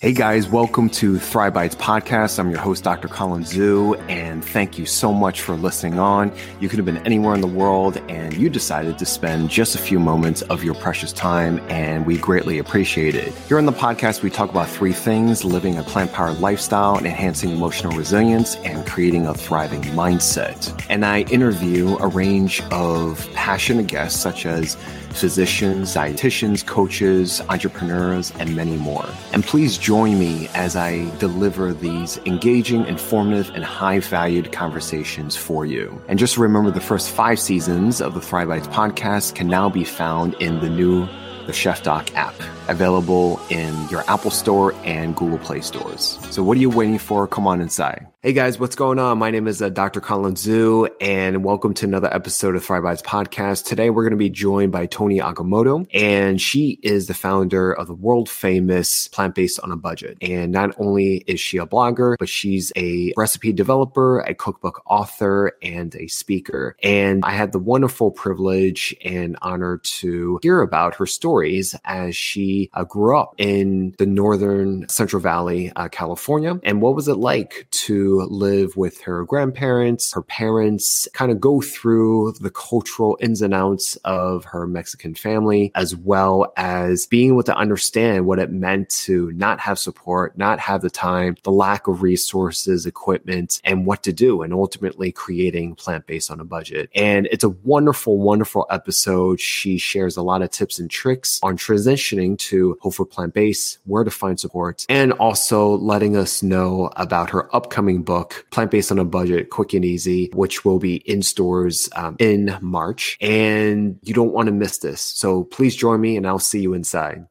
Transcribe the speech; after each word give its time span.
Hey 0.00 0.12
guys, 0.12 0.48
welcome 0.48 0.88
to 0.90 1.18
Thrive 1.18 1.54
Bites 1.54 1.74
podcast. 1.74 2.38
I'm 2.38 2.50
your 2.50 2.60
host, 2.60 2.84
Dr. 2.84 3.08
Colin 3.08 3.42
Zhu, 3.42 4.00
and 4.08 4.44
thank 4.44 4.78
you 4.78 4.86
so 4.86 5.12
much 5.12 5.40
for 5.40 5.56
listening 5.56 5.98
on. 5.98 6.30
You 6.60 6.68
could 6.68 6.78
have 6.78 6.86
been 6.86 7.04
anywhere 7.04 7.34
in 7.34 7.40
the 7.40 7.48
world 7.48 7.96
and 8.08 8.32
you 8.32 8.48
decided 8.48 8.96
to 8.96 9.04
spend 9.04 9.50
just 9.50 9.74
a 9.74 9.78
few 9.78 9.98
moments 9.98 10.42
of 10.42 10.62
your 10.62 10.76
precious 10.76 11.12
time, 11.12 11.58
and 11.68 12.06
we 12.06 12.16
greatly 12.16 12.60
appreciate 12.60 13.16
it. 13.16 13.34
Here 13.48 13.58
on 13.58 13.66
the 13.66 13.72
podcast, 13.72 14.22
we 14.22 14.30
talk 14.30 14.50
about 14.50 14.68
three 14.68 14.92
things 14.92 15.44
living 15.44 15.76
a 15.78 15.82
plant 15.82 16.12
powered 16.12 16.38
lifestyle, 16.38 16.96
enhancing 16.98 17.50
emotional 17.50 17.96
resilience, 17.98 18.54
and 18.58 18.86
creating 18.86 19.26
a 19.26 19.34
thriving 19.34 19.82
mindset. 19.82 20.80
And 20.88 21.04
I 21.04 21.22
interview 21.22 21.96
a 21.96 22.06
range 22.06 22.60
of 22.70 23.28
passionate 23.34 23.88
guests 23.88 24.20
such 24.20 24.46
as 24.46 24.76
physicians, 25.10 25.94
dietitians, 25.94 26.64
coaches, 26.64 27.40
entrepreneurs, 27.48 28.32
and 28.38 28.54
many 28.54 28.76
more. 28.76 29.08
And 29.32 29.44
please 29.44 29.78
join 29.78 30.18
me 30.18 30.48
as 30.54 30.76
I 30.76 31.10
deliver 31.18 31.72
these 31.72 32.18
engaging, 32.26 32.86
informative, 32.86 33.50
and 33.54 33.64
high 33.64 34.00
valued 34.00 34.52
conversations 34.52 35.36
for 35.36 35.66
you. 35.66 36.00
And 36.08 36.18
just 36.18 36.38
remember 36.38 36.70
the 36.70 36.80
first 36.80 37.10
five 37.10 37.38
seasons 37.38 38.00
of 38.00 38.14
the 38.14 38.20
Thrive 38.20 38.48
Bites 38.48 38.68
podcast 38.68 39.34
can 39.34 39.48
now 39.48 39.68
be 39.68 39.84
found 39.84 40.34
in 40.34 40.60
the 40.60 40.70
new 40.70 41.08
the 41.48 41.52
Chef 41.54 41.82
Doc 41.82 42.14
app, 42.14 42.34
available 42.68 43.40
in 43.48 43.88
your 43.88 44.04
Apple 44.06 44.30
Store 44.30 44.74
and 44.84 45.16
Google 45.16 45.38
Play 45.38 45.62
stores. 45.62 46.18
So 46.30 46.42
what 46.42 46.58
are 46.58 46.60
you 46.60 46.68
waiting 46.68 46.98
for? 46.98 47.26
Come 47.26 47.46
on 47.46 47.62
inside. 47.62 48.06
Hey 48.28 48.34
guys, 48.34 48.60
what's 48.60 48.76
going 48.76 48.98
on? 48.98 49.16
My 49.16 49.30
name 49.30 49.48
is 49.48 49.62
uh, 49.62 49.70
Dr. 49.70 50.02
Colin 50.02 50.34
Zhu, 50.34 50.86
and 51.00 51.42
welcome 51.42 51.72
to 51.72 51.86
another 51.86 52.12
episode 52.14 52.56
of 52.56 52.62
Thrive 52.62 52.82
Bites 52.82 53.00
podcast. 53.00 53.64
Today, 53.64 53.88
we're 53.88 54.02
going 54.02 54.10
to 54.10 54.18
be 54.18 54.28
joined 54.28 54.70
by 54.70 54.84
Toni 54.84 55.18
Okamoto, 55.18 55.86
and 55.94 56.38
she 56.38 56.78
is 56.82 57.06
the 57.06 57.14
founder 57.14 57.72
of 57.72 57.86
the 57.86 57.94
world 57.94 58.28
famous 58.28 59.08
Plant 59.08 59.34
Based 59.34 59.58
on 59.60 59.72
a 59.72 59.78
Budget. 59.78 60.18
And 60.20 60.52
not 60.52 60.74
only 60.78 61.24
is 61.26 61.40
she 61.40 61.56
a 61.56 61.64
blogger, 61.64 62.16
but 62.18 62.28
she's 62.28 62.70
a 62.76 63.14
recipe 63.16 63.50
developer, 63.50 64.20
a 64.20 64.34
cookbook 64.34 64.82
author, 64.84 65.52
and 65.62 65.94
a 65.94 66.06
speaker. 66.08 66.76
And 66.82 67.24
I 67.24 67.30
had 67.30 67.52
the 67.52 67.58
wonderful 67.58 68.10
privilege 68.10 68.94
and 69.02 69.38
honor 69.40 69.78
to 69.78 70.38
hear 70.42 70.60
about 70.60 70.96
her 70.96 71.06
stories 71.06 71.74
as 71.86 72.14
she 72.14 72.68
uh, 72.74 72.84
grew 72.84 73.18
up 73.18 73.36
in 73.38 73.94
the 73.96 74.04
northern 74.04 74.86
Central 74.90 75.22
Valley, 75.22 75.72
uh, 75.76 75.88
California. 75.88 76.60
And 76.62 76.82
what 76.82 76.94
was 76.94 77.08
it 77.08 77.16
like 77.16 77.66
to 77.70 78.17
live 78.26 78.76
with 78.76 79.00
her 79.02 79.24
grandparents, 79.24 80.12
her 80.12 80.22
parents, 80.22 81.08
kind 81.12 81.30
of 81.30 81.40
go 81.40 81.60
through 81.60 82.32
the 82.40 82.50
cultural 82.50 83.16
ins 83.20 83.42
and 83.42 83.54
outs 83.54 83.96
of 84.04 84.44
her 84.44 84.66
Mexican 84.66 85.14
family, 85.14 85.72
as 85.74 85.94
well 85.94 86.52
as 86.56 87.06
being 87.06 87.30
able 87.30 87.42
to 87.44 87.56
understand 87.56 88.26
what 88.26 88.38
it 88.38 88.50
meant 88.50 88.90
to 88.90 89.30
not 89.32 89.60
have 89.60 89.78
support, 89.78 90.36
not 90.36 90.58
have 90.58 90.82
the 90.82 90.90
time, 90.90 91.36
the 91.42 91.52
lack 91.52 91.86
of 91.86 92.02
resources, 92.02 92.86
equipment, 92.86 93.60
and 93.64 93.86
what 93.86 94.02
to 94.02 94.12
do, 94.12 94.42
and 94.42 94.52
ultimately 94.52 95.12
creating 95.12 95.74
plant 95.74 96.06
based 96.06 96.30
on 96.30 96.40
a 96.40 96.44
budget. 96.44 96.90
And 96.94 97.28
it's 97.30 97.44
a 97.44 97.48
wonderful, 97.48 98.18
wonderful 98.18 98.66
episode. 98.70 99.40
She 99.40 99.78
shares 99.78 100.16
a 100.16 100.22
lot 100.22 100.42
of 100.42 100.50
tips 100.50 100.78
and 100.78 100.90
tricks 100.90 101.38
on 101.42 101.56
transitioning 101.56 102.38
to 102.38 102.76
whole 102.80 102.92
food 102.92 103.10
plant 103.10 103.34
based, 103.34 103.78
where 103.84 104.04
to 104.04 104.10
find 104.10 104.38
support, 104.38 104.86
and 104.88 105.12
also 105.12 105.76
letting 105.76 106.16
us 106.16 106.42
know 106.42 106.90
about 106.96 107.30
her 107.30 107.54
upcoming 107.54 107.97
upcoming 107.98 108.04
book, 108.04 108.46
Plant 108.50 108.70
Based 108.70 108.90
on 108.90 108.98
a 108.98 109.04
Budget, 109.04 109.50
Quick 109.50 109.74
and 109.74 109.84
Easy, 109.84 110.30
which 110.34 110.64
will 110.64 110.78
be 110.78 110.96
in 110.96 111.22
stores 111.22 111.88
um, 111.96 112.16
in 112.18 112.56
March. 112.60 113.16
And 113.20 113.98
you 114.02 114.14
don't 114.14 114.32
want 114.32 114.46
to 114.46 114.52
miss 114.52 114.78
this. 114.78 115.00
So 115.00 115.44
please 115.44 115.76
join 115.76 116.00
me 116.00 116.16
and 116.16 116.26
I'll 116.26 116.38
see 116.38 116.60
you 116.60 116.74
inside. 116.74 117.26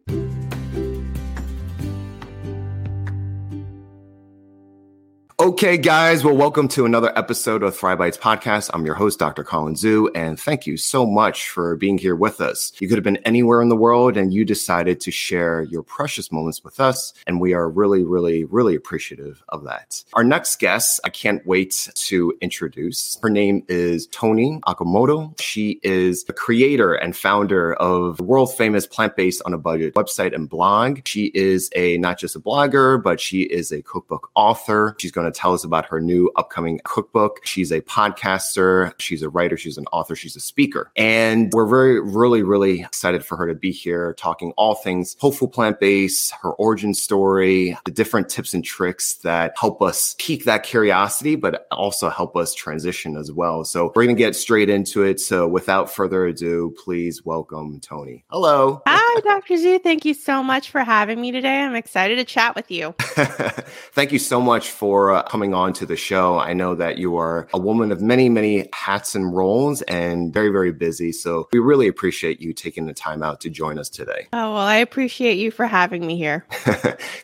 Okay, 5.39 5.77
guys. 5.77 6.23
Well, 6.23 6.35
welcome 6.35 6.67
to 6.69 6.87
another 6.87 7.15
episode 7.15 7.61
of 7.61 7.77
Thrive 7.77 7.99
Bites 7.99 8.17
podcast. 8.17 8.71
I'm 8.73 8.87
your 8.87 8.95
host, 8.95 9.19
Dr. 9.19 9.43
Colin 9.43 9.75
Zhu, 9.75 10.09
and 10.15 10.39
thank 10.39 10.65
you 10.65 10.77
so 10.77 11.05
much 11.05 11.49
for 11.49 11.75
being 11.75 11.99
here 11.99 12.15
with 12.15 12.41
us. 12.41 12.71
You 12.79 12.87
could 12.87 12.97
have 12.97 13.03
been 13.03 13.17
anywhere 13.17 13.61
in 13.61 13.69
the 13.69 13.75
world 13.75 14.17
and 14.17 14.33
you 14.33 14.43
decided 14.43 14.99
to 15.01 15.11
share 15.11 15.61
your 15.61 15.83
precious 15.83 16.31
moments 16.31 16.63
with 16.63 16.79
us. 16.79 17.13
And 17.27 17.39
we 17.39 17.53
are 17.53 17.69
really, 17.69 18.03
really, 18.03 18.45
really 18.45 18.73
appreciative 18.73 19.43
of 19.49 19.63
that. 19.65 20.03
Our 20.13 20.23
next 20.23 20.55
guest, 20.55 20.99
I 21.05 21.09
can't 21.09 21.45
wait 21.45 21.87
to 21.93 22.35
introduce. 22.41 23.19
Her 23.21 23.29
name 23.29 23.63
is 23.67 24.07
Toni 24.07 24.59
Okamoto. 24.65 25.39
She 25.39 25.79
is 25.83 26.23
the 26.23 26.33
creator 26.33 26.95
and 26.95 27.15
founder 27.15 27.75
of 27.75 28.17
the 28.17 28.23
world 28.23 28.57
famous 28.57 28.87
Plant 28.87 29.15
Based 29.15 29.43
on 29.45 29.53
a 29.53 29.59
Budget 29.59 29.93
website 29.93 30.33
and 30.33 30.49
blog. 30.49 31.01
She 31.05 31.25
is 31.35 31.69
a 31.75 31.99
not 31.99 32.17
just 32.17 32.35
a 32.35 32.39
blogger, 32.39 33.01
but 33.03 33.21
she 33.21 33.43
is 33.43 33.71
a 33.71 33.83
cookbook 33.83 34.31
author. 34.33 34.95
She's 34.97 35.11
going 35.11 35.27
to 35.31 35.36
tell 35.37 35.53
us 35.53 35.63
about 35.63 35.85
her 35.85 36.01
new 36.01 36.31
upcoming 36.35 36.81
cookbook. 36.83 37.45
She's 37.45 37.71
a 37.71 37.81
podcaster, 37.81 38.93
she's 38.99 39.21
a 39.21 39.29
writer, 39.29 39.55
she's 39.55 39.77
an 39.77 39.85
author, 39.93 40.15
she's 40.15 40.35
a 40.35 40.39
speaker. 40.39 40.91
And 40.95 41.51
we're 41.53 41.67
very, 41.67 42.01
really, 42.01 42.41
really 42.41 42.81
excited 42.81 43.23
for 43.23 43.37
her 43.37 43.47
to 43.47 43.53
be 43.53 43.71
here 43.71 44.15
talking 44.15 44.51
all 44.57 44.75
things 44.75 45.15
hopeful 45.19 45.47
plant 45.47 45.79
based, 45.79 46.31
her 46.41 46.51
origin 46.53 46.93
story, 46.93 47.77
the 47.85 47.91
different 47.91 48.29
tips 48.29 48.53
and 48.53 48.65
tricks 48.65 49.15
that 49.17 49.53
help 49.59 49.81
us 49.81 50.15
pique 50.17 50.45
that 50.45 50.63
curiosity, 50.63 51.35
but 51.35 51.67
also 51.71 52.09
help 52.09 52.35
us 52.35 52.55
transition 52.55 53.15
as 53.15 53.31
well. 53.31 53.63
So 53.63 53.91
we're 53.95 54.05
going 54.05 54.15
to 54.15 54.19
get 54.19 54.35
straight 54.35 54.69
into 54.69 55.03
it. 55.03 55.19
So 55.19 55.47
without 55.47 55.93
further 55.93 56.25
ado, 56.25 56.73
please 56.83 57.23
welcome 57.23 57.79
Toni. 57.79 58.25
Hello. 58.29 58.81
Hi, 58.87 59.06
Dr. 59.21 59.55
Zhu. 59.55 59.81
Thank 59.81 60.05
you 60.05 60.13
so 60.13 60.43
much 60.43 60.69
for 60.69 60.81
having 60.83 61.19
me 61.19 61.31
today. 61.31 61.61
I'm 61.61 61.75
excited 61.75 62.15
to 62.17 62.23
chat 62.23 62.55
with 62.55 62.69
you. 62.71 62.95
Thank 62.99 64.11
you 64.11 64.19
so 64.19 64.39
much 64.39 64.69
for 64.69 65.11
uh, 65.11 65.23
coming 65.23 65.53
on 65.53 65.73
to 65.73 65.85
the 65.85 65.95
show. 65.95 66.37
I 66.39 66.53
know 66.53 66.75
that 66.75 66.97
you 66.97 67.17
are 67.17 67.47
a 67.53 67.59
woman 67.59 67.91
of 67.91 68.01
many, 68.01 68.29
many 68.29 68.69
hats 68.73 69.15
and 69.15 69.35
roles 69.35 69.81
and 69.83 70.33
very, 70.33 70.49
very 70.49 70.71
busy. 70.71 71.11
So 71.11 71.47
we 71.51 71.59
really 71.59 71.87
appreciate 71.87 72.39
you 72.39 72.53
taking 72.53 72.85
the 72.85 72.93
time 72.93 73.23
out 73.23 73.41
to 73.41 73.49
join 73.49 73.79
us 73.79 73.89
today. 73.89 74.27
Oh, 74.33 74.53
well, 74.53 74.57
I 74.57 74.75
appreciate 74.77 75.37
you 75.37 75.51
for 75.51 75.65
having 75.65 76.05
me 76.05 76.17
here. 76.17 76.45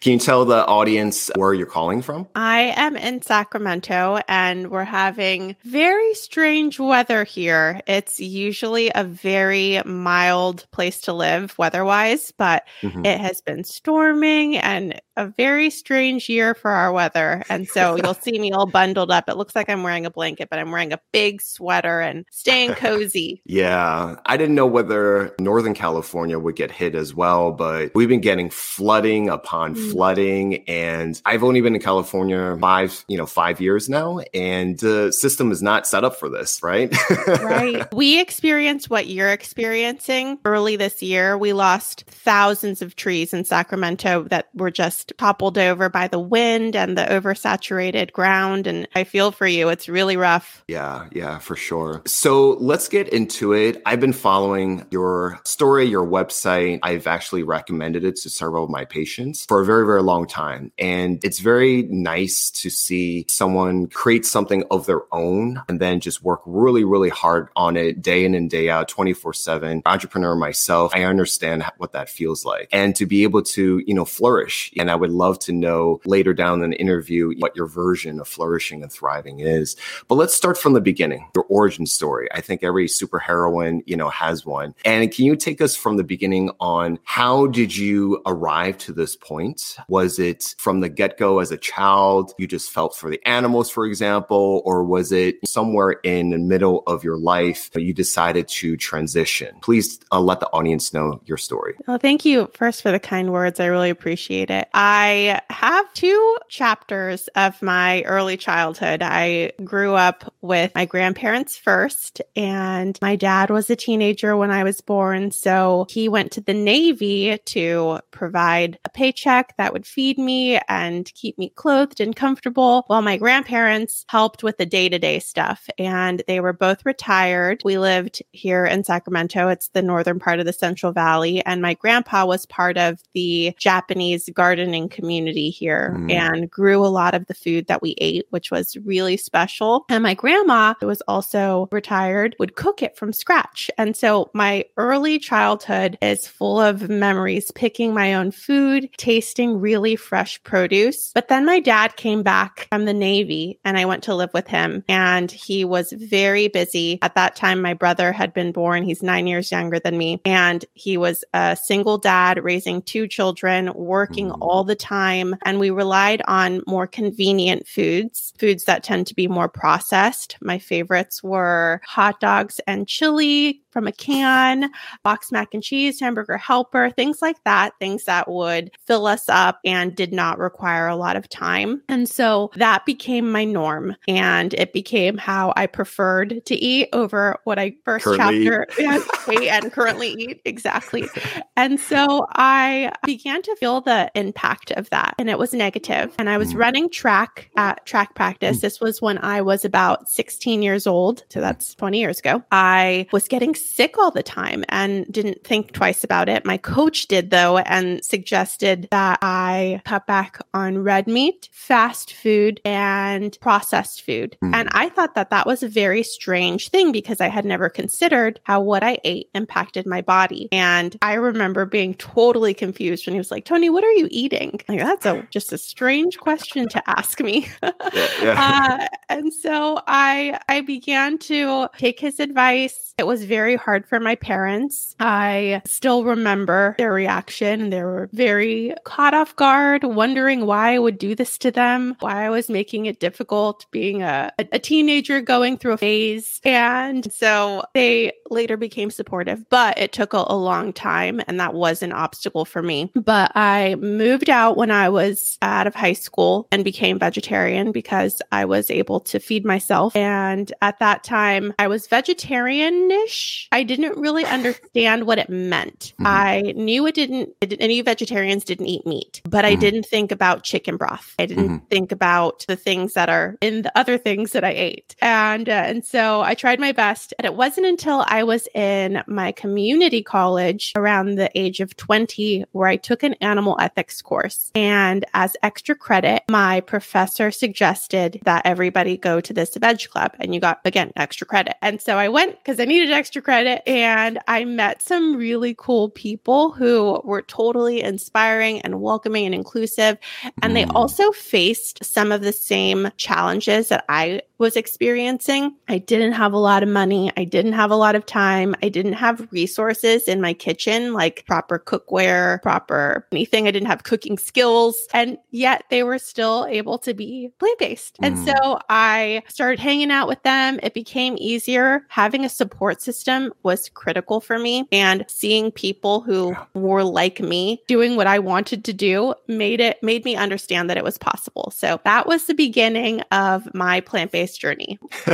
Can 0.01 0.13
you 0.13 0.19
tell 0.19 0.45
the 0.45 0.65
audience 0.65 1.29
where 1.35 1.53
you're 1.53 1.67
calling 1.67 2.01
from? 2.01 2.27
I 2.35 2.73
am 2.75 2.95
in 2.95 3.21
Sacramento 3.21 4.19
and 4.27 4.71
we're 4.71 4.83
having 4.83 5.55
very 5.63 6.13
strange 6.15 6.79
weather 6.79 7.23
here. 7.23 7.81
It's 7.87 8.19
usually 8.19 8.91
a 8.93 9.03
very 9.03 9.81
mild 9.85 10.65
place 10.71 11.01
to 11.01 11.13
live 11.13 11.57
weather 11.57 11.82
wise, 11.83 12.31
but 12.38 12.63
mm-hmm. 12.81 13.05
it 13.05 13.19
has 13.19 13.41
been 13.41 13.63
storming 13.63 14.57
and 14.57 14.99
a 15.16 15.27
very 15.27 15.69
strange 15.69 16.29
year 16.29 16.53
for 16.53 16.71
our 16.71 16.91
weather. 16.91 17.44
And 17.49 17.67
so 17.67 17.95
you'll 17.95 18.13
see 18.13 18.39
me 18.39 18.51
all 18.51 18.66
bundled 18.66 19.11
up. 19.11 19.29
It 19.29 19.38
looks 19.38 19.55
like 19.55 19.69
I'm 19.69 19.83
wearing 19.83 20.05
a 20.05 20.09
blanket, 20.09 20.49
but 20.49 20.59
I'm 20.59 20.71
wearing 20.71 20.94
a 20.94 20.99
big 21.11 21.41
sweater 21.41 21.99
and 21.99 22.25
staying 22.31 22.73
cozy. 22.75 23.41
yeah. 23.45 24.16
I 24.25 24.38
didn't 24.38 24.55
know 24.55 24.66
whether 24.66 25.35
Northern 25.39 25.73
California 25.73 26.39
would 26.39 26.55
get 26.55 26.71
hit 26.71 26.95
as 26.95 27.13
well, 27.13 27.51
but 27.51 27.91
we've 27.94 28.09
been 28.09 28.21
getting 28.21 28.50
flooding 28.50 29.29
upon 29.29 29.75
mm. 29.75 29.91
flooding. 29.91 30.67
And 30.67 31.21
I've 31.25 31.44
only 31.44 31.61
been 31.61 31.75
in 31.75 31.81
California 31.81 32.57
five, 32.59 33.05
you 33.07 33.17
know, 33.17 33.25
five 33.25 33.61
years 33.61 33.89
now. 33.89 34.19
And 34.33 34.79
the 34.79 35.11
system 35.11 35.51
is 35.51 35.61
not 35.61 35.85
set 35.85 36.03
up 36.03 36.15
for 36.15 36.29
this, 36.29 36.61
right? 36.63 36.94
right. 37.27 37.94
We 37.94 38.19
experienced 38.19 38.89
what 38.89 39.07
you're 39.07 39.31
experiencing 39.31 40.39
early 40.45 40.75
this 40.75 41.01
year. 41.01 41.38
We 41.38 41.53
lost 41.53 41.72
thousands 41.81 42.81
of 42.81 42.95
trees 42.95 43.34
in 43.34 43.45
Sacramento 43.45 44.23
that 44.29 44.50
were 44.53 44.72
just 44.72 45.13
toppled 45.17 45.57
over 45.57 45.89
by 45.89 46.07
the 46.07 46.19
wind 46.19 46.75
and 46.75 46.97
the 46.97 47.03
oversaturated 47.03 48.11
ground. 48.11 48.67
And 48.67 48.88
I 48.95 49.03
feel 49.03 49.31
for 49.31 49.47
you. 49.47 49.69
It's 49.69 49.89
really 49.89 50.17
rough. 50.17 50.63
Yeah, 50.67 51.07
yeah, 51.12 51.39
for 51.39 51.56
sure. 51.56 52.01
So 52.06 52.51
let's 52.59 52.88
get 52.88 53.09
into 53.09 53.53
it. 53.53 53.81
I've 53.85 54.00
been 54.00 54.13
following 54.13 54.85
your 54.91 55.39
story, 55.44 55.85
your 55.85 56.06
website. 56.06 56.79
I've 56.83 57.07
actually 57.07 57.44
recommended 57.44 58.03
it 58.03 58.17
to 58.17 58.29
several 58.29 58.63
of 58.63 58.69
my 58.69 58.85
patients 58.85 59.45
for 59.45 59.62
a 59.62 59.66
very, 59.66 59.85
very 59.85 60.01
long 60.01 60.28
time. 60.28 60.72
And 60.78 61.23
it's 61.23 61.39
very 61.39 61.83
nice 61.83 62.51
to 62.51 62.69
see 62.69 63.25
someone 63.30 63.88
create 63.88 64.25
something 64.25 64.63
of 64.71 64.86
their 64.86 65.01
own 65.12 65.62
and 65.68 65.80
then 65.80 66.00
just 66.00 66.24
work 66.24 66.42
really, 66.45 66.83
really 66.83 67.09
hard 67.09 67.50
on 67.56 67.77
it 67.77 68.01
day 68.01 68.25
in 68.25 68.36
and 68.36 68.50
day 68.50 68.69
out, 68.69 68.88
24 68.88 69.33
7. 69.33 69.81
Entrepreneur 69.86 70.36
myself, 70.36 70.92
I 70.95 71.03
understand 71.03 71.62
what 71.77 71.92
that 71.94 72.10
feels 72.10 72.45
like. 72.45 72.69
And 72.71 72.95
to 72.95 73.06
be 73.06 73.24
able 73.24 73.44
to, 73.44 73.81
you 73.86 73.94
know, 73.94 74.06
flourish. 74.06 74.71
And 74.77 74.89
I 74.89 74.95
would 74.95 75.12
love 75.12 75.39
to 75.39 75.51
know 75.51 76.01
later 76.06 76.33
down 76.33 76.63
in 76.63 76.71
the 76.71 76.80
interview 76.80 77.33
what 77.39 77.56
your 77.56 77.68
version 77.68 78.19
of 78.19 78.27
flourishing 78.27 78.83
and 78.83 78.92
thriving 78.92 79.39
is. 79.39 79.75
But 80.07 80.15
let's 80.15 80.33
start 80.33 80.57
from 80.57 80.74
the 80.74 80.81
beginning, 80.81 81.30
your 81.36 81.45
origin 81.45 81.86
story. 81.86 82.27
I 82.33 82.42
think 82.42 82.63
every 82.63 82.88
superheroine, 82.88 83.81
you 83.86 83.95
know, 83.95 84.10
has 84.10 84.45
one. 84.45 84.75
And 84.86 85.12
can 85.12 85.25
you 85.25 85.36
take 85.36 85.62
us 85.62 85.75
from 85.75 85.98
the 85.98 86.04
beginning 86.04 86.51
on 86.60 87.00
how 87.04 87.48
did 87.48 87.75
you 87.75 88.21
arrive 88.25 88.77
to 88.80 88.94
this 88.94 89.16
point? 89.16 89.77
Was 89.88 90.19
it 90.19 90.56
from 90.57 90.81
the 90.81 90.89
get 90.89 91.18
go 91.18 91.39
as 91.39 91.51
a 91.51 91.57
child? 91.57 92.33
You 92.38 92.48
just 92.48 92.71
felt 92.71 92.95
for 92.95 93.09
the 93.09 93.21
animals, 93.27 93.69
for 93.69 93.86
example, 93.86 94.62
or 94.66 94.83
was 94.83 95.12
it 95.12 95.38
somewhere 95.45 95.92
in 96.04 96.30
the 96.30 96.38
middle 96.38 96.83
of 96.88 97.04
your 97.04 97.18
life 97.18 97.69
you 97.75 97.94
decided 97.94 98.48
to 98.48 98.77
transition? 98.77 99.56
Please 99.62 100.00
uh, 100.12 100.19
let 100.19 100.39
the 100.39 100.48
audience 100.48 100.94
know 100.94 101.21
your 101.25 101.38
story. 101.44 101.75
Well, 101.88 101.98
thank 101.98 102.25
you 102.25 102.50
first 102.54 102.81
for 102.81 102.92
the 102.92 103.00
kind 103.00 103.31
words. 103.31 103.60
I 103.60 103.66
really 103.66 103.90
appreciate 103.90 104.50
it. 104.50 104.69
I 104.74 105.42
have 105.50 105.92
two 105.94 106.38
chapters 106.50 107.28
of 107.36 107.62
my 107.62 108.04
early 108.04 108.38
childhood. 108.38 109.01
I 109.04 109.51
grew 109.63 109.94
up 109.94 110.34
with 110.42 110.74
my 110.75 110.86
grandparents 110.86 111.57
first, 111.57 112.22
and 112.36 112.98
my 113.01 113.16
dad 113.16 113.50
was 113.50 113.69
a 113.69 113.75
teenager 113.75 114.38
when 114.38 114.51
I 114.51 114.63
was 114.63 114.81
born. 114.81 115.31
So 115.31 115.88
he 115.90 116.07
went 116.10 116.31
to 116.34 116.42
the 116.42 116.54
Navy 116.54 117.38
to 117.38 118.00
provide 118.12 118.80
a 118.86 118.90
paycheck 118.90 119.56
that 119.57 119.74
would 119.74 119.86
feed 119.86 120.18
me 120.18 120.60
and 120.69 121.12
keep 121.13 121.38
me 121.38 121.50
clothed 121.50 122.00
and 122.00 122.16
comfortable, 122.16 122.84
while 122.88 123.01
my 123.01 123.18
grandparents 123.18 124.06
helped 124.07 124.44
with 124.44 124.57
the 124.57 124.66
day 124.66 124.90
to 124.90 125.00
day 125.00 125.19
stuff. 125.19 125.68
And 125.78 126.24
they 126.28 126.40
were 126.40 126.54
both 126.54 126.86
retired. 126.86 127.62
We 127.66 127.78
lived 127.78 128.22
here 128.31 128.66
in 128.66 128.84
Sacramento. 128.84 129.50
It's 129.50 129.69
the 129.69 129.81
northern 129.81 130.19
part 130.19 130.40
of 130.40 130.45
the 130.45 130.54
Central 130.54 130.92
Valley. 130.92 131.32
And 131.41 131.62
my 131.62 131.74
grandpa 131.74 132.25
was 132.25 132.45
part 132.45 132.77
of 132.77 133.01
the 133.13 133.53
Japanese 133.57 134.30
gardening 134.33 134.89
community 134.89 135.50
here 135.50 135.95
mm. 135.97 136.12
and 136.12 136.50
grew 136.50 136.85
a 136.85 136.88
lot 136.88 137.13
of 137.13 137.25
the 137.27 137.33
food 137.33 137.68
that 137.68 137.81
we 137.81 137.95
ate, 137.97 138.25
which 138.30 138.51
was 138.51 138.77
really 138.77 139.18
special. 139.18 139.85
And 139.89 140.03
my 140.03 140.13
grandma, 140.13 140.74
who 140.80 140.88
was 140.88 141.01
also 141.07 141.68
retired, 141.71 142.35
would 142.39 142.56
cook 142.56 142.81
it 142.81 142.97
from 142.97 143.13
scratch. 143.13 143.69
And 143.77 143.95
so 143.95 144.30
my 144.33 144.65
early 144.77 145.19
childhood 145.19 145.97
is 146.01 146.27
full 146.27 146.59
of 146.59 146.89
memories 146.89 147.51
picking 147.51 147.94
my 147.94 148.13
own 148.13 148.31
food, 148.31 148.89
tasting 148.97 149.59
really 149.59 149.95
fresh 149.95 150.41
produce. 150.44 151.12
But 151.13 151.27
then 151.27 151.45
my 151.45 151.59
dad 151.59 151.95
came 151.95 152.24
back 152.24 152.68
from 152.69 152.85
the 152.85 152.94
Navy 152.94 153.59
and 153.63 153.77
I 153.77 153.85
went 153.85 154.03
to 154.03 154.15
live 154.15 154.33
with 154.33 154.47
him 154.47 154.83
and 154.88 155.31
he 155.31 155.65
was 155.65 155.91
very 155.91 156.47
busy. 156.47 157.00
At 157.01 157.15
that 157.15 157.35
time, 157.35 157.62
my 157.62 157.74
brother 157.74 158.12
had 158.12 158.33
been 158.33 158.51
born. 158.51 158.83
He's 158.83 159.03
nine 159.03 159.27
years 159.27 159.51
younger 159.51 159.80
than 159.80 159.97
me. 159.97 160.21
And 160.25 160.63
he 160.74 160.97
was 160.97 161.22
a 161.33 161.57
single 161.61 161.97
dad 161.97 162.43
raising 162.43 162.81
two 162.81 163.07
children, 163.07 163.71
working 163.73 164.29
mm. 164.29 164.37
all 164.41 164.63
the 164.63 164.75
time. 164.75 165.35
And 165.43 165.59
we 165.59 165.69
relied 165.69 166.21
on 166.27 166.61
more 166.67 166.87
convenient 166.87 167.67
foods, 167.67 168.33
foods 168.37 168.65
that 168.65 168.83
tend 168.83 169.07
to 169.07 169.15
be 169.15 169.27
more 169.27 169.49
processed. 169.49 170.37
My 170.41 170.59
favorites 170.59 171.23
were 171.23 171.81
hot 171.85 172.19
dogs 172.19 172.59
and 172.67 172.87
chili, 172.87 173.63
from 173.73 173.87
a 173.87 173.91
can, 173.91 174.69
box 175.01 175.31
mac 175.31 175.53
and 175.53 175.63
cheese, 175.63 175.99
hamburger 175.99 176.37
helper, 176.37 176.91
things 176.91 177.21
like 177.21 177.43
that, 177.43 177.73
things 177.79 178.05
that 178.05 178.29
would 178.29 178.71
fill 178.85 179.07
us 179.07 179.27
up 179.27 179.59
and 179.65 179.95
did 179.95 180.13
not 180.13 180.37
require 180.37 180.87
a 180.87 180.95
lot 180.95 181.15
of 181.15 181.27
time. 181.27 181.81
And 181.89 182.07
so 182.07 182.51
that 182.55 182.85
became 182.85 183.31
my 183.31 183.43
norm 183.43 183.95
and 184.07 184.53
it 184.53 184.71
became 184.71 185.17
how 185.17 185.53
I 185.55 185.65
preferred 185.65 186.45
to 186.45 186.55
eat 186.55 186.89
over 186.93 187.39
what 187.45 187.57
I 187.57 187.75
first 187.83 188.05
currently 188.05 188.45
chapter 188.45 188.67
ate 189.31 189.49
and 189.49 189.71
currently 189.71 190.09
eat. 190.09 190.41
Exactly. 190.45 191.07
And 191.56 191.80
so 191.80 192.25
I 192.33 192.92
began 193.06 193.42
to 193.44 193.56
feel 193.57 193.81
the 193.81 194.12
impact 194.15 194.71
of 194.71 194.89
that 194.89 195.15
and 195.18 195.30
it 195.30 195.38
was 195.38 195.54
negative. 195.54 196.13
And 196.18 196.30
I 196.30 196.38
was 196.38 196.54
mm. 196.54 196.60
running 196.60 196.89
track 196.89 197.50
at 197.56 197.86
track 197.86 198.15
practice. 198.15 198.57
Mm. 198.57 198.62
This 198.62 198.81
was 198.81 199.01
when 199.01 199.18
I 199.19 199.42
was 199.42 199.63
about 199.63 200.10
16 200.10 200.62
years 200.62 200.88
old. 200.88 201.24
So 201.30 201.42
that's 201.42 201.75
20 201.75 202.00
years 202.00 202.19
ago. 202.19 202.44
I 202.51 203.07
was 203.12 203.27
getting 203.27 203.56
sick 203.56 203.98
all 203.98 204.12
the 204.12 204.24
time 204.24 204.65
and 204.69 205.06
didn't 205.12 205.44
think 205.44 205.74
twice 205.74 206.04
about 206.04 206.30
it. 206.30 206.45
My 206.45 206.57
coach 206.57 207.07
did 207.07 207.30
though 207.30 207.59
and 207.59 208.04
suggested 208.04 208.88
that 208.92 209.19
I 209.21 209.81
cut 209.86 210.07
back 210.07 210.39
on 210.54 210.80
red 210.80 211.07
meat, 211.07 211.50
fast 211.51 212.13
food, 212.13 212.59
and 212.66 213.38
processed 213.42 214.01
food. 214.01 214.38
Mm. 214.44 214.54
And 214.56 214.69
I 214.71 214.89
thought 214.89 215.16
that 215.16 215.30
that 215.30 215.45
was 215.45 215.63
a 215.63 215.68
very 215.68 216.04
strange 216.04 216.69
thing 216.69 216.92
because 216.92 217.21
I 217.21 217.27
had 217.27 217.45
never 217.45 217.69
considered 217.69 218.39
how 218.44 218.62
what 218.62 218.83
I 218.83 218.98
ate 219.04 219.30
impacted 219.33 219.86
my 219.86 220.01
body. 220.01 220.50
And 220.51 220.98
I 221.03 221.15
remember 221.15 221.65
being 221.65 221.95
totally 221.95 222.53
confused 222.53 223.05
when 223.05 223.13
he 223.13 223.19
was 223.19 223.29
like, 223.29 223.44
Toni, 223.44 223.69
what 223.69 223.83
are 223.83 223.91
you 223.91 224.07
eating? 224.09 224.61
Like, 224.69 224.79
that's 224.79 225.05
a 225.05 225.27
just 225.31 225.51
a 225.51 225.57
strange 225.57 226.17
question 226.17 226.69
to 226.69 226.89
ask 226.89 227.19
me. 227.19 227.50
yeah, 227.61 228.07
yeah. 228.21 228.77
Uh, 228.79 228.88
and 229.09 229.33
so 229.33 229.81
I 229.85 230.39
I 230.47 230.61
began 230.61 231.17
to 231.19 231.67
take 231.77 232.00
his 232.00 232.21
advice. 232.21 232.94
It 232.97 233.05
was 233.05 233.25
very 233.25 233.57
hard 233.57 233.85
for 233.85 234.00
my 234.00 234.15
parents. 234.15 234.95
I 235.01 235.61
still 235.65 236.05
remember 236.05 236.75
their 236.77 236.94
reaction. 236.94 237.69
They 237.69 237.83
were 237.83 238.09
very 238.13 238.73
caught 238.85 239.13
off 239.13 239.35
guard, 239.35 239.83
wondering 239.83 240.45
why 240.45 240.75
I 240.75 240.79
would 240.79 240.99
do 240.99 241.15
this 241.15 241.38
to 241.39 241.51
them, 241.51 241.97
why 241.99 242.25
I 242.25 242.29
was 242.29 242.49
making 242.49 242.85
it 242.85 243.01
difficult 243.01 243.65
being 243.71 244.03
a, 244.03 244.31
a 244.39 244.59
teenager 244.59 245.19
going 245.19 245.57
through 245.57 245.73
a 245.73 245.77
phase. 245.77 246.39
And 246.45 247.11
so 247.11 247.63
they 247.73 248.13
later 248.29 248.56
became 248.56 248.89
supportive, 248.89 249.49
but 249.49 249.77
it 249.77 249.91
took 249.91 250.13
a, 250.13 250.23
a 250.27 250.38
long 250.38 250.71
time. 250.71 250.93
And 251.28 251.40
that 251.40 251.54
was 251.54 251.81
an 251.81 251.92
obstacle 251.92 252.45
for 252.45 252.62
me. 252.62 252.92
But 252.95 253.31
I 253.36 253.75
moved 253.75 254.30
out 254.30 254.57
when 254.57 254.72
I 254.72 254.90
was 254.90 255.38
out 255.42 255.68
of 255.68 255.75
high 255.75 255.94
school 255.94 256.48
and 256.51 256.63
became 256.63 257.00
vegetarian 257.00 257.72
because 257.72 258.22
I 258.31 258.45
was 258.45 258.69
able 258.69 259.00
to 259.01 259.19
feed 259.19 259.45
myself. 259.45 259.95
And 259.95 260.51
at 260.62 260.80
that 260.80 261.04
time, 261.04 261.54
I 261.60 261.68
was 261.68 261.88
vegetarian 261.88 262.92
ish 262.92 263.48
I 263.51 263.63
didn't 263.63 263.98
really 263.98 264.25
understand 264.25 265.06
what 265.06 265.19
it 265.19 265.30
meant. 265.30 265.94
Mm-hmm. 265.95 266.07
I 266.07 266.42
knew 266.56 266.88
it 266.88 266.95
didn't, 266.95 267.30
any 267.42 267.81
vegetarians 267.81 268.44
didn't 268.44 268.68
eat 268.68 268.86
meat, 268.86 269.22
but 269.24 269.45
mm-hmm. 269.45 269.54
I 269.54 269.56
didn't 269.56 269.86
think 269.86 270.12
about 270.12 270.44
chicken 270.44 270.78
broth. 270.78 271.13
I 271.19 271.25
didn't 271.25 271.48
mm-hmm. 271.48 271.66
think 271.68 271.92
about 271.92 272.45
the 272.48 272.56
things 272.56 272.94
that 272.94 273.10
are 273.10 273.38
in 273.42 273.62
the 273.62 273.78
other 273.78 273.98
things 273.98 274.31
that 274.31 274.44
I 274.44 274.51
ate. 274.51 274.95
And, 275.01 275.50
uh, 275.50 275.51
and 275.51 275.86
so 275.86 276.22
I 276.22 276.34
tried 276.34 276.60
my 276.60 276.72
best. 276.72 277.13
And 277.19 277.25
it 277.25 277.36
wasn't 277.36 277.68
until 277.68 278.04
I 278.07 278.24
was 278.24 278.48
in 278.54 279.04
my 279.07 279.31
community 279.31 280.01
college 280.01 280.74
around 280.83 281.15
the 281.15 281.31
age 281.39 281.59
of 281.62 281.75
20 281.77 282.45
where 282.51 282.68
I 282.68 282.75
took 282.75 283.03
an 283.03 283.13
animal 283.15 283.56
ethics 283.59 284.01
course. 284.01 284.51
And 284.53 285.06
as 285.13 285.35
extra 285.41 285.75
credit, 285.75 286.24
my 286.30 286.59
professor 286.62 287.31
suggested 287.31 288.19
that 288.24 288.45
everybody 288.45 288.97
go 288.97 289.21
to 289.21 289.33
this 289.33 289.56
veg 289.56 289.89
club 289.89 290.12
and 290.19 290.33
you 290.33 290.41
got, 290.41 290.59
again, 290.65 290.91
extra 290.95 291.25
credit. 291.25 291.56
And 291.62 291.81
so 291.81 291.97
I 291.97 292.09
went 292.09 292.38
because 292.38 292.59
I 292.59 292.65
needed 292.65 292.91
extra 292.91 293.21
credit. 293.21 293.68
And 293.68 294.19
I 294.27 294.44
met 294.45 294.81
some 294.81 295.15
really 295.15 295.56
cool 295.57 295.89
people 295.89 296.51
who 296.51 297.01
were 297.03 297.21
totally 297.21 297.81
inspiring 297.81 298.62
and 298.62 298.81
welcoming 298.81 299.25
and 299.25 299.35
inclusive. 299.35 299.97
And 300.41 300.56
they 300.56 300.65
mm. 300.65 300.71
also 300.75 301.12
faced 301.12 301.83
some 301.83 302.12
of 302.12 302.21
the 302.21 302.33
same 302.33 302.89
challenges 302.97 303.69
that 303.69 303.85
I 303.88 304.21
was 304.38 304.57
experiencing. 304.57 305.56
I 305.69 305.77
didn't 305.77 306.12
have 306.13 306.33
a 306.33 306.38
lot 306.38 306.63
of 306.63 306.69
money. 306.69 307.12
I 307.15 307.24
didn't 307.24 307.53
have 307.53 307.71
a 307.71 307.75
lot 307.75 307.95
of 307.95 308.06
time. 308.06 308.56
I 308.62 308.68
didn't 308.69 308.94
have 308.94 309.27
resources 309.31 310.03
in 310.09 310.19
my 310.19 310.33
kitchen, 310.33 310.72
like 310.93 311.25
proper 311.25 311.59
cookware, 311.59 312.41
proper 312.41 313.07
anything. 313.11 313.47
I 313.47 313.51
didn't 313.51 313.67
have 313.67 313.83
cooking 313.83 314.17
skills. 314.17 314.75
And 314.93 315.17
yet 315.31 315.63
they 315.69 315.83
were 315.83 315.99
still 315.99 316.45
able 316.49 316.77
to 316.79 316.93
be 316.93 317.31
plant 317.39 317.59
based. 317.59 317.97
Mm. 317.97 318.07
And 318.07 318.19
so 318.19 318.59
I 318.69 319.23
started 319.27 319.59
hanging 319.59 319.92
out 319.92 320.07
with 320.07 320.21
them. 320.23 320.59
It 320.63 320.73
became 320.73 321.15
easier. 321.18 321.85
Having 321.89 322.25
a 322.25 322.30
support 322.30 322.81
system 322.81 323.33
was 323.44 323.69
critical 323.69 324.19
for 324.19 324.39
me. 324.39 324.68
And 324.71 325.06
seeing 325.07 325.51
people 325.51 326.01
who 326.01 326.35
were 326.53 326.83
like 326.83 327.19
me 327.19 327.61
doing 327.68 327.95
what 327.95 328.07
I 328.07 328.19
wanted 328.19 328.63
to 328.65 328.73
do 328.73 329.13
made 329.27 329.59
it, 329.59 329.81
made 329.83 330.06
me 330.06 330.15
understand 330.15 330.69
that 330.69 330.77
it 330.77 330.83
was 330.83 330.97
possible. 330.97 331.51
So 331.56 331.80
that 331.83 332.07
was 332.07 332.25
the 332.25 332.33
beginning 332.33 333.01
of 333.11 333.53
my 333.53 333.81
plant 333.81 334.11
based 334.11 334.39
journey. 334.39 334.80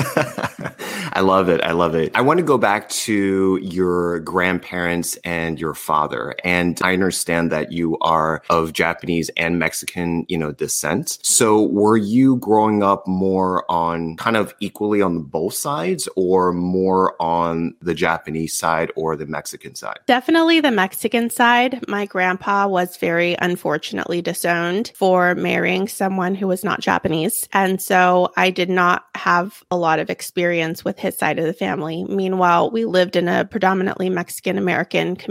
I 1.13 1.21
love 1.21 1.49
it. 1.49 1.61
I 1.61 1.71
love 1.71 1.95
it. 1.95 2.11
I 2.15 2.21
want 2.21 2.37
to 2.39 2.45
go 2.45 2.57
back 2.57 2.89
to 2.89 3.59
your 3.61 4.19
grandparents 4.19 5.15
and 5.17 5.38
your 5.60 5.74
father. 5.74 6.36
And 6.43 6.79
I 6.84 6.93
understand 6.93 7.51
that 7.51 7.72
you 7.72 7.98
are 8.00 8.41
of 8.50 8.74
Japanese 8.74 9.29
and 9.38 9.60
Mexican, 9.60 10.25
you 10.27 10.38
know, 10.38 10.51
descent. 10.51 11.19
So 11.22 11.63
were 11.67 11.98
you 11.98 12.38
growing 12.38 12.84
up 12.84 13.08
more 13.08 13.69
on 13.72 14.17
kind 14.17 14.36
of 14.36 14.53
equally 14.60 15.01
on 15.01 15.22
both 15.22 15.53
sides 15.53 16.10
or 16.15 16.51
more 16.51 17.15
on 17.22 17.75
the 17.81 17.93
Japanese 17.93 18.53
side 18.53 18.91
or 18.96 19.15
the 19.15 19.25
Mexican 19.25 19.75
side? 19.75 20.00
Definitely 20.05 20.62
the 20.62 20.72
Mexican 20.72 21.29
side. 21.29 21.88
My 21.88 22.05
grandpa 22.05 22.67
was 22.67 22.98
very 22.98 23.36
unfortunately 23.39 24.22
disowned 24.22 24.91
for 24.96 25.36
marrying 25.36 25.88
someone 25.88 26.36
who 26.36 26.48
was 26.48 26.63
not 26.63 26.81
Japanese. 26.81 27.48
And 27.53 27.81
so 27.81 28.31
I 28.36 28.50
did 28.50 28.69
not 28.69 29.05
have 29.15 29.63
a 29.72 29.77
lot 29.77 30.00
of 30.00 30.10
experience 30.10 30.84
with 30.84 30.98
his 31.00 31.17
side 31.17 31.39
of 31.39 31.46
the 31.46 31.53
family. 31.53 32.03
Meanwhile, 32.05 32.72
we 32.72 32.86
lived 32.86 33.15
in 33.15 33.27
a 33.27 33.46
predominantly 33.46 34.10
Mexican 34.10 34.58
American 34.58 35.15
community, 35.15 35.28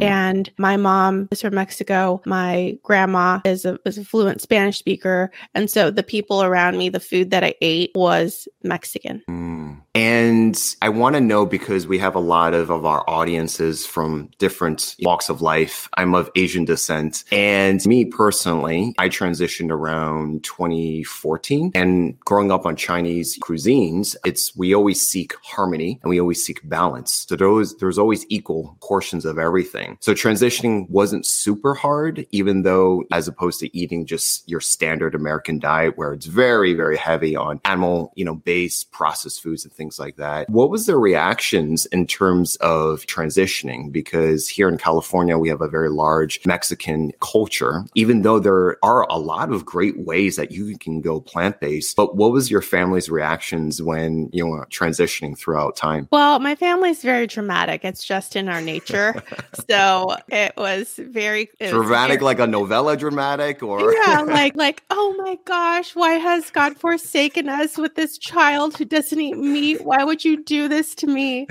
and 0.00 0.50
my 0.58 0.76
mom 0.76 1.28
is 1.30 1.40
from 1.40 1.54
Mexico. 1.54 2.20
My 2.26 2.78
grandma 2.82 3.40
is 3.44 3.64
a, 3.64 3.78
is 3.84 3.98
a 3.98 4.04
fluent 4.04 4.40
Spanish 4.40 4.78
speaker. 4.78 5.30
And 5.54 5.70
so 5.70 5.90
the 5.90 6.02
people 6.02 6.42
around 6.42 6.78
me, 6.78 6.88
the 6.88 7.00
food 7.00 7.30
that 7.30 7.44
I 7.44 7.54
ate 7.60 7.92
was 7.94 8.48
Mexican. 8.62 9.22
Mm. 9.28 9.82
And 9.96 10.62
I 10.82 10.90
want 10.90 11.14
to 11.14 11.22
know 11.22 11.46
because 11.46 11.86
we 11.86 11.96
have 12.00 12.14
a 12.14 12.20
lot 12.20 12.52
of, 12.52 12.68
of 12.68 12.84
our 12.84 13.02
audiences 13.08 13.86
from 13.86 14.30
different 14.36 14.94
walks 15.00 15.30
of 15.30 15.40
life. 15.40 15.88
I'm 15.94 16.14
of 16.14 16.30
Asian 16.36 16.66
descent. 16.66 17.24
And 17.32 17.82
me 17.86 18.04
personally, 18.04 18.94
I 18.98 19.08
transitioned 19.08 19.70
around 19.70 20.44
2014 20.44 21.72
and 21.74 22.20
growing 22.20 22.52
up 22.52 22.66
on 22.66 22.76
Chinese 22.76 23.38
cuisines, 23.38 24.16
it's, 24.26 24.54
we 24.54 24.74
always 24.74 25.00
seek 25.00 25.34
harmony 25.42 25.98
and 26.02 26.10
we 26.10 26.20
always 26.20 26.44
seek 26.44 26.60
balance. 26.68 27.24
So 27.26 27.34
those, 27.34 27.74
there's 27.78 27.96
always 27.96 28.26
equal 28.28 28.76
portions 28.82 29.24
of 29.24 29.38
everything. 29.38 29.96
So 30.02 30.12
transitioning 30.12 30.90
wasn't 30.90 31.24
super 31.24 31.72
hard, 31.72 32.26
even 32.32 32.64
though 32.64 33.04
as 33.12 33.28
opposed 33.28 33.60
to 33.60 33.74
eating 33.74 34.04
just 34.04 34.46
your 34.46 34.60
standard 34.60 35.14
American 35.14 35.58
diet 35.58 35.96
where 35.96 36.12
it's 36.12 36.26
very, 36.26 36.74
very 36.74 36.98
heavy 36.98 37.34
on 37.34 37.62
animal, 37.64 38.12
you 38.14 38.26
know, 38.26 38.34
based 38.34 38.92
processed 38.92 39.42
foods 39.42 39.64
and 39.64 39.72
things 39.72 39.85
like 39.98 40.16
that. 40.16 40.48
What 40.50 40.70
was 40.70 40.86
their 40.86 40.98
reactions 40.98 41.86
in 41.86 42.06
terms 42.06 42.56
of 42.56 43.06
transitioning? 43.06 43.92
Because 43.92 44.48
here 44.48 44.68
in 44.68 44.78
California, 44.78 45.38
we 45.38 45.48
have 45.48 45.60
a 45.60 45.68
very 45.68 45.90
large 45.90 46.44
Mexican 46.44 47.12
culture, 47.20 47.84
even 47.94 48.22
though 48.22 48.38
there 48.38 48.76
are 48.84 49.06
a 49.08 49.18
lot 49.18 49.52
of 49.52 49.64
great 49.64 49.98
ways 49.98 50.36
that 50.36 50.50
you 50.50 50.76
can 50.78 51.00
go 51.00 51.20
plant 51.20 51.60
based. 51.60 51.96
But 51.96 52.16
what 52.16 52.32
was 52.32 52.50
your 52.50 52.62
family's 52.62 53.08
reactions 53.08 53.80
when, 53.80 54.28
you 54.32 54.46
know, 54.46 54.64
transitioning 54.70 55.38
throughout 55.38 55.76
time? 55.76 56.08
Well, 56.10 56.38
my 56.40 56.54
family's 56.54 57.02
very 57.02 57.26
dramatic. 57.26 57.84
It's 57.84 58.04
just 58.04 58.36
in 58.36 58.48
our 58.48 58.60
nature. 58.60 59.22
so 59.70 60.16
it 60.28 60.52
was 60.56 60.98
very 61.02 61.48
it 61.58 61.70
dramatic, 61.70 61.80
was 61.80 61.88
very, 61.88 62.18
like 62.24 62.38
a 62.40 62.46
novella 62.46 62.96
dramatic 62.96 63.62
or 63.62 63.92
yeah, 63.92 64.22
like 64.22 64.56
like, 64.66 64.82
oh 64.90 65.14
my 65.18 65.38
gosh, 65.44 65.94
why 65.94 66.14
has 66.14 66.50
God 66.50 66.76
forsaken 66.76 67.48
us 67.48 67.78
with 67.78 67.94
this 67.94 68.18
child 68.18 68.76
who 68.76 68.84
doesn't 68.84 69.20
eat 69.20 69.36
meat? 69.36 69.75
Why 69.82 70.04
would 70.04 70.24
you 70.24 70.42
do 70.42 70.68
this 70.68 70.94
to 70.96 71.06
me? 71.06 71.46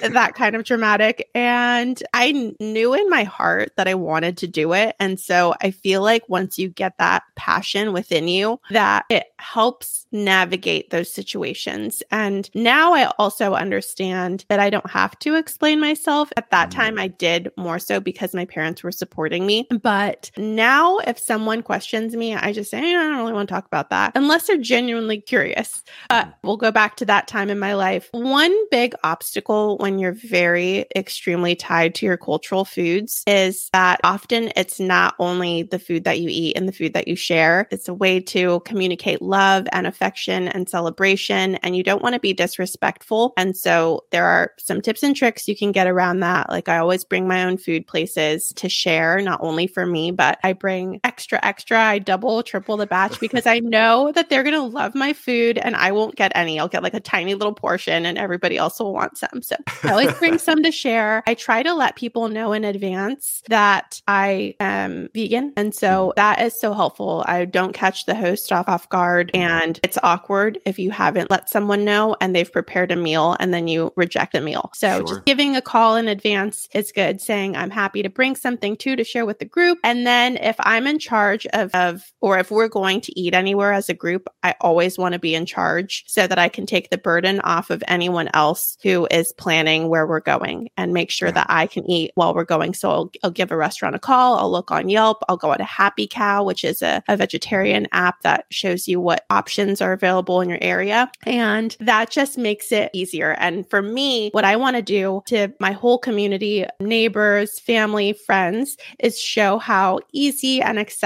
that 0.00 0.34
kind 0.34 0.56
of 0.56 0.64
dramatic. 0.64 1.28
And 1.34 2.02
I 2.14 2.54
knew 2.60 2.94
in 2.94 3.10
my 3.10 3.24
heart 3.24 3.72
that 3.76 3.88
I 3.88 3.94
wanted 3.94 4.38
to 4.38 4.46
do 4.46 4.72
it. 4.72 4.96
And 4.98 5.18
so 5.18 5.54
I 5.60 5.70
feel 5.70 6.02
like 6.02 6.28
once 6.28 6.58
you 6.58 6.68
get 6.68 6.98
that 6.98 7.22
passion 7.36 7.92
within 7.92 8.28
you, 8.28 8.60
that 8.70 9.04
it 9.10 9.26
helps 9.38 10.06
navigate 10.12 10.90
those 10.90 11.12
situations. 11.12 12.02
And 12.10 12.48
now 12.54 12.94
I 12.94 13.10
also 13.18 13.54
understand 13.54 14.44
that 14.48 14.60
I 14.60 14.70
don't 14.70 14.90
have 14.90 15.18
to 15.20 15.34
explain 15.34 15.80
myself. 15.80 16.30
At 16.36 16.50
that 16.50 16.70
time, 16.70 16.96
mm. 16.96 17.00
I 17.00 17.08
did 17.08 17.50
more 17.56 17.78
so 17.78 18.00
because 18.00 18.34
my 18.34 18.44
parents 18.44 18.82
were 18.82 18.92
supporting 18.92 19.46
me. 19.46 19.66
But 19.82 20.30
now, 20.36 20.98
if 20.98 21.18
someone 21.18 21.62
questions 21.62 22.16
me, 22.16 22.34
I 22.34 22.52
just 22.52 22.70
say, 22.70 22.78
I 22.78 23.02
don't 23.02 23.18
really 23.18 23.32
want 23.32 23.48
to 23.48 23.54
talk 23.54 23.66
about 23.66 23.90
that 23.90 24.12
unless 24.14 24.46
they're 24.46 24.56
genuinely 24.56 25.20
curious. 25.20 25.84
Uh, 26.10 26.26
we'll 26.42 26.56
go 26.56 26.70
back 26.70 26.96
to 26.96 27.06
that 27.06 27.28
time 27.28 27.50
in 27.50 27.58
my 27.58 27.74
life. 27.74 28.08
One 28.12 28.54
big 28.70 28.94
obstacle 29.04 29.76
when 29.78 29.98
you're 29.98 30.12
very 30.12 30.86
extremely 30.96 31.54
tied 31.54 31.94
to 31.96 32.06
your 32.06 32.16
cultural 32.16 32.64
foods 32.64 33.22
is 33.26 33.68
that 33.72 34.00
often 34.04 34.52
it's 34.56 34.80
not 34.80 35.14
only 35.18 35.64
the 35.64 35.78
food 35.78 36.04
that 36.04 36.20
you 36.20 36.28
eat 36.30 36.56
and 36.56 36.66
the 36.66 36.72
food 36.72 36.94
that 36.94 37.08
you 37.08 37.16
share, 37.16 37.68
it's 37.70 37.88
a 37.88 37.94
way 37.94 38.20
to 38.20 38.60
communicate 38.60 39.20
love 39.20 39.66
and 39.72 39.86
affection 39.86 39.97
and 40.00 40.68
celebration. 40.68 41.56
And 41.56 41.76
you 41.76 41.82
don't 41.82 42.02
want 42.02 42.14
to 42.14 42.20
be 42.20 42.32
disrespectful. 42.32 43.32
And 43.36 43.56
so 43.56 44.04
there 44.10 44.26
are 44.26 44.52
some 44.58 44.80
tips 44.80 45.02
and 45.02 45.16
tricks 45.16 45.48
you 45.48 45.56
can 45.56 45.72
get 45.72 45.86
around 45.86 46.20
that. 46.20 46.48
Like 46.50 46.68
I 46.68 46.78
always 46.78 47.04
bring 47.04 47.26
my 47.26 47.44
own 47.44 47.56
food 47.56 47.86
places 47.86 48.52
to 48.56 48.68
share, 48.68 49.20
not 49.20 49.40
only 49.42 49.66
for 49.66 49.84
me, 49.84 50.10
but 50.10 50.38
I 50.44 50.52
bring 50.52 51.00
extra, 51.18 51.40
extra. 51.42 51.80
I 51.80 51.98
double, 51.98 52.44
triple 52.44 52.76
the 52.76 52.86
batch 52.86 53.18
because 53.18 53.44
I 53.44 53.58
know 53.58 54.12
that 54.14 54.30
they're 54.30 54.44
going 54.44 54.54
to 54.54 54.62
love 54.62 54.94
my 54.94 55.12
food 55.12 55.58
and 55.58 55.74
I 55.74 55.90
won't 55.90 56.14
get 56.14 56.30
any. 56.36 56.60
I'll 56.60 56.68
get 56.68 56.84
like 56.84 56.94
a 56.94 57.00
tiny 57.00 57.34
little 57.34 57.54
portion 57.54 58.06
and 58.06 58.16
everybody 58.16 58.56
else 58.56 58.78
will 58.78 58.92
want 58.92 59.18
some. 59.18 59.42
So 59.42 59.56
I 59.82 59.90
always 59.90 60.12
bring 60.12 60.38
some 60.48 60.62
to 60.62 60.70
share. 60.70 61.24
I 61.26 61.34
try 61.34 61.64
to 61.64 61.74
let 61.74 61.96
people 61.96 62.28
know 62.28 62.52
in 62.52 62.62
advance 62.62 63.42
that 63.48 64.00
I 64.06 64.54
am 64.60 65.08
vegan. 65.12 65.54
And 65.56 65.74
so 65.74 65.88
mm-hmm. 65.88 66.12
that 66.14 66.40
is 66.40 66.60
so 66.60 66.72
helpful. 66.72 67.24
I 67.26 67.46
don't 67.46 67.72
catch 67.72 68.06
the 68.06 68.14
host 68.14 68.52
off 68.52 68.68
off 68.68 68.88
guard 68.88 69.32
mm-hmm. 69.34 69.42
and 69.42 69.80
it's 69.82 69.98
awkward 70.04 70.60
if 70.64 70.78
you 70.78 70.92
haven't 70.92 71.32
let 71.32 71.50
someone 71.50 71.84
know 71.84 72.14
and 72.20 72.32
they've 72.32 72.52
prepared 72.52 72.92
a 72.92 72.96
meal 72.96 73.36
and 73.40 73.52
then 73.52 73.66
you 73.66 73.92
reject 73.96 74.36
a 74.36 74.40
meal. 74.40 74.70
So 74.72 74.98
sure. 74.98 75.06
just 75.08 75.24
giving 75.24 75.56
a 75.56 75.62
call 75.62 75.96
in 75.96 76.06
advance 76.06 76.68
is 76.72 76.92
good, 76.92 77.20
saying 77.20 77.56
I'm 77.56 77.70
happy 77.70 78.04
to 78.04 78.08
bring 78.08 78.36
something 78.36 78.76
too 78.76 78.94
to 78.94 79.02
share 79.02 79.26
with 79.26 79.40
the 79.40 79.44
group. 79.44 79.78
And 79.82 80.06
then 80.06 80.36
if 80.36 80.54
I'm 80.60 80.86
in 80.86 81.00
charge 81.08 81.46
of, 81.46 81.70
of 81.74 82.12
or 82.20 82.38
if 82.38 82.50
we're 82.50 82.68
going 82.68 83.00
to 83.00 83.18
eat 83.18 83.34
anywhere 83.34 83.72
as 83.72 83.88
a 83.88 83.94
group, 83.94 84.28
I 84.42 84.54
always 84.60 84.98
want 84.98 85.14
to 85.14 85.18
be 85.18 85.34
in 85.34 85.46
charge 85.46 86.04
so 86.06 86.26
that 86.26 86.38
I 86.38 86.48
can 86.48 86.66
take 86.66 86.90
the 86.90 86.98
burden 86.98 87.40
off 87.40 87.70
of 87.70 87.82
anyone 87.88 88.28
else 88.34 88.76
who 88.82 89.08
is 89.10 89.32
planning 89.32 89.88
where 89.88 90.06
we're 90.06 90.20
going 90.20 90.68
and 90.76 90.92
make 90.92 91.10
sure 91.10 91.32
that 91.32 91.46
I 91.48 91.66
can 91.66 91.88
eat 91.90 92.10
while 92.14 92.34
we're 92.34 92.44
going. 92.44 92.74
So 92.74 92.90
I'll, 92.90 93.12
I'll 93.22 93.30
give 93.30 93.50
a 93.50 93.56
restaurant 93.56 93.94
a 93.94 93.98
call. 93.98 94.36
I'll 94.36 94.50
look 94.50 94.70
on 94.70 94.90
Yelp. 94.90 95.22
I'll 95.28 95.38
go 95.38 95.54
to 95.54 95.64
Happy 95.64 96.06
Cow, 96.06 96.44
which 96.44 96.62
is 96.62 96.82
a, 96.82 97.02
a 97.08 97.16
vegetarian 97.16 97.86
app 97.92 98.20
that 98.22 98.44
shows 98.50 98.86
you 98.86 99.00
what 99.00 99.24
options 99.30 99.80
are 99.80 99.94
available 99.94 100.42
in 100.42 100.50
your 100.50 100.58
area. 100.60 101.10
And 101.24 101.74
that 101.80 102.10
just 102.10 102.36
makes 102.36 102.70
it 102.70 102.90
easier. 102.92 103.32
And 103.38 103.68
for 103.70 103.80
me, 103.80 104.28
what 104.32 104.44
I 104.44 104.56
want 104.56 104.76
to 104.76 104.82
do 104.82 105.22
to 105.26 105.52
my 105.58 105.72
whole 105.72 105.98
community, 105.98 106.66
neighbors, 106.80 107.58
family, 107.58 108.12
friends, 108.12 108.76
is 108.98 109.18
show 109.18 109.58
how 109.58 110.00
easy 110.12 110.60
and 110.60 110.78
accessible 110.78 110.97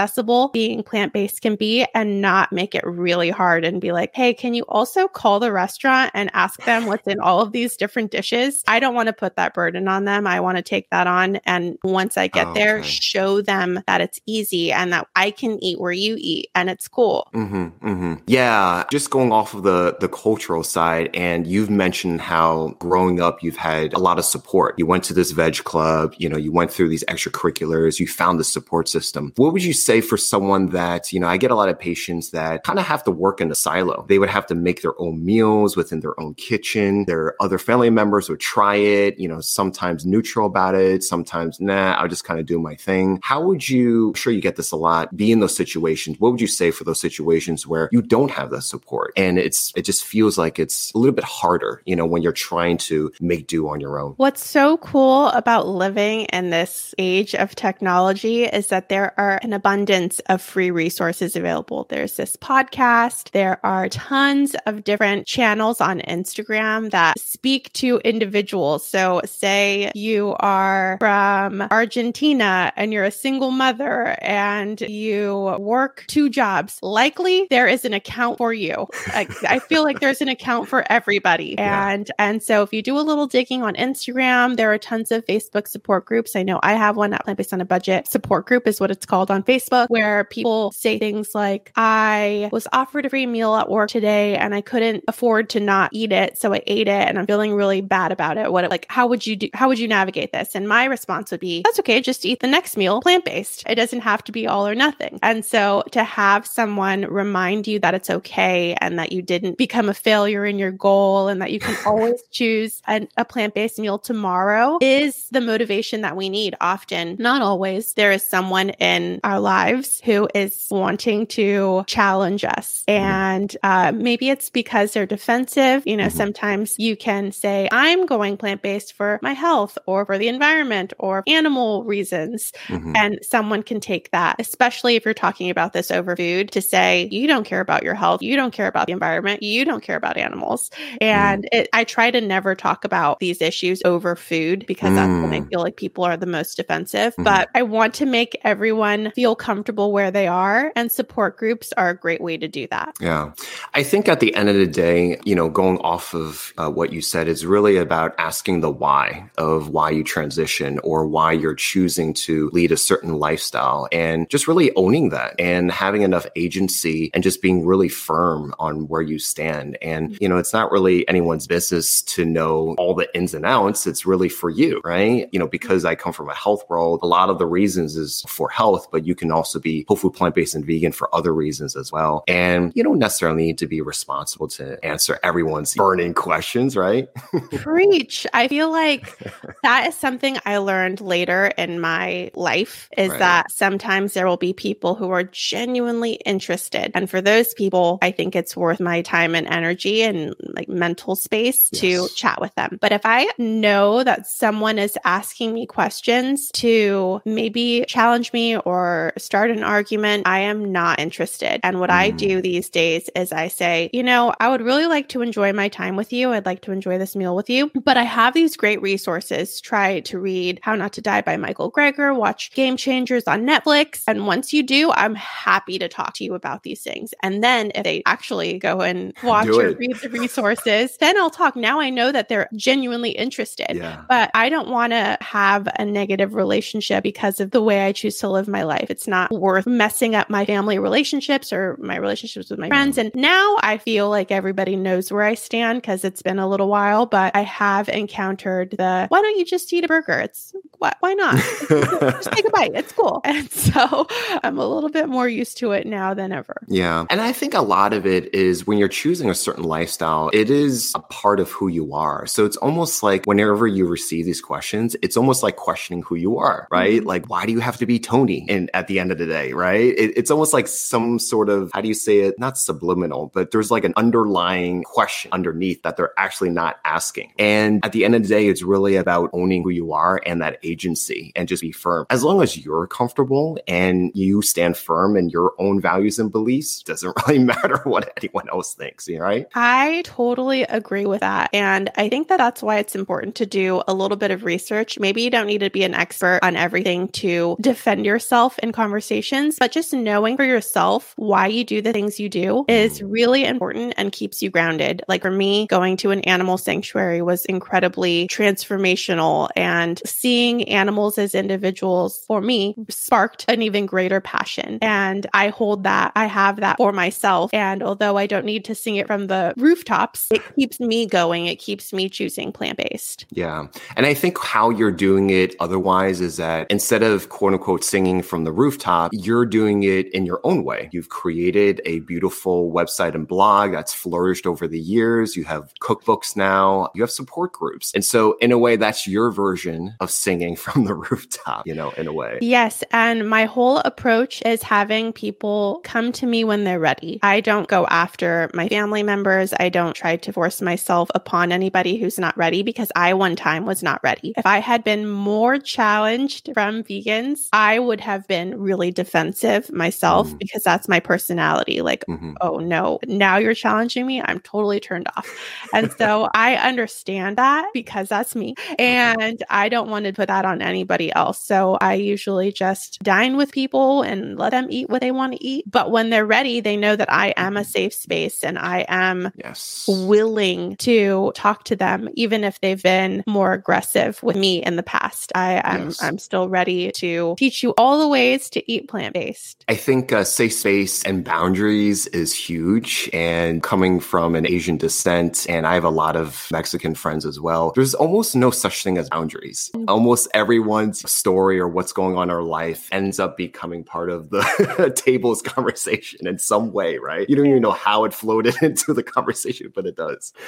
being 0.53 0.83
plant 0.83 1.13
based 1.13 1.43
can 1.43 1.57
be 1.57 1.87
and 1.95 2.21
not 2.21 2.53
make 2.53 2.75
it 2.75 2.85
really 2.85 3.31
hard 3.31 3.65
and 3.65 3.81
be 3.81 3.93
like, 3.93 4.15
hey, 4.15 4.35
can 4.35 4.55
you 4.55 4.65
also 4.69 5.09
call 5.09 5.41
the 5.41 5.53
restaurant 5.53 6.11
and 6.15 6.31
ask 6.35 6.63
them 6.65 6.87
what's 6.87 7.07
in 7.07 7.21
all 7.21 7.41
of 7.41 7.53
these 7.53 7.77
different 7.77 8.11
dishes? 8.11 8.63
I 8.67 8.81
don't 8.81 8.95
want 8.95 9.09
to 9.09 9.13
put 9.13 9.37
that 9.37 9.55
burden 9.55 9.89
on 9.89 10.05
them. 10.05 10.27
I 10.27 10.41
want 10.41 10.57
to 10.57 10.63
take 10.63 10.91
that 10.91 11.07
on. 11.07 11.37
And 11.45 11.79
once 11.85 12.17
I 12.17 12.27
get 12.27 12.49
oh, 12.49 12.55
there, 12.55 12.79
okay. 12.79 12.89
show 12.89 13.41
them 13.41 13.83
that 13.87 14.01
it's 14.01 14.21
easy 14.27 14.73
and 14.73 14.93
that 14.93 15.09
I 15.17 15.31
can 15.31 15.63
eat 15.63 15.81
where 15.81 15.93
you 15.93 16.17
eat 16.19 16.51
and 16.55 16.71
it's 16.71 16.89
cool. 16.89 17.29
Mm-hmm, 17.35 17.89
mm-hmm. 17.89 18.15
Yeah. 18.27 18.85
Just 18.91 19.11
going 19.11 19.33
off 19.33 19.55
of 19.55 19.63
the, 19.63 19.97
the 20.01 20.09
cultural 20.09 20.63
side, 20.63 21.11
and 21.15 21.47
you've 21.47 21.71
mentioned 21.71 22.21
how 22.21 22.75
growing 22.79 23.21
up, 23.21 23.43
you've 23.43 23.57
had 23.57 23.93
a 23.95 23.99
lot 23.99 24.19
of 24.19 24.25
support. 24.25 24.75
You 24.79 24.87
went 24.87 25.05
to 25.05 25.15
this 25.15 25.31
veg 25.31 25.65
club, 25.65 26.15
you 26.19 26.29
know, 26.29 26.37
you 26.37 26.53
went 26.53 26.71
through 26.71 26.89
these 26.89 27.05
extracurriculars, 27.05 27.99
you 27.99 28.07
found 28.07 28.39
the 28.39 28.45
support 28.45 28.89
system. 28.89 29.33
What 29.37 29.53
would 29.53 29.65
you 29.65 29.73
say 29.85 30.01
for 30.01 30.17
someone 30.17 30.71
that, 30.71 31.12
you 31.12 31.21
know, 31.21 31.27
I 31.27 31.37
get 31.37 31.51
a 31.51 31.55
lot 31.55 31.69
of 31.69 31.79
patients 31.79 32.31
that 32.31 32.65
kind 32.65 32.79
of 32.79 32.87
have 32.87 33.05
to 33.05 33.11
work 33.11 33.41
in 33.41 33.51
a 33.51 33.55
silo. 33.55 34.05
They 34.09 34.19
would 34.19 34.31
have 34.31 34.47
to 34.47 34.55
make 34.55 34.83
their 34.83 34.99
own 35.01 35.25
meals 35.25 35.77
within 35.77 36.01
their 36.01 36.19
own 36.21 36.35
kitchen. 36.35 37.05
Their 37.07 37.35
other 37.41 37.59
family 37.59 37.91
members 37.91 38.29
would 38.29 38.41
try 38.41 38.77
it, 38.77 39.19
you 39.19 39.29
know, 39.29 39.41
sometimes 39.41 40.07
neutral 40.07 40.47
about 40.47 40.75
it, 40.75 41.03
sometimes 41.03 41.61
nah, 41.61 41.95
I'll 41.95 42.09
just 42.09 42.25
kind 42.25 42.41
of 42.41 42.47
do 42.47 42.59
my 42.59 42.75
thing. 42.75 43.19
How 43.23 43.43
would 43.43 43.69
you, 43.69 44.09
I'm 44.09 44.15
sure 44.15 44.33
you 44.33 44.41
get 44.41 44.57
this 44.57 44.73
a 44.73 44.77
lot, 44.77 45.17
be 45.17 45.33
in 45.33 45.41
those 45.41 45.57
situations? 45.57 46.19
What 46.19 46.33
would 46.33 46.41
you 46.41 46.47
say 46.47 46.71
for 46.71 46.85
those 46.85 47.01
situations 47.01 47.67
where 47.67 47.89
you 47.93 48.03
don't 48.03 48.31
have 48.31 48.51
the 48.51 48.62
support 48.62 49.12
and 49.17 49.39
it's, 49.39 49.73
it 49.77 49.83
just 49.83 50.05
feels 50.05 50.39
like 50.39 50.59
it's 50.59 50.93
a 50.95 50.99
little 50.99 51.15
bit 51.15 51.25
harder, 51.25 51.83
you 51.85 51.97
know, 51.97 52.07
when 52.07 52.23
you're 52.23 52.33
trying 52.33 52.79
to 52.79 53.12
make 53.21 53.47
do 53.47 53.69
on 53.69 53.81
your 53.81 53.99
own? 53.99 54.15
What's 54.17 54.47
so 54.47 54.77
cool 54.79 55.29
about 55.29 55.67
living 55.67 56.27
in 56.27 56.51
this 56.51 56.95
age 56.99 57.35
of 57.35 57.55
technology 57.55 58.45
is 58.45 58.69
that 58.69 58.89
there 58.89 59.19
are 59.19 59.41
an 59.43 59.53
abundance 59.53 59.72
of 59.73 60.43
free 60.43 60.71
resources 60.71 61.35
available. 61.35 61.87
There's 61.88 62.17
this 62.17 62.37
podcast. 62.37 63.31
There 63.31 63.59
are 63.64 63.88
tons 63.88 64.55
of 64.67 64.85
different 64.85 65.26
channels 65.26 65.81
on 65.81 66.00
Instagram 66.00 66.91
that 66.91 67.19
speak 67.19 67.73
to 67.75 67.99
individuals. 68.05 68.87
So 68.87 69.23
say 69.25 69.91
you 69.95 70.37
are 70.41 70.99
from 71.00 71.62
Argentina 71.71 72.71
and 72.76 72.93
you're 72.93 73.05
a 73.05 73.11
single 73.11 73.50
mother 73.50 74.17
and 74.21 74.79
you 74.83 75.57
work 75.59 76.05
two 76.07 76.29
jobs. 76.29 76.79
Likely 76.83 77.47
there 77.49 77.67
is 77.67 77.87
an 77.87 77.95
account 77.95 78.37
for 78.37 78.52
you. 78.52 78.88
I, 79.07 79.26
I 79.49 79.59
feel 79.59 79.85
like 79.85 80.00
there's 80.00 80.21
an 80.21 80.29
account 80.29 80.69
for 80.69 80.85
everybody. 80.91 81.57
And, 81.62 82.09
yeah. 82.09 82.26
and 82.26 82.43
so 82.43 82.62
if 82.62 82.73
you 82.73 82.83
do 82.83 82.99
a 82.99 83.00
little 83.00 83.26
digging 83.26 83.62
on 83.62 83.75
Instagram, 83.75 84.57
there 84.57 84.73
are 84.73 84.79
tons 84.79 85.12
of 85.12 85.25
Facebook 85.26 85.69
support 85.69 86.05
groups. 86.05 86.35
I 86.35 86.43
know 86.43 86.59
I 86.62 86.75
have 86.75 86.97
one 86.97 87.14
at 87.14 87.25
Plant 87.25 87.38
Based 87.38 87.52
on 87.52 87.61
a 87.61 87.64
Budget 87.64 88.09
support 88.09 88.47
group 88.47 88.67
is 88.67 88.81
what 88.81 88.91
it's 88.91 89.07
called 89.07 89.31
on 89.31 89.43
Facebook 89.43 89.62
where 89.88 90.25
people 90.25 90.73
say 90.73 90.99
things 90.99 91.35
like, 91.35 91.73
I 91.76 92.49
was 92.52 92.66
offered 92.73 93.07
a 93.07 93.11
free 93.11 93.26
meal 93.26 93.54
at 93.54 93.71
work 93.71 93.90
today 93.90 94.37
and 94.37 94.54
I 94.54 94.61
couldn't 94.61 95.04
afford 95.09 95.50
to 95.50 95.61
not 95.61 95.90
eat 95.92 96.12
it. 96.12 96.38
So 96.38 96.52
I 96.54 96.62
ate 96.66 96.88
it 96.88 97.09
and 97.09 97.19
I'm 97.19 97.26
feeling 97.26 97.54
really 97.54 97.81
bad 97.81 98.12
about 98.12 98.38
it. 98.38 98.52
What, 98.52 98.69
like, 98.71 98.87
how 98.88 99.07
would 99.07 99.26
you 99.26 99.37
do, 99.37 99.49
how 99.54 99.69
would 99.69 99.78
you 99.78 99.88
navigate 99.88 100.33
this? 100.33 100.54
And 100.54 100.69
my 100.69 100.85
response 100.85 101.31
would 101.31 101.40
be, 101.40 101.62
that's 101.64 101.78
okay. 101.81 102.00
Just 102.00 102.25
eat 102.25 102.40
the 102.40 102.47
next 102.47 102.76
meal 102.76 103.00
plant 103.00 103.25
based. 103.25 103.64
It 103.66 103.75
doesn't 103.75 104.00
have 104.00 104.25
to 104.25 104.33
be 104.33 104.47
all 104.47 104.66
or 104.66 104.75
nothing. 104.75 105.19
And 105.23 105.45
so 105.45 105.85
to 105.92 106.04
have 106.04 106.47
someone 106.47 107.02
remind 107.02 107.66
you 107.66 107.78
that 107.81 107.95
it's 107.95 108.11
okay 108.11 108.76
and 108.81 108.99
that 108.99 109.12
you 109.12 109.23
didn't 109.23 109.59
become 109.59 109.88
a 109.88 109.95
failure 109.95 110.45
in 110.45 110.59
your 110.59 110.73
goal 110.73 111.28
and 111.28 111.40
that 111.42 111.52
you 111.52 111.61
can 111.61 111.76
always 111.87 112.23
choose 112.31 112.83
an, 112.87 113.09
a 113.16 113.25
plant 113.25 113.54
based 113.54 113.78
meal 113.78 113.99
tomorrow 113.99 114.78
is 114.81 115.28
the 115.31 115.40
motivation 115.40 116.02
that 116.02 116.16
we 116.16 116.28
need 116.28 116.54
often. 116.61 117.16
Not 117.19 117.42
always. 117.42 117.95
There 117.95 118.12
is 118.12 118.23
someone 118.23 118.71
in 118.71 119.21
our 119.25 119.40
lives 119.43 120.01
who 120.05 120.29
is 120.35 120.67
wanting 120.71 121.27
to 121.27 121.85
challenge 121.87 122.45
us. 122.45 122.85
And 122.89 123.55
uh, 123.63 123.93
maybe 123.95 124.31
it's 124.31 124.51
because 124.51 124.93
they're 124.93 125.07
defensive. 125.07 125.83
You 125.87 125.97
know, 125.97 126.07
mm-hmm. 126.07 126.17
sometimes 126.17 126.77
you 126.79 126.97
can 126.97 127.33
say, 127.33 127.69
I'm 127.71 128.07
going 128.07 128.37
plant 128.37 128.63
based 128.63 128.95
for 128.95 129.19
my 129.23 129.33
health 129.33 129.77
or 129.87 130.07
for 130.07 130.19
the 130.19 130.29
environment 130.29 130.93
or 130.99 131.23
animal 131.27 131.85
reasons. 131.85 132.53
Mm-hmm. 132.69 132.97
And 132.97 133.19
someone 133.23 133.63
can 133.63 133.81
take 133.81 134.11
that, 134.13 134.37
especially 134.39 134.97
if 134.97 135.05
you're 135.05 135.15
talking 135.15 135.51
about 135.51 135.73
this 135.73 135.91
over 135.91 136.17
food, 136.17 136.51
to 136.53 136.63
say, 136.63 137.09
you 137.11 137.27
don't 137.27 137.45
care 137.45 137.61
about 137.61 137.83
your 137.83 137.95
health. 137.95 138.23
You 138.23 138.37
don't 138.37 138.53
care 138.53 138.69
about 138.69 138.87
the 138.87 138.93
environment. 138.93 139.43
You 139.43 139.65
don't 139.65 139.83
care 139.83 139.97
about 139.97 140.17
animals. 140.17 140.71
And 141.01 141.45
mm. 141.45 141.49
it, 141.53 141.69
I 141.73 141.85
try 141.85 142.11
to 142.11 142.21
never 142.21 142.55
talk 142.55 142.85
about 142.85 143.19
these 143.21 143.43
issues 143.43 143.83
over 143.85 144.17
food 144.17 144.65
because 144.67 144.91
mm. 144.91 144.97
that's 144.97 145.23
when 145.23 145.35
I 145.35 145.41
mm. 145.41 145.49
feel 145.49 145.61
like 145.61 145.77
people 145.77 146.05
are 146.05 146.17
the 146.17 146.27
most 146.27 146.57
defensive. 146.57 147.15
Mm. 147.17 147.25
But 147.25 147.49
I 147.55 147.63
want 147.63 147.95
to 147.95 148.07
make 148.07 148.39
everyone 148.45 149.13
feel 149.15 149.32
comfortable 149.35 149.93
where 149.93 150.11
they 150.11 150.27
are, 150.27 150.73
and 150.77 150.91
support 150.91 151.37
groups 151.37 151.73
are 151.77 151.91
a 151.91 151.97
great 151.97 152.21
way 152.21 152.37
to 152.37 152.49
do 152.49 152.67
that. 152.69 152.95
Yeah. 153.01 153.33
I 153.75 153.83
think 153.83 154.09
at 154.09 154.21
the 154.21 154.35
end 154.35 154.49
of 154.49 154.57
the 154.57 154.67
day, 154.67 155.19
you 155.25 155.35
know, 155.35 155.49
going 155.49 155.79
off 155.79 156.15
of 156.15 156.53
uh, 156.59 156.71
what 156.71 156.93
you 156.93 157.01
said 157.01 157.29
is 157.29 157.45
really 157.47 157.77
about 157.77 158.15
asking 158.19 158.61
the 158.61 158.71
why 158.71 159.31
of 159.39 159.69
why 159.69 159.91
you 159.91 160.05
transition 160.05 160.79
or 160.81 161.07
why 161.07 161.33
you're 161.33 161.55
choosing 161.55 162.15
to 162.15 162.51
lead 162.53 162.73
a 162.73 162.77
certain 162.77 163.15
lifestyle 163.15 163.89
and 163.93 164.29
just 164.29 164.49
really 164.49 164.75
owning 164.77 165.11
that 165.11 165.35
and 165.39 165.71
having 165.71 166.03
enough 166.03 166.27
agency 166.37 167.11
and 167.15 167.23
just 167.23 167.43
being 167.43 167.65
really 167.65 167.89
firm 167.89 168.55
on 168.59 168.89
where 168.89 169.03
you 169.03 169.19
stand. 169.19 169.79
And, 169.83 170.17
you 170.21 170.29
know, 170.29 170.39
it's 170.39 170.53
not 170.53 170.71
really 170.71 171.07
anyone's 171.09 171.47
business 171.47 172.03
to 172.03 172.25
know 172.25 172.75
all 172.79 172.95
the 172.95 173.15
ins 173.15 173.35
and 173.35 173.47
outs. 173.47 173.87
It's 173.87 174.07
really 174.07 174.29
for 174.29 174.51
you, 174.51 174.81
right? 174.85 175.29
You 175.33 175.39
know, 175.39 175.49
because 175.49 175.85
I 175.85 175.95
come 175.95 176.12
from 176.12 176.29
a 176.29 176.35
health 176.35 176.65
world, 176.69 177.01
a 177.03 177.07
lot 177.07 177.31
of 177.31 177.39
the 177.39 177.47
reasons 177.47 177.97
is 177.97 178.23
for 178.29 178.49
health, 178.49 178.89
but 178.91 179.07
you 179.07 179.15
can 179.23 179.33
also 179.33 179.59
be 179.59 179.85
whole 179.88 179.97
food, 179.97 180.12
plant 180.12 180.35
based, 180.35 180.55
and 180.55 180.64
vegan 180.64 180.93
for 180.93 181.12
other 181.14 181.33
reasons 181.33 181.76
as 181.76 181.91
well. 181.91 182.25
And 182.29 182.73
you 182.75 182.83
don't 182.83 182.99
necessarily 182.99 183.45
need 183.45 183.59
to 183.59 183.67
be 183.67 183.81
responsible 183.81 184.49
to 184.49 184.85
answer 184.85 185.19
everyone's 185.23 185.75
burning 185.75 186.12
questions, 186.12 186.76
right? 186.76 187.09
Preach. 187.50 188.26
I 188.35 188.49
feel 188.49 188.71
like 188.71 189.19
that 189.62 189.87
is 189.88 189.95
something 189.97 190.38
I 190.45 190.59
learned 190.59 191.00
later 191.00 191.47
in 191.57 191.81
my 191.81 192.31
life 192.35 192.88
is 192.97 193.11
right. 193.11 193.19
that 193.19 193.52
sometimes 193.52 194.14
there 194.14 194.26
will 194.26 194.37
be 194.37 194.52
people 194.52 194.95
who 194.95 195.11
are 195.11 195.25
genuinely 195.25 196.14
interested. 196.26 196.91
And 196.95 197.09
for 197.09 197.21
those 197.21 197.55
people, 197.55 197.99
I 198.02 198.11
think 198.11 198.37
it's 198.37 198.57
worth 198.57 198.81
my 198.81 199.02
time 199.02 199.35
and 199.35 199.47
energy 199.47 200.02
and 200.02 200.35
like 200.55 200.69
mental 200.69 201.17
space 201.17 201.71
yes. 201.73 201.81
to 201.81 202.09
chat 202.14 202.41
with 202.41 202.55
them. 202.57 202.79
But 202.81 202.93
if 202.93 203.02
I 203.05 203.29
know 203.38 204.02
that 204.02 204.26
someone 204.26 204.79
is 204.79 204.99
asking 205.05 205.55
me 205.55 205.67
questions 205.67 206.50
to 206.55 207.21
maybe 207.25 207.85
challenge 207.88 208.33
me 208.33 208.57
or 208.57 209.12
start 209.19 209.50
an 209.50 209.62
argument, 209.62 210.26
I 210.26 210.40
am 210.40 210.73
not 210.73 210.99
interested. 210.99 211.61
And 211.62 211.81
what 211.81 211.90
mm. 211.90 211.95
I 211.95 212.11
do 212.11 212.40
these 212.40 212.69
days 212.69 213.09
is 213.14 213.33
I 213.33 213.49
say, 213.49 213.90
you 213.92 214.02
know, 214.02 214.33
I 214.40 214.49
would 214.49 214.62
really 214.62 214.87
like 214.87 215.09
to 215.11 215.23
enjoy 215.23 215.52
my 215.52 215.69
time 215.69 215.97
with 215.97 216.12
you. 216.12 216.33
I'd 216.33 216.47
like 216.47 216.62
to 216.62 216.73
enjoy 216.73 216.99
this 216.99 217.16
meal 217.16 217.37
with 217.37 217.50
you, 217.50 217.71
but 217.85 217.97
I 217.97 218.04
have 218.04 218.35
these 218.35 218.57
great 218.57 218.81
resources. 218.83 219.61
Try 219.61 220.00
to 220.00 220.19
read 220.19 220.61
How 220.62 220.75
Not 220.75 220.92
to 220.95 221.00
Die 221.00 221.21
by 221.23 221.37
Michael 221.37 221.71
Greger, 221.71 222.16
watch 222.16 222.52
Game 222.52 222.76
Changers 222.76 223.25
on 223.25 223.42
Netflix. 223.42 224.02
And 224.07 224.26
once 224.26 224.52
you 224.52 224.62
do, 224.62 224.90
I'm 224.92 225.14
happy 225.14 225.78
to 225.78 225.88
talk 225.88 226.14
to 226.14 226.25
you 226.25 226.35
about 226.35 226.62
these 226.62 226.83
things. 226.83 227.14
And 227.23 227.42
then 227.42 227.73
if 227.75 227.85
they 227.85 228.02
actually 228.07 228.59
go 228.59 228.81
and 228.81 229.12
watch 229.23 229.49
or 229.49 229.73
read 229.73 229.97
the 229.97 230.09
resources, 230.09 230.97
then 230.99 231.16
I'll 231.19 231.31
talk. 231.31 231.57
Now 231.57 231.81
I 231.81 231.90
know 231.90 232.12
that 232.12 232.28
they're 232.28 232.49
genuinely 232.54 233.11
interested. 233.11 233.76
Yeah. 233.76 234.02
But 234.09 234.31
I 234.35 234.49
don't 234.49 234.69
want 234.69 234.92
to 234.92 235.19
have 235.21 235.69
a 235.78 235.85
negative 235.85 236.35
relationship 236.35 237.02
because 237.02 237.40
of 237.40 237.50
the 237.50 237.62
way 237.62 237.85
I 237.85 237.92
choose 237.92 238.19
to 238.19 238.28
live 238.28 238.49
my 238.49 238.62
life. 238.62 238.87
It's 238.90 239.01
not 239.09 239.30
worth 239.32 239.66
messing 239.66 240.14
up 240.14 240.30
my 240.30 240.44
family 240.44 240.78
relationships 240.78 241.52
or 241.52 241.76
my 241.80 241.97
relationships 241.97 242.50
with 242.50 242.59
my 242.59 242.68
friends. 242.68 242.99
And 242.99 243.11
now 243.14 243.56
I 243.61 243.78
feel 243.78 244.11
like 244.11 244.30
everybody 244.30 244.76
knows 244.76 245.11
where 245.12 245.23
I 245.23 245.35
stand 245.35 245.80
because 245.80 246.04
it's 246.04 246.23
been 246.23 246.38
a 246.38 246.49
little 246.49 246.68
while, 246.68 247.06
but 247.06 247.35
I 247.35 247.42
have 247.42 247.88
encountered 247.88 248.73
the 248.73 249.06
why 249.09 249.23
don't 249.23 249.38
you 249.38 249.44
just 249.44 249.73
eat 249.73 249.85
a 249.85 249.88
burger? 249.88 250.18
It's 250.21 250.54
why, 250.78 250.92
why 251.00 251.14
not? 251.14 251.37
just 251.68 252.32
take 252.32 252.47
a 252.47 252.50
bite. 252.50 252.73
It's 252.75 252.92
cool. 252.92 253.21
And 253.32 253.50
so 253.50 254.06
I'm 254.42 254.59
a 254.59 254.66
little 254.66 254.90
bit 254.90 255.09
more 255.09 255.26
used 255.26 255.56
to 255.59 255.73
it 255.73 255.87
now 255.87 256.12
than 256.12 256.32
ever. 256.32 256.61
Yeah. 256.68 257.06
And 257.09 257.21
I 257.21 257.32
think 257.32 257.54
a 257.54 257.62
lot 257.62 257.94
of 257.94 258.04
it 258.04 258.32
is 258.35 258.66
when 258.66 258.76
you're 258.76 258.88
choosing 258.88 259.30
a 259.30 259.35
certain 259.35 259.64
lifestyle, 259.64 260.28
it 260.35 260.50
is 260.50 260.92
a 260.94 261.00
part 261.00 261.40
of 261.40 261.50
who 261.50 261.68
you 261.68 261.94
are. 261.94 262.26
So 262.26 262.44
it's 262.44 262.59
almost 262.59 263.02
like 263.02 263.25
whenever 263.25 263.66
you 263.66 263.87
receive 263.87 264.26
these 264.26 264.42
questions, 264.42 264.97
it's 265.02 265.16
almost 265.16 265.42
like 265.42 265.56
questioning 265.56 266.02
who 266.02 266.14
you 266.14 266.38
are, 266.38 266.68
right? 266.71 267.00
Mm-hmm. 267.00 267.06
Like, 267.06 267.30
why 267.30 267.47
do 267.47 267.52
you 267.52 267.61
have 267.61 267.78
to 267.78 267.87
be 267.87 267.99
Toni? 267.99 268.44
And 268.49 268.71
at 268.75 268.87
the 268.87 268.92
end 268.99 269.13
of 269.13 269.19
the 269.19 269.27
day, 269.27 269.53
right? 269.53 269.95
It, 269.97 270.17
it's 270.17 270.31
almost 270.31 270.53
like 270.53 270.69
some 270.69 271.19
sort 271.19 271.49
of, 271.49 271.71
how 271.73 271.81
do 271.81 271.89
you 271.89 271.95
say 271.95 272.21
it? 272.21 272.39
Not 272.39 272.59
subliminal, 272.59 273.31
but 273.35 273.51
there's 273.51 273.71
like 273.71 273.85
an 273.85 273.95
underlying 273.97 274.83
question 274.83 275.33
underneath 275.33 275.83
that 275.83 275.97
they're 275.97 276.13
actually 276.19 276.50
not 276.50 276.81
asking. 276.85 277.33
And 277.39 277.85
at 277.85 277.93
the 277.93 278.05
end 278.05 278.15
of 278.15 278.23
the 278.23 278.28
day, 278.28 278.49
it's 278.49 278.63
really 278.63 278.97
about 278.97 279.31
owning 279.33 279.63
who 279.63 279.71
you 279.71 279.93
are 279.93 280.21
and 280.26 280.41
that 280.43 280.59
agency 280.63 281.33
and 281.37 281.49
just 281.49 281.63
be 281.63 281.73
firm. 281.73 282.07
As 282.11 282.23
long 282.23 282.43
as 282.43 282.65
you're 282.65 282.87
comfortable 282.87 283.59
and 283.67 284.11
you 284.15 284.43
stand 284.43 284.76
firm 284.76 285.17
in 285.17 285.28
your 285.28 285.55
own 285.59 285.81
values 285.81 286.19
and 286.19 286.31
beliefs, 286.31 286.83
doesn't 286.83 287.15
really 287.26 287.39
matter 287.39 287.81
what 287.85 288.13
anyone 288.17 288.49
else 288.50 288.75
thinks, 288.75 289.09
right? 289.09 289.47
I 289.55 290.02
totally 290.05 290.63
agree 290.65 291.07
with 291.07 291.21
that. 291.21 291.50
And 291.52 291.91
I 291.97 292.09
think 292.09 292.28
that 292.28 292.39
that's 292.39 292.63
why 292.63 292.78
it's 292.78 292.95
important 292.95 293.35
to 293.37 293.47
do 293.47 293.83
a 293.87 293.95
little 293.95 294.17
bit 294.17 294.31
of 294.31 294.45
research. 294.45 294.99
Maybe 294.99 295.23
you 295.23 295.31
don't 295.31 295.47
need 295.47 295.59
to 295.59 295.71
be 295.71 295.85
an 295.85 295.95
expert 295.95 296.41
on 296.43 296.57
everything 296.57 297.09
to 297.09 297.57
defend 297.61 298.05
yourself 298.05 298.59
in 298.59 298.73
conversations, 298.82 299.58
but 299.60 299.71
just 299.71 299.92
knowing 299.92 300.36
for 300.36 300.45
yourself 300.45 301.12
why 301.14 301.47
you 301.47 301.62
do 301.62 301.80
the 301.80 301.92
things 301.92 302.18
you 302.18 302.28
do 302.28 302.64
is 302.66 303.00
mm. 303.00 303.06
really 303.08 303.45
important 303.45 303.95
and 303.97 304.10
keeps 304.10 304.42
you 304.42 304.50
grounded. 304.50 305.04
Like 305.06 305.23
for 305.23 305.30
me, 305.30 305.68
going 305.68 305.97
to 305.99 306.10
an 306.10 306.21
animal 306.23 306.58
sanctuary 306.58 307.23
was 307.23 307.45
incredibly 307.45 308.26
transformational 308.26 309.50
and 309.54 310.02
seeing 310.04 310.68
animals 310.68 311.16
as 311.16 311.32
individuals 311.32 312.25
for 312.26 312.40
me 312.40 312.75
sparked 312.88 313.45
an 313.47 313.62
even 313.62 313.86
greater 313.86 314.21
passion. 314.21 314.80
And 314.82 315.28
I 315.32 315.50
hold 315.50 315.84
that, 315.84 316.10
I 316.16 316.26
have 316.26 316.56
that 316.56 316.78
for 316.78 316.90
myself. 316.90 317.54
And 317.54 317.84
although 317.84 318.16
I 318.16 318.26
don't 318.26 318.45
need 318.45 318.64
to 318.64 318.75
sing 318.75 318.97
it 318.97 319.06
from 319.06 319.28
the 319.28 319.54
rooftops, 319.56 320.26
it 320.32 320.42
keeps 320.56 320.80
me 320.80 321.06
going. 321.06 321.47
It 321.47 321.60
keeps 321.60 321.92
me 321.92 322.08
choosing 322.08 322.50
plant 322.50 322.78
based. 322.78 323.26
Yeah. 323.30 323.68
And 323.97 324.06
I 324.06 324.14
think 324.14 324.38
how 324.40 324.71
you're 324.71 324.90
doing 324.90 325.30
it 325.30 325.54
otherwise 325.60 326.21
is 326.21 326.36
that 326.38 326.66
instead 326.68 327.04
of 327.04 327.28
quote 327.28 327.52
unquote 327.52 327.84
singing 327.84 328.23
from 328.23 328.42
the 328.42 328.50
rooftop, 328.73 329.11
you're 329.13 329.45
doing 329.45 329.82
it 329.82 330.13
in 330.15 330.25
your 330.25 330.41
own 330.45 330.65
way. 330.65 330.89
You've 330.93 331.11
created 331.11 331.82
a 331.85 332.00
beautiful 332.00 332.73
website 332.73 333.15
and 333.15 333.28
blog 333.28 333.73
that's 333.73 333.93
flourished 333.93 334.47
over 334.47 334.67
the 334.67 334.80
years. 334.80 335.37
You 335.37 335.45
have 335.45 335.73
cookbooks 335.82 336.37
now, 336.37 336.91
you 336.95 337.02
have 337.02 337.11
support 337.11 337.52
groups. 337.52 337.93
And 337.95 338.02
so, 338.04 338.37
in 338.41 338.50
a 338.50 338.58
way, 338.58 338.76
that's 338.76 339.06
your 339.06 339.30
version 339.30 339.95
of 340.00 340.11
singing 340.11 340.56
from 340.63 340.85
the 340.85 340.95
rooftop, 340.95 341.67
you 341.67 341.75
know, 341.75 341.91
in 341.91 342.06
a 342.06 342.13
way. 342.13 342.39
Yes. 342.41 342.82
And 342.93 343.28
my 343.28 343.45
whole 343.45 343.78
approach 343.78 344.43
is 344.43 344.63
having 344.63 345.13
people 345.13 345.80
come 345.85 346.13
to 346.13 346.26
me 346.26 346.45
when 346.45 346.65
they're 346.65 346.80
ready. 346.80 347.19
I 347.23 347.41
don't 347.41 347.69
go 347.69 347.87
after 347.87 348.50
my 348.54 348.69
family 348.69 349.02
members. 349.02 349.52
I 349.58 349.69
don't 349.69 349.95
try 349.95 350.17
to 350.17 350.32
force 350.32 350.63
myself 350.63 351.11
upon 351.15 351.52
anybody 351.52 351.99
who's 351.99 352.19
not 352.19 352.37
ready 352.39 352.63
because 352.63 352.91
I 352.97 353.13
one 353.13 353.37
time 353.37 353.67
was 353.67 353.82
not 353.82 354.00
ready. 354.02 354.32
If 354.37 354.47
I 354.47 354.58
had 354.58 354.82
been 354.82 355.08
more 355.08 355.58
challenged 355.58 356.50
from 356.54 356.82
vegans, 356.82 357.49
I 357.52 357.78
would 357.78 358.00
have 358.00 358.26
been 358.28 358.51
really 358.56 358.91
defensive 358.91 359.71
myself 359.73 360.28
mm. 360.28 360.38
because 360.38 360.62
that's 360.62 360.88
my 360.88 361.00
personality. 361.00 361.82
Like, 361.82 362.04
mm-hmm. 362.08 362.34
oh 362.41 362.58
no, 362.58 362.99
now 363.06 363.38
you're 363.38 363.54
challenging 363.54 364.06
me. 364.06 364.23
I'm 364.23 364.41
totally 364.41 364.80
turned 364.80 365.08
off. 365.17 365.28
And 365.73 365.91
so 365.93 366.28
I 366.34 366.56
understand 366.56 367.36
that 367.38 367.69
because 367.73 368.08
that's 368.08 368.34
me. 368.34 368.54
And 368.78 369.43
I 369.50 369.69
don't 369.69 369.91
want 369.91 370.06
to 370.06 370.12
put 370.12 370.28
that 370.28 370.45
on 370.45 370.62
anybody 370.62 371.12
else. 371.15 371.43
So 371.43 371.78
I 371.80 371.95
usually 371.95 372.52
just 372.52 372.99
dine 373.02 373.36
with 373.36 373.52
people 373.52 374.02
and 374.02 374.38
let 374.38 374.50
them 374.50 374.67
eat 374.71 374.88
what 374.88 375.00
they 375.00 375.10
want 375.10 375.32
to 375.32 375.45
eat. 375.45 375.71
But 375.71 375.91
when 375.91 376.10
they're 376.10 376.26
ready, 376.26 376.60
they 376.60 376.76
know 376.76 376.97
that 376.97 377.12
I 377.12 377.34
am 377.36 377.56
a 377.56 377.60
mm-hmm. 377.60 377.69
safe 377.69 377.95
space 377.95 378.45
and 378.45 378.58
I 378.58 378.84
am 378.88 379.32
yes. 379.36 379.86
willing 379.88 380.76
to 380.76 381.32
talk 381.34 381.65
to 381.65 381.76
them, 381.76 382.08
even 382.15 382.45
if 382.45 382.60
they've 382.60 382.82
been 382.82 383.23
more 383.26 383.52
aggressive 383.52 384.23
with 384.23 384.36
me 384.36 384.62
in 384.62 384.76
the 384.76 384.82
past. 384.82 385.32
I 385.34 385.60
am 385.65 385.86
yes. 385.86 386.02
I'm 386.02 386.19
still 386.19 386.49
ready 386.49 386.93
to 386.93 387.34
teach 387.38 387.62
you 387.62 387.75
all 387.78 387.99
the 387.99 388.08
ways 388.08 388.42
to 388.50 388.73
eat 388.73 388.89
plant 388.89 389.15
based. 389.15 389.65
I 389.69 389.75
think 389.75 390.13
uh, 390.13 390.25
safe 390.25 390.52
space 390.52 391.02
and 391.05 391.25
boundaries 391.25 392.07
is 392.09 392.35
huge. 392.35 393.11
And 393.13 393.63
coming 393.63 394.00
from 394.00 394.35
an 394.35 394.47
Asian 394.47 394.76
descent, 394.76 395.47
and 395.49 395.67
I 395.67 395.75
have 395.75 395.85
a 395.85 395.91
lot 395.91 396.17
of 396.17 396.49
Mexican 396.50 396.95
friends 396.95 397.25
as 397.25 397.41
well, 397.41 397.73
there's 397.75 397.95
almost 397.95 398.35
no 398.37 398.50
such 398.50 398.83
thing 398.83 398.99
as 398.99 399.09
boundaries. 399.09 399.71
Mm-hmm. 399.75 399.89
Almost 399.89 400.28
everyone's 400.35 401.11
story 401.11 401.59
or 401.59 401.69
what's 401.69 401.93
going 401.93 402.17
on 402.17 402.25
in 402.25 402.28
their 402.28 402.43
life 402.43 402.89
ends 402.93 403.21
up 403.21 403.37
becoming 403.37 403.85
part 403.85 404.11
of 404.11 404.31
the 404.31 404.93
table's 405.05 405.43
conversation 405.43 406.26
in 406.26 406.39
some 406.39 406.73
way, 406.73 406.99
right? 406.99 407.28
You 407.28 407.37
don't 407.37 407.47
even 407.47 407.63
know 407.63 407.73
how 407.73 408.05
it 408.05 408.15
floated 408.15 408.55
into 408.63 408.95
the 408.95 409.02
conversation, 409.02 409.73
but 409.75 409.87
it 409.87 409.97
does. 409.97 410.33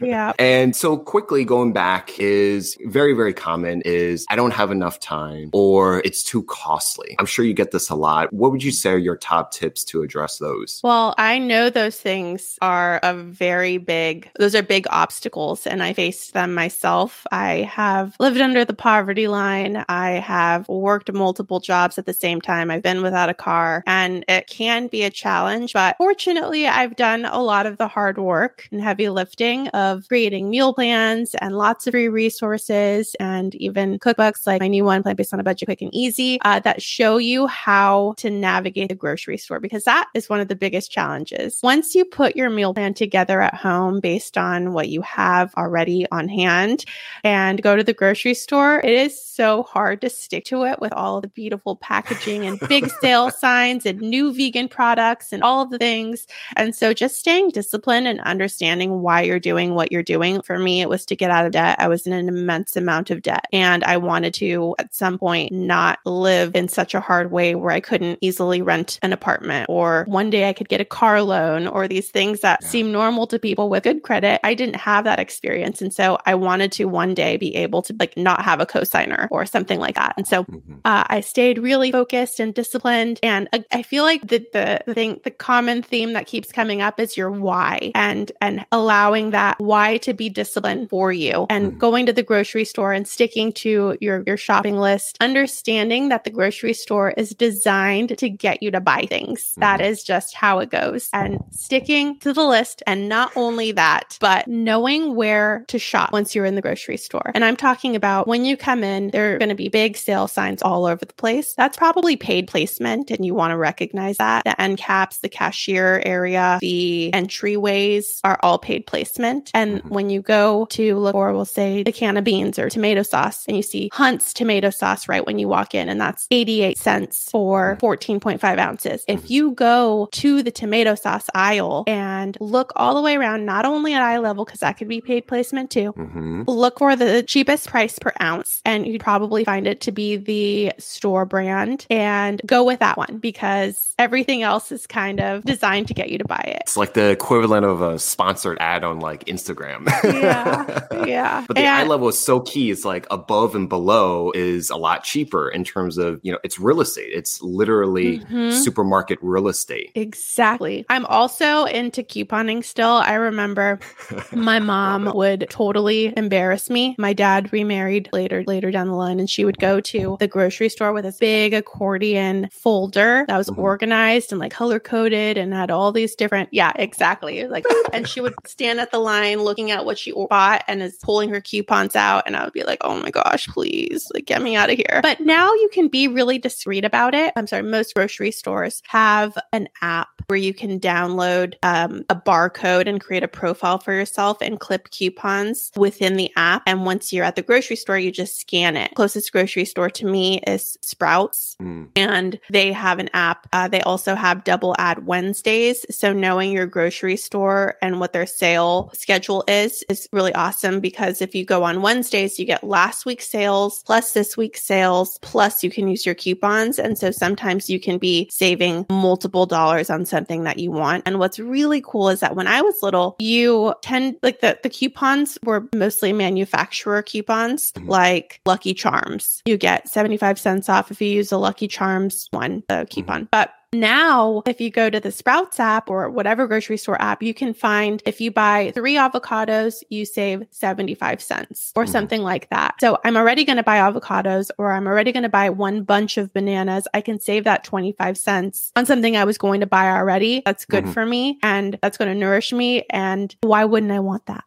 Yeah. 0.00 0.32
and 0.38 0.74
so 0.74 0.96
quickly 0.96 1.44
going 1.44 1.72
back 1.72 2.18
is 2.18 2.76
very, 2.86 3.14
very 3.14 3.32
common 3.32 3.80
is 3.82 4.26
I 4.28 4.36
don't 4.36 4.52
have 4.52 4.70
enough 4.70 5.00
time 5.00 5.50
or 5.52 6.00
it's 6.00 6.22
too 6.22 6.42
costly. 6.44 7.16
I'm 7.24 7.28
sure 7.28 7.46
you 7.46 7.54
get 7.54 7.70
this 7.70 7.88
a 7.88 7.94
lot. 7.94 8.30
What 8.34 8.52
would 8.52 8.62
you 8.62 8.70
say 8.70 8.90
are 8.90 8.98
your 8.98 9.16
top 9.16 9.50
tips 9.50 9.82
to 9.84 10.02
address 10.02 10.36
those? 10.36 10.82
Well, 10.84 11.14
I 11.16 11.38
know 11.38 11.70
those 11.70 11.98
things 11.98 12.58
are 12.60 13.00
a 13.02 13.14
very 13.14 13.78
big, 13.78 14.30
those 14.38 14.54
are 14.54 14.62
big 14.62 14.86
obstacles. 14.90 15.66
And 15.66 15.82
I 15.82 15.94
faced 15.94 16.34
them 16.34 16.52
myself. 16.52 17.26
I 17.32 17.62
have 17.62 18.14
lived 18.20 18.42
under 18.42 18.62
the 18.62 18.74
poverty 18.74 19.26
line. 19.26 19.86
I 19.88 20.10
have 20.10 20.68
worked 20.68 21.10
multiple 21.14 21.60
jobs 21.60 21.96
at 21.96 22.04
the 22.04 22.12
same 22.12 22.42
time. 22.42 22.70
I've 22.70 22.82
been 22.82 23.00
without 23.00 23.30
a 23.30 23.34
car 23.34 23.82
and 23.86 24.22
it 24.28 24.46
can 24.46 24.88
be 24.88 25.02
a 25.02 25.08
challenge, 25.08 25.72
but 25.72 25.96
fortunately, 25.96 26.66
I've 26.66 26.96
done 26.96 27.24
a 27.24 27.40
lot 27.40 27.64
of 27.64 27.78
the 27.78 27.88
hard 27.88 28.18
work 28.18 28.68
and 28.70 28.82
heavy 28.82 29.08
lifting 29.08 29.68
of 29.68 30.06
creating 30.08 30.50
meal 30.50 30.74
plans 30.74 31.34
and 31.36 31.56
lots 31.56 31.86
of 31.86 31.92
free 31.92 32.08
resources 32.08 33.16
and 33.18 33.54
even 33.54 33.98
cookbooks 33.98 34.46
like 34.46 34.60
my 34.60 34.68
new 34.68 34.84
one, 34.84 35.02
Plant 35.02 35.16
Based 35.16 35.32
on 35.32 35.40
a 35.40 35.42
Budget 35.42 35.68
Quick 35.68 35.80
and 35.80 35.94
Easy, 35.94 36.38
uh, 36.42 36.60
that 36.60 36.82
show 36.82 37.13
you 37.18 37.46
how 37.46 38.14
to 38.18 38.30
navigate 38.30 38.88
the 38.88 38.94
grocery 38.94 39.38
store 39.38 39.60
because 39.60 39.84
that 39.84 40.08
is 40.14 40.28
one 40.28 40.40
of 40.40 40.48
the 40.48 40.56
biggest 40.56 40.90
challenges. 40.90 41.60
Once 41.62 41.94
you 41.94 42.04
put 42.04 42.36
your 42.36 42.50
meal 42.50 42.74
plan 42.74 42.94
together 42.94 43.40
at 43.40 43.54
home 43.54 44.00
based 44.00 44.38
on 44.38 44.72
what 44.72 44.88
you 44.88 45.02
have 45.02 45.54
already 45.56 46.06
on 46.10 46.28
hand 46.28 46.84
and 47.22 47.62
go 47.62 47.76
to 47.76 47.84
the 47.84 47.92
grocery 47.92 48.34
store, 48.34 48.80
it 48.80 48.92
is 48.92 49.22
so 49.22 49.62
hard 49.64 50.00
to 50.00 50.10
stick 50.10 50.44
to 50.44 50.64
it 50.64 50.80
with 50.80 50.92
all 50.92 51.20
the 51.20 51.28
beautiful 51.28 51.76
packaging 51.76 52.46
and 52.46 52.60
big 52.68 52.88
sale 53.00 53.30
signs 53.30 53.86
and 53.86 54.00
new 54.00 54.32
vegan 54.32 54.68
products 54.68 55.32
and 55.32 55.42
all 55.42 55.62
of 55.62 55.70
the 55.70 55.78
things. 55.78 56.26
And 56.56 56.74
so 56.74 56.92
just 56.92 57.18
staying 57.18 57.50
disciplined 57.50 58.06
and 58.06 58.20
understanding 58.20 59.02
why 59.02 59.22
you're 59.22 59.40
doing 59.40 59.74
what 59.74 59.90
you're 59.90 60.02
doing. 60.02 60.42
For 60.42 60.58
me, 60.58 60.80
it 60.80 60.88
was 60.88 61.04
to 61.06 61.16
get 61.16 61.30
out 61.30 61.46
of 61.46 61.52
debt. 61.52 61.76
I 61.78 61.88
was 61.88 62.06
in 62.06 62.12
an 62.12 62.28
immense 62.28 62.76
amount 62.76 63.10
of 63.10 63.22
debt 63.22 63.46
and 63.52 63.82
I 63.84 63.96
wanted 63.96 64.34
to 64.34 64.74
at 64.78 64.94
some 64.94 65.18
point 65.18 65.52
not 65.52 65.98
live 66.04 66.54
in 66.54 66.68
such 66.68 66.94
a 66.94 67.00
hard 67.04 67.30
way 67.30 67.54
where 67.54 67.70
I 67.70 67.80
couldn't 67.80 68.18
easily 68.20 68.62
rent 68.62 68.98
an 69.02 69.12
apartment 69.12 69.66
or 69.68 70.04
one 70.08 70.30
day 70.30 70.48
I 70.48 70.52
could 70.52 70.68
get 70.68 70.80
a 70.80 70.84
car 70.84 71.22
loan 71.22 71.66
or 71.66 71.86
these 71.86 72.10
things 72.10 72.40
that 72.40 72.60
yeah. 72.62 72.68
seem 72.68 72.90
normal 72.90 73.26
to 73.28 73.38
people 73.38 73.68
with 73.68 73.84
good 73.84 74.02
credit. 74.02 74.40
I 74.42 74.54
didn't 74.54 74.76
have 74.76 75.04
that 75.04 75.20
experience. 75.20 75.82
And 75.82 75.92
so 75.92 76.18
I 76.24 76.34
wanted 76.34 76.72
to 76.72 76.86
one 76.86 77.14
day 77.14 77.36
be 77.36 77.54
able 77.56 77.82
to 77.82 77.94
like 78.00 78.16
not 78.16 78.42
have 78.42 78.60
a 78.60 78.66
cosigner 78.66 79.28
or 79.30 79.44
something 79.44 79.78
like 79.78 79.96
that. 79.96 80.14
And 80.16 80.26
so 80.26 80.44
mm-hmm. 80.44 80.76
uh, 80.84 81.04
I 81.06 81.20
stayed 81.20 81.58
really 81.58 81.92
focused 81.92 82.40
and 82.40 82.54
disciplined. 82.54 83.20
And 83.22 83.48
I, 83.52 83.64
I 83.70 83.82
feel 83.82 84.04
like 84.04 84.22
the, 84.26 84.46
the, 84.52 84.80
the 84.86 84.94
thing, 84.94 85.20
the 85.22 85.30
common 85.30 85.82
theme 85.82 86.14
that 86.14 86.26
keeps 86.26 86.50
coming 86.50 86.80
up 86.80 86.98
is 86.98 87.16
your 87.16 87.30
why 87.30 87.92
and, 87.94 88.32
and 88.40 88.64
allowing 88.72 89.30
that 89.30 89.60
why 89.60 89.98
to 89.98 90.14
be 90.14 90.30
disciplined 90.30 90.88
for 90.88 91.12
you 91.12 91.46
and 91.50 91.68
mm-hmm. 91.68 91.78
going 91.78 92.06
to 92.06 92.12
the 92.12 92.22
grocery 92.22 92.64
store 92.64 92.92
and 92.92 93.06
sticking 93.06 93.52
to 93.52 93.98
your, 94.00 94.22
your 94.26 94.36
shopping 94.38 94.78
list, 94.78 95.18
understanding 95.20 96.08
that 96.08 96.24
the 96.24 96.30
grocery 96.30 96.72
store 96.72 96.93
is 97.16 97.30
designed 97.30 98.16
to 98.18 98.28
get 98.28 98.62
you 98.62 98.70
to 98.70 98.80
buy 98.80 99.06
things. 99.08 99.42
Mm-hmm. 99.42 99.60
That 99.60 99.80
is 99.80 100.02
just 100.02 100.34
how 100.34 100.58
it 100.58 100.70
goes 100.70 101.08
and 101.12 101.38
sticking 101.50 102.18
to 102.20 102.32
the 102.32 102.44
list. 102.44 102.82
And 102.86 103.08
not 103.08 103.36
only 103.36 103.72
that, 103.72 104.18
but 104.20 104.46
knowing 104.48 105.14
where 105.14 105.64
to 105.68 105.78
shop 105.78 106.12
once 106.12 106.34
you're 106.34 106.44
in 106.44 106.54
the 106.54 106.62
grocery 106.62 106.96
store. 106.96 107.32
And 107.34 107.44
I'm 107.44 107.56
talking 107.56 107.96
about 107.96 108.26
when 108.26 108.44
you 108.44 108.56
come 108.56 108.84
in, 108.84 109.10
there 109.10 109.34
are 109.34 109.38
going 109.38 109.48
to 109.48 109.54
be 109.54 109.68
big 109.68 109.96
sale 109.96 110.28
signs 110.28 110.62
all 110.62 110.86
over 110.86 111.04
the 111.04 111.14
place. 111.14 111.54
That's 111.54 111.76
probably 111.76 112.16
paid 112.16 112.48
placement. 112.48 113.10
And 113.10 113.24
you 113.24 113.34
want 113.34 113.52
to 113.52 113.56
recognize 113.56 114.18
that 114.18 114.44
the 114.44 114.60
end 114.60 114.78
caps, 114.78 115.18
the 115.18 115.28
cashier 115.28 116.02
area, 116.04 116.58
the 116.60 117.10
entryways 117.12 118.20
are 118.24 118.38
all 118.42 118.58
paid 118.58 118.86
placement. 118.86 119.50
And 119.54 119.78
mm-hmm. 119.78 119.88
when 119.88 120.10
you 120.10 120.22
go 120.22 120.66
to 120.70 120.98
look 120.98 121.12
for, 121.12 121.32
we'll 121.32 121.44
say 121.44 121.82
the 121.82 121.92
can 121.92 122.16
of 122.16 122.24
beans 122.24 122.58
or 122.58 122.68
tomato 122.68 123.02
sauce, 123.02 123.44
and 123.46 123.56
you 123.56 123.62
see 123.62 123.90
Hunt's 123.92 124.32
tomato 124.32 124.70
sauce 124.70 125.08
right 125.08 125.24
when 125.24 125.38
you 125.38 125.48
walk 125.48 125.74
in, 125.74 125.88
and 125.88 126.00
that's 126.00 126.26
88 126.30 126.78
cents 126.84 127.28
for 127.30 127.76
14.5 127.80 128.58
ounces. 128.58 129.04
If 129.08 129.30
you 129.30 129.52
go 129.52 130.08
to 130.12 130.42
the 130.42 130.50
tomato 130.50 130.94
sauce 130.94 131.28
aisle 131.34 131.84
and 131.86 132.36
look 132.40 132.72
all 132.76 132.94
the 132.94 133.02
way 133.02 133.16
around, 133.16 133.46
not 133.46 133.64
only 133.64 133.94
at 133.94 134.02
eye 134.02 134.18
level, 134.18 134.44
because 134.44 134.60
that 134.60 134.76
could 134.76 134.88
be 134.88 135.00
paid 135.00 135.26
placement 135.26 135.70
too, 135.70 135.92
mm-hmm. 135.92 136.42
look 136.46 136.78
for 136.78 136.94
the 136.94 137.22
cheapest 137.22 137.68
price 137.68 137.98
per 137.98 138.12
ounce, 138.20 138.60
and 138.64 138.86
you'd 138.86 139.00
probably 139.00 139.44
find 139.44 139.66
it 139.66 139.80
to 139.82 139.92
be 139.92 140.16
the 140.16 140.72
store 140.78 141.24
brand 141.24 141.86
and 141.90 142.40
go 142.46 142.62
with 142.64 142.80
that 142.80 142.96
one 142.96 143.18
because 143.18 143.94
everything 143.98 144.42
else 144.42 144.70
is 144.70 144.86
kind 144.86 145.20
of 145.20 145.42
designed 145.44 145.88
to 145.88 145.94
get 145.94 146.10
you 146.10 146.18
to 146.18 146.24
buy 146.24 146.42
it. 146.46 146.62
It's 146.62 146.76
like 146.76 146.94
the 146.94 147.10
equivalent 147.10 147.64
of 147.64 147.80
a 147.80 147.98
sponsored 147.98 148.58
ad 148.60 148.84
on 148.84 149.00
like 149.00 149.24
Instagram. 149.24 149.86
yeah. 150.04 150.80
Yeah. 151.04 151.44
But 151.46 151.54
the 151.54 151.62
and, 151.62 151.68
eye 151.68 151.86
level 151.86 152.08
is 152.08 152.18
so 152.18 152.40
key. 152.40 152.70
It's 152.70 152.84
like 152.84 153.06
above 153.10 153.54
and 153.54 153.68
below 153.68 154.32
is 154.34 154.70
a 154.70 154.76
lot 154.76 155.04
cheaper 155.04 155.48
in 155.48 155.64
terms 155.64 155.98
of, 155.98 156.18
you 156.22 156.32
know, 156.32 156.38
it's 156.42 156.58
real 156.74 156.80
estate. 156.80 157.12
It's 157.12 157.40
literally 157.40 158.18
mm-hmm. 158.18 158.50
supermarket 158.50 159.18
real 159.22 159.46
estate. 159.46 159.92
Exactly. 159.94 160.84
I'm 160.88 161.06
also 161.06 161.66
into 161.66 162.02
couponing 162.02 162.64
still. 162.64 162.94
I 162.94 163.14
remember 163.14 163.78
my 164.32 164.58
mom 164.58 165.12
would 165.14 165.46
totally 165.50 166.12
embarrass 166.16 166.68
me. 166.68 166.96
My 166.98 167.12
dad 167.12 167.52
remarried 167.52 168.08
later 168.12 168.42
later 168.48 168.72
down 168.72 168.88
the 168.88 168.94
line 168.94 169.20
and 169.20 169.30
she 169.30 169.44
would 169.44 169.58
go 169.58 169.80
to 169.82 170.16
the 170.18 170.26
grocery 170.26 170.68
store 170.68 170.92
with 170.92 171.06
a 171.06 171.14
big 171.20 171.54
accordion 171.54 172.48
folder 172.50 173.24
that 173.28 173.38
was 173.38 173.48
mm-hmm. 173.48 173.60
organized 173.60 174.32
and 174.32 174.40
like 174.40 174.52
color 174.52 174.80
coded 174.80 175.38
and 175.38 175.54
had 175.54 175.70
all 175.70 175.92
these 175.92 176.16
different 176.16 176.48
yeah, 176.50 176.72
exactly. 176.74 177.46
Like 177.46 177.64
and 177.92 178.08
she 178.08 178.20
would 178.20 178.34
stand 178.46 178.80
at 178.80 178.90
the 178.90 178.98
line 178.98 179.42
looking 179.42 179.70
at 179.70 179.84
what 179.84 179.96
she 179.96 180.12
bought 180.12 180.64
and 180.66 180.82
is 180.82 180.98
pulling 181.04 181.30
her 181.30 181.40
coupons 181.40 181.94
out 181.94 182.24
and 182.26 182.36
I 182.36 182.44
would 182.44 182.52
be 182.52 182.64
like, 182.64 182.78
"Oh 182.80 183.00
my 183.00 183.10
gosh, 183.10 183.46
please, 183.46 184.10
like 184.12 184.26
get 184.26 184.42
me 184.42 184.56
out 184.56 184.70
of 184.70 184.76
here." 184.76 185.00
But 185.02 185.20
now 185.20 185.52
you 185.52 185.68
can 185.72 185.86
be 185.88 186.08
really 186.08 186.38
discreet 186.54 186.84
about 186.84 187.14
it. 187.14 187.32
I'm 187.36 187.46
sorry, 187.46 187.62
most 187.62 187.94
grocery 187.94 188.30
stores 188.30 188.82
have 188.86 189.36
an 189.52 189.68
app 189.82 190.08
where 190.26 190.38
you 190.38 190.54
can 190.54 190.80
download 190.80 191.54
um, 191.62 192.04
a 192.08 192.16
barcode 192.16 192.86
and 192.86 193.00
create 193.00 193.22
a 193.22 193.28
profile 193.28 193.78
for 193.78 193.92
yourself 193.92 194.38
and 194.40 194.60
clip 194.60 194.90
coupons 194.90 195.70
within 195.76 196.16
the 196.16 196.30
app. 196.36 196.62
And 196.66 196.86
once 196.86 197.12
you're 197.12 197.24
at 197.24 197.36
the 197.36 197.42
grocery 197.42 197.76
store, 197.76 197.98
you 197.98 198.10
just 198.10 198.40
scan 198.40 198.76
it. 198.76 198.94
Closest 198.94 199.32
grocery 199.32 199.64
store 199.64 199.90
to 199.90 200.06
me 200.06 200.40
is 200.46 200.78
Sprouts, 200.82 201.56
mm. 201.60 201.88
and 201.96 202.38
they 202.50 202.72
have 202.72 202.98
an 202.98 203.10
app. 203.12 203.46
Uh, 203.52 203.68
they 203.68 203.82
also 203.82 204.14
have 204.14 204.44
double 204.44 204.74
ad 204.78 205.06
Wednesdays. 205.06 205.84
So 205.90 206.12
knowing 206.12 206.52
your 206.52 206.66
grocery 206.66 207.16
store 207.16 207.74
and 207.82 208.00
what 208.00 208.12
their 208.12 208.26
sale 208.26 208.90
schedule 208.94 209.44
is 209.48 209.84
is 209.88 210.08
really 210.12 210.34
awesome 210.34 210.80
because 210.80 211.20
if 211.20 211.34
you 211.34 211.44
go 211.44 211.64
on 211.64 211.82
Wednesdays, 211.82 212.38
you 212.38 212.46
get 212.46 212.64
last 212.64 213.06
week's 213.06 213.28
sales 213.28 213.82
plus 213.84 214.12
this 214.12 214.36
week's 214.36 214.62
sales, 214.62 215.18
plus 215.20 215.62
you 215.62 215.70
can 215.70 215.88
use 215.88 216.06
your 216.06 216.14
coupons. 216.44 216.78
And 216.78 216.98
so 216.98 217.10
sometimes 217.10 217.70
you 217.70 217.80
can 217.80 217.98
be 217.98 218.28
saving 218.30 218.86
multiple 218.90 219.46
dollars 219.46 219.90
on 219.90 220.04
something 220.04 220.44
that 220.44 220.58
you 220.58 220.70
want. 220.70 221.02
And 221.06 221.18
what's 221.18 221.38
really 221.38 221.80
cool 221.80 222.10
is 222.10 222.20
that 222.20 222.36
when 222.36 222.46
I 222.46 222.60
was 222.60 222.82
little, 222.82 223.16
you 223.18 223.74
tend 223.82 224.16
like 224.22 224.40
the, 224.40 224.58
the 224.62 224.68
coupons 224.68 225.38
were 225.44 225.66
mostly 225.74 226.12
manufacturer 226.12 227.02
coupons, 227.02 227.72
mm-hmm. 227.72 227.88
like 227.88 228.40
Lucky 228.44 228.74
Charms. 228.74 229.42
You 229.46 229.56
get 229.56 229.88
75 229.88 230.38
cents 230.38 230.68
off 230.68 230.90
if 230.90 231.00
you 231.00 231.08
use 231.08 231.32
a 231.32 231.38
Lucky 231.38 231.68
Charms 231.68 232.28
one, 232.30 232.62
the 232.68 232.86
coupon. 232.90 233.22
Mm-hmm. 233.22 233.28
But 233.30 233.50
now, 233.74 234.42
if 234.46 234.60
you 234.60 234.70
go 234.70 234.88
to 234.88 235.00
the 235.00 235.12
Sprouts 235.12 235.60
app 235.60 235.90
or 235.90 236.08
whatever 236.08 236.46
grocery 236.46 236.76
store 236.76 237.00
app, 237.00 237.22
you 237.22 237.34
can 237.34 237.52
find 237.52 238.02
if 238.06 238.20
you 238.20 238.30
buy 238.30 238.72
three 238.74 238.94
avocados, 238.94 239.82
you 239.90 240.04
save 240.04 240.46
75 240.50 241.20
cents 241.20 241.72
or 241.76 241.84
mm. 241.84 241.88
something 241.88 242.22
like 242.22 242.48
that. 242.50 242.76
So 242.80 242.98
I'm 243.04 243.16
already 243.16 243.44
going 243.44 243.56
to 243.56 243.62
buy 243.62 243.78
avocados 243.78 244.50
or 244.58 244.72
I'm 244.72 244.86
already 244.86 245.12
going 245.12 245.24
to 245.24 245.28
buy 245.28 245.50
one 245.50 245.82
bunch 245.82 246.16
of 246.16 246.32
bananas. 246.32 246.88
I 246.94 247.00
can 247.00 247.20
save 247.20 247.44
that 247.44 247.64
25 247.64 248.16
cents 248.16 248.72
on 248.76 248.86
something 248.86 249.16
I 249.16 249.24
was 249.24 249.38
going 249.38 249.60
to 249.60 249.66
buy 249.66 249.90
already. 249.90 250.42
That's 250.44 250.64
good 250.64 250.84
mm-hmm. 250.84 250.92
for 250.92 251.06
me 251.06 251.38
and 251.42 251.78
that's 251.82 251.98
going 251.98 252.12
to 252.12 252.18
nourish 252.18 252.52
me. 252.52 252.84
And 252.90 253.34
why 253.42 253.64
wouldn't 253.64 253.92
I 253.92 254.00
want 254.00 254.26
that? 254.26 254.44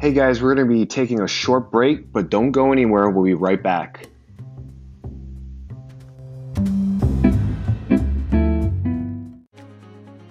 Hey 0.00 0.12
guys, 0.12 0.42
we're 0.42 0.56
going 0.56 0.66
to 0.66 0.74
be 0.74 0.84
taking 0.84 1.20
a 1.20 1.28
short 1.28 1.70
break, 1.70 2.12
but 2.12 2.28
don't 2.28 2.50
go 2.50 2.72
anywhere. 2.72 3.08
We'll 3.08 3.24
be 3.24 3.34
right 3.34 3.62
back. 3.62 4.08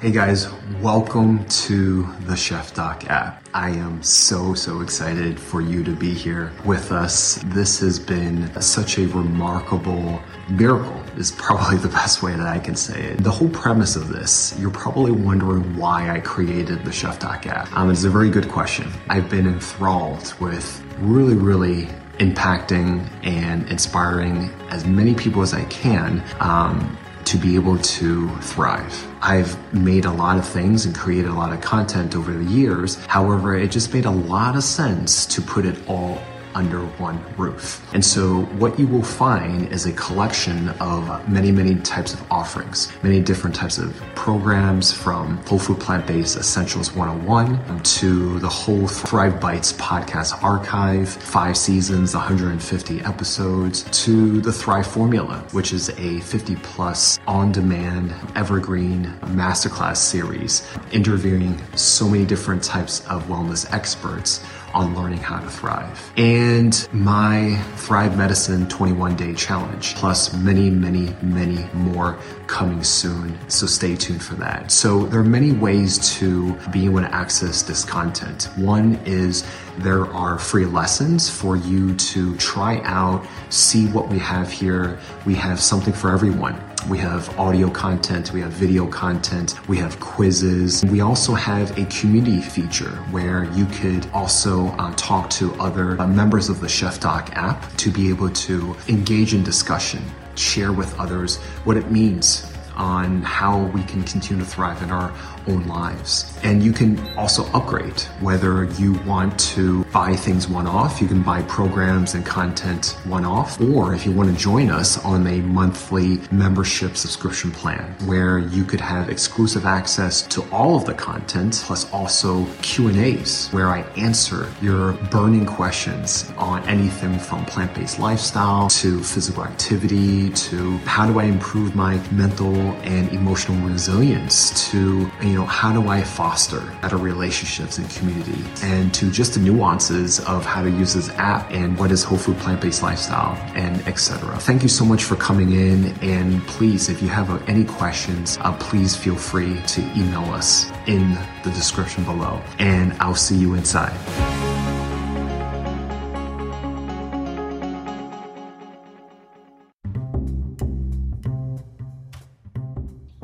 Hey 0.02 0.10
guys, 0.10 0.48
welcome 0.82 1.46
to 1.46 2.12
the 2.22 2.36
Chef 2.36 2.74
Doc 2.74 3.08
app. 3.08 3.48
I 3.54 3.70
am 3.70 4.02
so, 4.02 4.56
so 4.56 4.82
excited 4.82 5.40
for 5.40 5.62
you 5.62 5.84
to 5.84 5.92
be 5.92 6.12
here 6.12 6.52
with 6.66 6.92
us. 6.92 7.36
This 7.46 7.80
has 7.82 8.00
been 8.00 8.50
such 8.60 8.98
a 8.98 9.06
remarkable 9.10 10.20
miracle, 10.50 11.00
is 11.18 11.30
probably 11.34 11.78
the 11.78 11.88
best 11.88 12.24
way 12.24 12.36
that 12.36 12.48
I 12.48 12.58
can 12.58 12.76
say 12.76 13.00
it. 13.00 13.24
The 13.24 13.30
whole 13.30 13.50
premise 13.50 13.96
of 13.96 14.08
this, 14.08 14.58
you're 14.58 14.72
probably 14.72 15.12
wondering 15.12 15.78
why 15.78 16.10
I 16.10 16.20
created 16.20 16.84
the 16.84 16.92
Chef 16.92 17.20
Doc 17.20 17.46
app. 17.46 17.72
Um, 17.78 17.92
it's 17.92 18.04
a 18.04 18.10
very 18.10 18.32
good 18.32 18.50
question. 18.50 18.92
I've 19.08 19.30
been 19.30 19.46
enthralled 19.46 20.34
with 20.40 20.84
really, 20.98 21.36
really 21.36 21.86
impacting 22.18 23.08
and 23.22 23.70
inspiring 23.70 24.50
as 24.72 24.84
many 24.84 25.14
people 25.14 25.44
as 25.44 25.54
I 25.54 25.66
can 25.66 26.24
um, 26.40 26.98
to 27.26 27.38
be 27.38 27.54
able 27.54 27.78
to 27.78 28.36
thrive. 28.38 29.11
I've 29.24 29.74
made 29.74 30.06
a 30.06 30.12
lot 30.12 30.38
of 30.38 30.48
things 30.48 30.86
and 30.86 30.96
created 30.96 31.30
a 31.30 31.34
lot 31.36 31.54
of 31.54 31.62
content 31.62 32.16
over 32.16 32.34
the 32.34 32.44
years. 32.44 32.96
However, 33.06 33.56
it 33.56 33.70
just 33.70 33.94
made 33.94 34.06
a 34.06 34.12
lot 34.12 34.56
of 34.56 34.64
sense 34.64 35.28
to 35.28 35.42
put 35.44 35.66
it 35.66 35.78
all 35.88 36.18
under 36.56 36.82
one 36.98 37.24
roof. 37.38 37.82
And 37.94 38.04
so 38.04 38.42
what 38.58 38.80
you 38.80 38.88
will 38.88 39.04
find 39.04 39.72
is 39.72 39.86
a 39.86 39.94
collection 39.94 40.70
of 40.80 41.30
many, 41.30 41.52
many 41.52 41.76
types 41.76 42.14
of 42.14 42.32
offerings, 42.32 42.92
many 43.04 43.20
different 43.20 43.56
types 43.56 43.78
of 43.78 43.96
programs 44.16 44.92
from 44.92 45.38
Whole 45.48 45.60
Food 45.60 45.80
Plant 45.80 46.08
Based 46.08 46.38
Essentials 46.38 46.94
101 46.94 47.84
to 47.84 48.40
the 48.40 48.50
whole 48.50 48.88
Thrive 48.88 49.40
Bites 49.40 49.74
podcast 49.74 50.42
archive, 50.44 51.10
five 51.10 51.58
seasons, 51.58 52.14
150 52.14 53.02
episodes, 53.02 53.84
to 54.04 54.42
the 54.42 54.52
Thrive 54.52 54.88
Formula, 54.88 55.46
which 55.52 55.74
is 55.74 55.90
a 55.98 56.20
50 56.22 56.56
plus 56.58 57.20
on 57.28 57.52
demand 57.52 58.14
evergreen 58.36 59.06
masterclass 59.24 59.98
series 59.98 60.68
interviewing 60.92 61.62
so 61.76 62.08
many 62.08 62.26
different 62.26 62.64
types 62.64 63.06
of 63.08 63.24
wellness 63.28 63.72
experts 63.74 64.44
on 64.74 64.96
learning 64.96 65.20
how 65.20 65.40
to 65.40 65.50
thrive. 65.50 66.12
And 66.18 66.88
my 66.92 67.58
Thrive 67.76 68.18
Medicine 68.18 68.68
21 68.68 69.16
day 69.16 69.34
challenge, 69.34 69.96
plus 69.96 70.34
many, 70.34 70.70
many, 70.70 71.14
many 71.22 71.66
more 71.74 72.18
coming 72.48 72.84
soon. 72.84 73.38
So 73.50 73.66
stay 73.66 73.96
tuned 73.96 74.24
for 74.24 74.36
that. 74.36 74.72
So 74.72 75.06
there 75.06 75.20
are 75.20 75.24
many 75.24 75.52
ways 75.52 76.16
to 76.18 76.54
be 76.72 76.86
able 76.86 77.02
to 77.02 77.14
access 77.14 77.62
this 77.62 77.84
content. 77.84 78.50
One 78.56 78.96
is 79.06 79.46
there 79.80 80.06
are 80.08 80.38
free 80.38 80.66
lessons 80.66 81.30
for 81.30 81.56
you 81.56 81.96
to 81.96 82.36
try 82.38 82.82
out, 82.84 83.26
see 83.50 83.88
what 83.88 84.10
we 84.10 84.20
have 84.20 84.52
here. 84.52 85.00
We 85.26 85.36
have 85.36 85.60
something 85.60 85.94
for 85.94 86.12
everyone. 86.12 86.62
We 86.90 86.98
have 86.98 87.38
audio 87.40 87.70
content, 87.70 88.34
we 88.34 88.42
have 88.42 88.52
video 88.52 88.88
content, 88.88 89.56
we 89.70 89.78
have 89.78 90.00
quizzes. 90.00 90.84
We 90.86 91.02
also 91.02 91.36
have 91.36 91.78
a 91.78 91.86
community 91.86 92.42
feature 92.42 92.96
where 93.12 93.44
you 93.54 93.68
could 93.68 94.08
also 94.14 94.68
uh, 94.70 94.92
talk 94.96 95.30
to 95.32 95.54
other 95.56 96.00
uh, 96.02 96.08
members 96.08 96.50
of 96.50 96.60
the 96.60 96.68
Chef 96.68 97.00
Doc 97.00 97.30
app 97.34 97.72
to 97.78 97.92
be 97.92 98.10
able 98.10 98.30
to 98.30 98.76
engage 98.88 99.36
in 99.36 99.44
discussion, 99.44 100.02
share 100.36 100.74
with 100.74 101.00
others 101.00 101.38
what 101.66 101.78
it 101.78 101.92
means 101.92 102.52
on 102.76 103.22
how 103.22 103.60
we 103.60 103.84
can 103.84 104.04
continue 104.04 104.44
to 104.44 104.50
thrive 104.50 104.82
in 104.82 104.90
our 104.90 105.14
own 105.48 105.68
lives. 105.68 106.38
And 106.44 106.64
you 106.64 106.72
can 106.72 107.00
also 107.18 107.46
upgrade 107.54 108.02
whether 108.20 108.66
you 108.80 108.94
want 109.04 109.40
to 109.40 109.84
buy 109.86 110.16
things 110.16 110.48
one 110.48 110.68
off, 110.68 111.02
you 111.02 111.08
can 111.08 111.22
buy 111.22 111.42
programs 111.44 112.16
and 112.16 112.26
content 112.26 112.98
one 113.04 113.26
off, 113.26 113.60
or 113.62 113.94
if 113.94 114.06
you 114.06 114.12
want 114.12 114.30
to 114.30 114.36
join 114.36 114.70
us 114.70 115.04
on 115.04 115.26
a 115.28 115.40
monthly 115.42 116.20
membership 116.32 116.98
subscription 116.98 117.52
plan 117.52 117.96
where 118.06 118.40
you 118.40 118.64
could 118.64 118.82
have 118.82 119.10
exclusive 119.10 119.66
access 119.66 120.22
to 120.24 120.42
all 120.52 120.76
of 120.76 120.86
the 120.86 120.94
content 120.94 121.62
plus 121.66 121.92
also 121.94 122.46
Q&As 122.62 123.50
where 123.50 123.68
I 123.68 123.82
answer 123.98 124.52
your 124.62 124.94
burning 125.12 125.46
questions 125.46 126.32
on 126.38 126.64
anything 126.64 127.20
from 127.20 127.46
plant-based 127.46 128.00
lifestyle 128.00 128.70
to 128.70 129.04
physical 129.04 129.44
activity 129.44 130.30
to 130.32 130.78
how 130.80 131.06
do 131.06 131.20
I 131.20 131.26
improve 131.26 131.76
my 131.76 131.96
mental 132.12 132.56
and 132.84 133.10
emotional 133.12 133.58
resilience 133.68 134.72
to 134.72 135.10
you 135.32 135.38
know, 135.38 135.46
how 135.46 135.72
do 135.72 135.88
I 135.88 136.04
foster 136.04 136.60
better 136.82 136.98
relationships 136.98 137.78
and 137.78 137.90
community 137.92 138.44
and 138.62 138.94
to 138.96 139.10
just 139.10 139.36
the 139.36 139.40
nuances 139.40 140.20
of 140.28 140.46
how 140.46 140.62
to 140.62 140.70
use 140.70 140.94
this 140.94 141.10
app 141.12 141.50
and 141.52 141.78
what 141.78 141.90
is 141.90 142.04
whole 142.04 142.18
food 142.18 142.38
plant-based 142.40 142.84
lifestyle 142.84 143.38
and 143.56 143.80
etc. 143.88 144.38
Thank 144.40 144.62
you 144.62 144.68
so 144.68 144.84
much 144.84 145.06
for 145.06 145.16
coming 145.16 145.54
in 145.54 145.98
and 146.02 146.46
please, 146.48 146.90
if 146.90 147.02
you 147.02 147.08
have 147.08 147.30
any 147.48 147.64
questions, 147.64 148.38
uh, 148.42 148.52
please 148.58 148.94
feel 148.94 149.16
free 149.16 149.62
to 149.68 149.82
email 149.98 150.26
us 150.34 150.70
in 150.86 151.18
the 151.46 151.52
description 151.52 152.04
below 152.04 152.42
and 152.60 152.92
I'll 153.00 153.16
see 153.16 153.38
you 153.38 153.54
inside. 153.54 154.51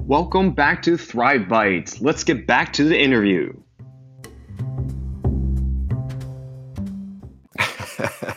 Welcome 0.07 0.51
back 0.51 0.83
to 0.83 0.95
Thrive 0.97 1.49
Bites. 1.49 1.99
Let's 1.99 2.23
get 2.23 2.47
back 2.47 2.71
to 2.73 2.85
the 2.85 2.97
interview. 2.97 3.51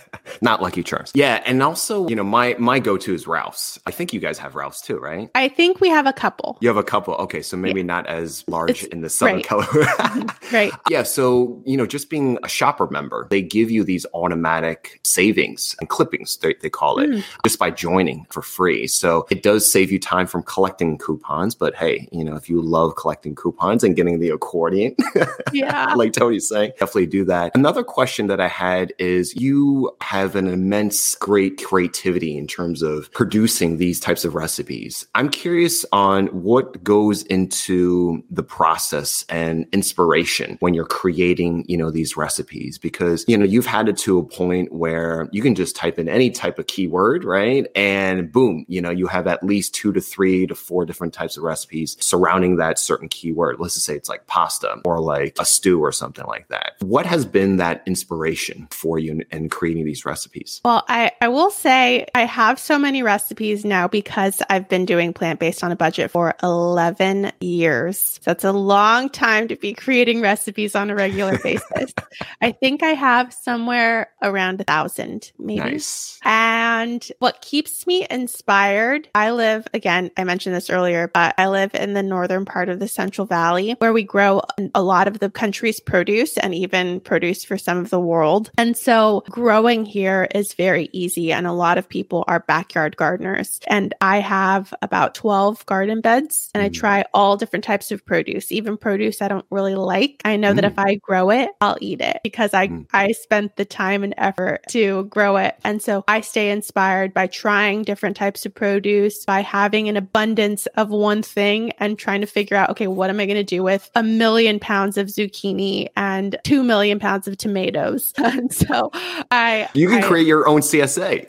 not 0.40 0.62
Lucky 0.62 0.82
Charms. 0.82 1.12
Yeah, 1.14 1.42
and 1.44 1.62
also, 1.62 2.08
you 2.08 2.16
know, 2.16 2.24
my 2.24 2.56
my 2.58 2.78
go-to 2.78 3.14
is 3.14 3.26
Ralph's. 3.26 3.78
I 3.86 3.90
think 3.90 4.12
you 4.12 4.20
guys 4.20 4.38
have 4.38 4.54
Ralph's 4.54 4.80
too, 4.80 4.98
right? 4.98 5.30
I 5.34 5.48
think 5.48 5.80
we 5.80 5.88
have 5.88 6.06
a 6.06 6.12
couple. 6.12 6.58
You 6.60 6.68
have 6.68 6.76
a 6.76 6.84
couple. 6.84 7.14
Okay, 7.14 7.42
so 7.42 7.56
maybe 7.56 7.80
yeah. 7.80 7.86
not 7.86 8.06
as 8.06 8.44
large 8.48 8.70
it's, 8.70 8.84
in 8.84 9.00
the 9.00 9.10
Southern 9.10 9.36
right. 9.36 9.44
California. 9.46 9.88
Mm-hmm. 9.88 10.54
right. 10.54 10.72
Yeah, 10.90 11.04
so, 11.04 11.62
you 11.64 11.76
know, 11.76 11.86
just 11.86 12.10
being 12.10 12.36
a 12.42 12.48
shopper 12.48 12.88
member, 12.88 13.28
they 13.30 13.42
give 13.42 13.70
you 13.70 13.84
these 13.84 14.06
automatic 14.12 14.98
savings 15.04 15.76
and 15.78 15.88
clippings, 15.88 16.36
they, 16.38 16.54
they 16.54 16.70
call 16.70 16.98
it, 16.98 17.10
mm. 17.10 17.24
just 17.44 17.60
by 17.60 17.70
joining 17.70 18.26
for 18.30 18.42
free. 18.42 18.88
So 18.88 19.26
it 19.30 19.44
does 19.44 19.70
save 19.70 19.92
you 19.92 20.00
time 20.00 20.26
from 20.26 20.42
collecting 20.42 20.98
coupons. 20.98 21.54
But 21.54 21.76
hey, 21.76 22.08
you 22.10 22.24
know, 22.24 22.34
if 22.34 22.48
you 22.48 22.60
love 22.60 22.96
collecting 22.96 23.36
coupons 23.36 23.84
and 23.84 23.94
getting 23.94 24.18
the 24.18 24.30
accordion, 24.30 24.96
yeah, 25.52 25.94
like 25.94 26.12
Toni's 26.12 26.48
saying, 26.48 26.72
definitely 26.78 27.06
do 27.06 27.24
that. 27.26 27.54
Another 27.54 27.84
question 27.84 28.26
that 28.28 28.40
I 28.40 28.48
had 28.48 28.92
is 28.98 29.36
you 29.36 29.92
have 30.00 30.29
have 30.30 30.36
an 30.36 30.46
immense 30.46 31.16
great 31.16 31.60
creativity 31.64 32.38
in 32.38 32.46
terms 32.46 32.82
of 32.82 33.10
producing 33.10 33.78
these 33.78 33.98
types 33.98 34.24
of 34.24 34.36
recipes. 34.36 35.08
I'm 35.16 35.28
curious 35.28 35.84
on 35.90 36.28
what 36.28 36.84
goes 36.84 37.24
into 37.24 38.22
the 38.30 38.44
process 38.44 39.24
and 39.28 39.66
inspiration 39.72 40.56
when 40.60 40.72
you're 40.72 40.84
creating, 40.84 41.64
you 41.66 41.76
know, 41.76 41.90
these 41.90 42.16
recipes 42.16 42.78
because, 42.78 43.24
you 43.26 43.36
know, 43.36 43.44
you've 43.44 43.66
had 43.66 43.88
it 43.88 43.96
to 43.98 44.18
a 44.18 44.24
point 44.24 44.72
where 44.72 45.28
you 45.32 45.42
can 45.42 45.56
just 45.56 45.74
type 45.74 45.98
in 45.98 46.08
any 46.08 46.30
type 46.30 46.60
of 46.60 46.68
keyword, 46.68 47.24
right? 47.24 47.66
And 47.74 48.30
boom, 48.30 48.64
you 48.68 48.80
know, 48.80 48.90
you 48.90 49.08
have 49.08 49.26
at 49.26 49.42
least 49.42 49.74
two 49.74 49.92
to 49.94 50.00
three 50.00 50.46
to 50.46 50.54
four 50.54 50.86
different 50.86 51.12
types 51.12 51.36
of 51.36 51.42
recipes 51.42 51.96
surrounding 51.98 52.56
that 52.58 52.78
certain 52.78 53.08
keyword. 53.08 53.58
Let's 53.58 53.74
just 53.74 53.86
say 53.86 53.96
it's 53.96 54.08
like 54.08 54.28
pasta 54.28 54.76
or 54.84 55.00
like 55.00 55.34
a 55.40 55.44
stew 55.44 55.80
or 55.80 55.90
something 55.90 56.26
like 56.26 56.46
that. 56.48 56.74
What 56.78 57.04
has 57.06 57.24
been 57.24 57.56
that 57.56 57.82
inspiration 57.84 58.68
for 58.70 59.00
you 59.00 59.10
in, 59.10 59.24
in 59.32 59.48
creating 59.48 59.86
these 59.86 60.04
recipes? 60.04 60.19
Recipes? 60.20 60.60
Well, 60.64 60.84
I, 60.88 61.12
I 61.20 61.28
will 61.28 61.50
say 61.50 62.06
I 62.14 62.24
have 62.24 62.58
so 62.58 62.78
many 62.78 63.02
recipes 63.02 63.64
now 63.64 63.88
because 63.88 64.42
I've 64.50 64.68
been 64.68 64.84
doing 64.84 65.12
plant 65.12 65.40
based 65.40 65.64
on 65.64 65.72
a 65.72 65.76
budget 65.76 66.10
for 66.10 66.34
11 66.42 67.32
years. 67.40 68.20
That's 68.24 68.44
a 68.44 68.52
long 68.52 69.08
time 69.08 69.48
to 69.48 69.56
be 69.56 69.72
creating 69.80 70.20
recipes 70.20 70.74
on 70.74 70.90
a 70.90 70.94
regular 70.94 71.38
basis. 71.42 71.94
I 72.42 72.52
think 72.52 72.82
I 72.82 72.90
have 72.90 73.32
somewhere 73.32 74.10
around 74.22 74.60
a 74.60 74.64
thousand, 74.64 75.32
maybe. 75.38 75.60
Nice. 75.60 76.18
And 76.22 77.06
what 77.18 77.40
keeps 77.40 77.86
me 77.86 78.06
inspired, 78.10 79.08
I 79.14 79.30
live, 79.30 79.66
again, 79.72 80.10
I 80.16 80.24
mentioned 80.24 80.54
this 80.54 80.68
earlier, 80.68 81.08
but 81.08 81.34
I 81.38 81.48
live 81.48 81.74
in 81.74 81.94
the 81.94 82.02
northern 82.02 82.44
part 82.44 82.68
of 82.68 82.78
the 82.78 82.88
Central 82.88 83.26
Valley 83.26 83.74
where 83.78 83.92
we 83.92 84.02
grow 84.02 84.42
a 84.74 84.82
lot 84.82 85.08
of 85.08 85.20
the 85.20 85.30
country's 85.30 85.80
produce 85.80 86.36
and 86.36 86.54
even 86.54 87.00
produce 87.00 87.44
for 87.44 87.56
some 87.56 87.78
of 87.78 87.90
the 87.90 88.00
world. 88.00 88.50
And 88.58 88.76
so 88.76 89.22
growing 89.30 89.84
here, 89.84 90.09
is 90.34 90.54
very 90.54 90.88
easy, 90.92 91.32
and 91.32 91.46
a 91.46 91.52
lot 91.52 91.78
of 91.78 91.88
people 91.88 92.24
are 92.26 92.40
backyard 92.40 92.96
gardeners. 92.96 93.60
And 93.66 93.94
I 94.00 94.20
have 94.20 94.72
about 94.82 95.14
12 95.14 95.64
garden 95.66 96.00
beds, 96.00 96.50
and 96.54 96.62
mm. 96.62 96.66
I 96.66 96.68
try 96.68 97.04
all 97.14 97.36
different 97.36 97.64
types 97.64 97.90
of 97.90 98.04
produce, 98.04 98.52
even 98.52 98.76
produce 98.76 99.22
I 99.22 99.28
don't 99.28 99.46
really 99.50 99.74
like. 99.74 100.20
I 100.24 100.36
know 100.36 100.52
mm. 100.52 100.56
that 100.56 100.64
if 100.64 100.74
mm. 100.74 100.84
I 100.86 100.94
grow 100.96 101.30
it, 101.30 101.50
I'll 101.60 101.78
eat 101.80 102.00
it 102.00 102.20
because 102.22 102.54
I, 102.54 102.68
mm. 102.68 102.86
I 102.92 103.12
spent 103.12 103.56
the 103.56 103.64
time 103.64 104.02
and 104.02 104.14
effort 104.16 104.62
to 104.70 105.04
grow 105.04 105.36
it. 105.36 105.56
And 105.64 105.82
so 105.82 106.04
I 106.08 106.20
stay 106.20 106.50
inspired 106.50 107.14
by 107.14 107.26
trying 107.26 107.82
different 107.82 108.16
types 108.16 108.46
of 108.46 108.54
produce, 108.54 109.24
by 109.24 109.40
having 109.40 109.88
an 109.88 109.96
abundance 109.96 110.66
of 110.76 110.90
one 110.90 111.22
thing 111.22 111.72
and 111.78 111.98
trying 111.98 112.20
to 112.20 112.26
figure 112.26 112.56
out, 112.56 112.70
okay, 112.70 112.86
what 112.86 113.10
am 113.10 113.20
I 113.20 113.26
going 113.26 113.36
to 113.36 113.44
do 113.44 113.62
with 113.62 113.90
a 113.94 114.02
million 114.02 114.58
pounds 114.58 114.96
of 114.96 115.08
zucchini 115.08 115.88
and 115.96 116.36
two 116.44 116.62
million 116.62 116.98
pounds 116.98 117.28
of 117.28 117.36
tomatoes? 117.36 118.12
and 118.18 118.52
so 118.52 118.90
I, 119.30 119.68
you 119.74 119.88
can 119.88 119.99
create 120.02 120.26
your 120.26 120.48
own 120.48 120.60
CSA. 120.60 121.26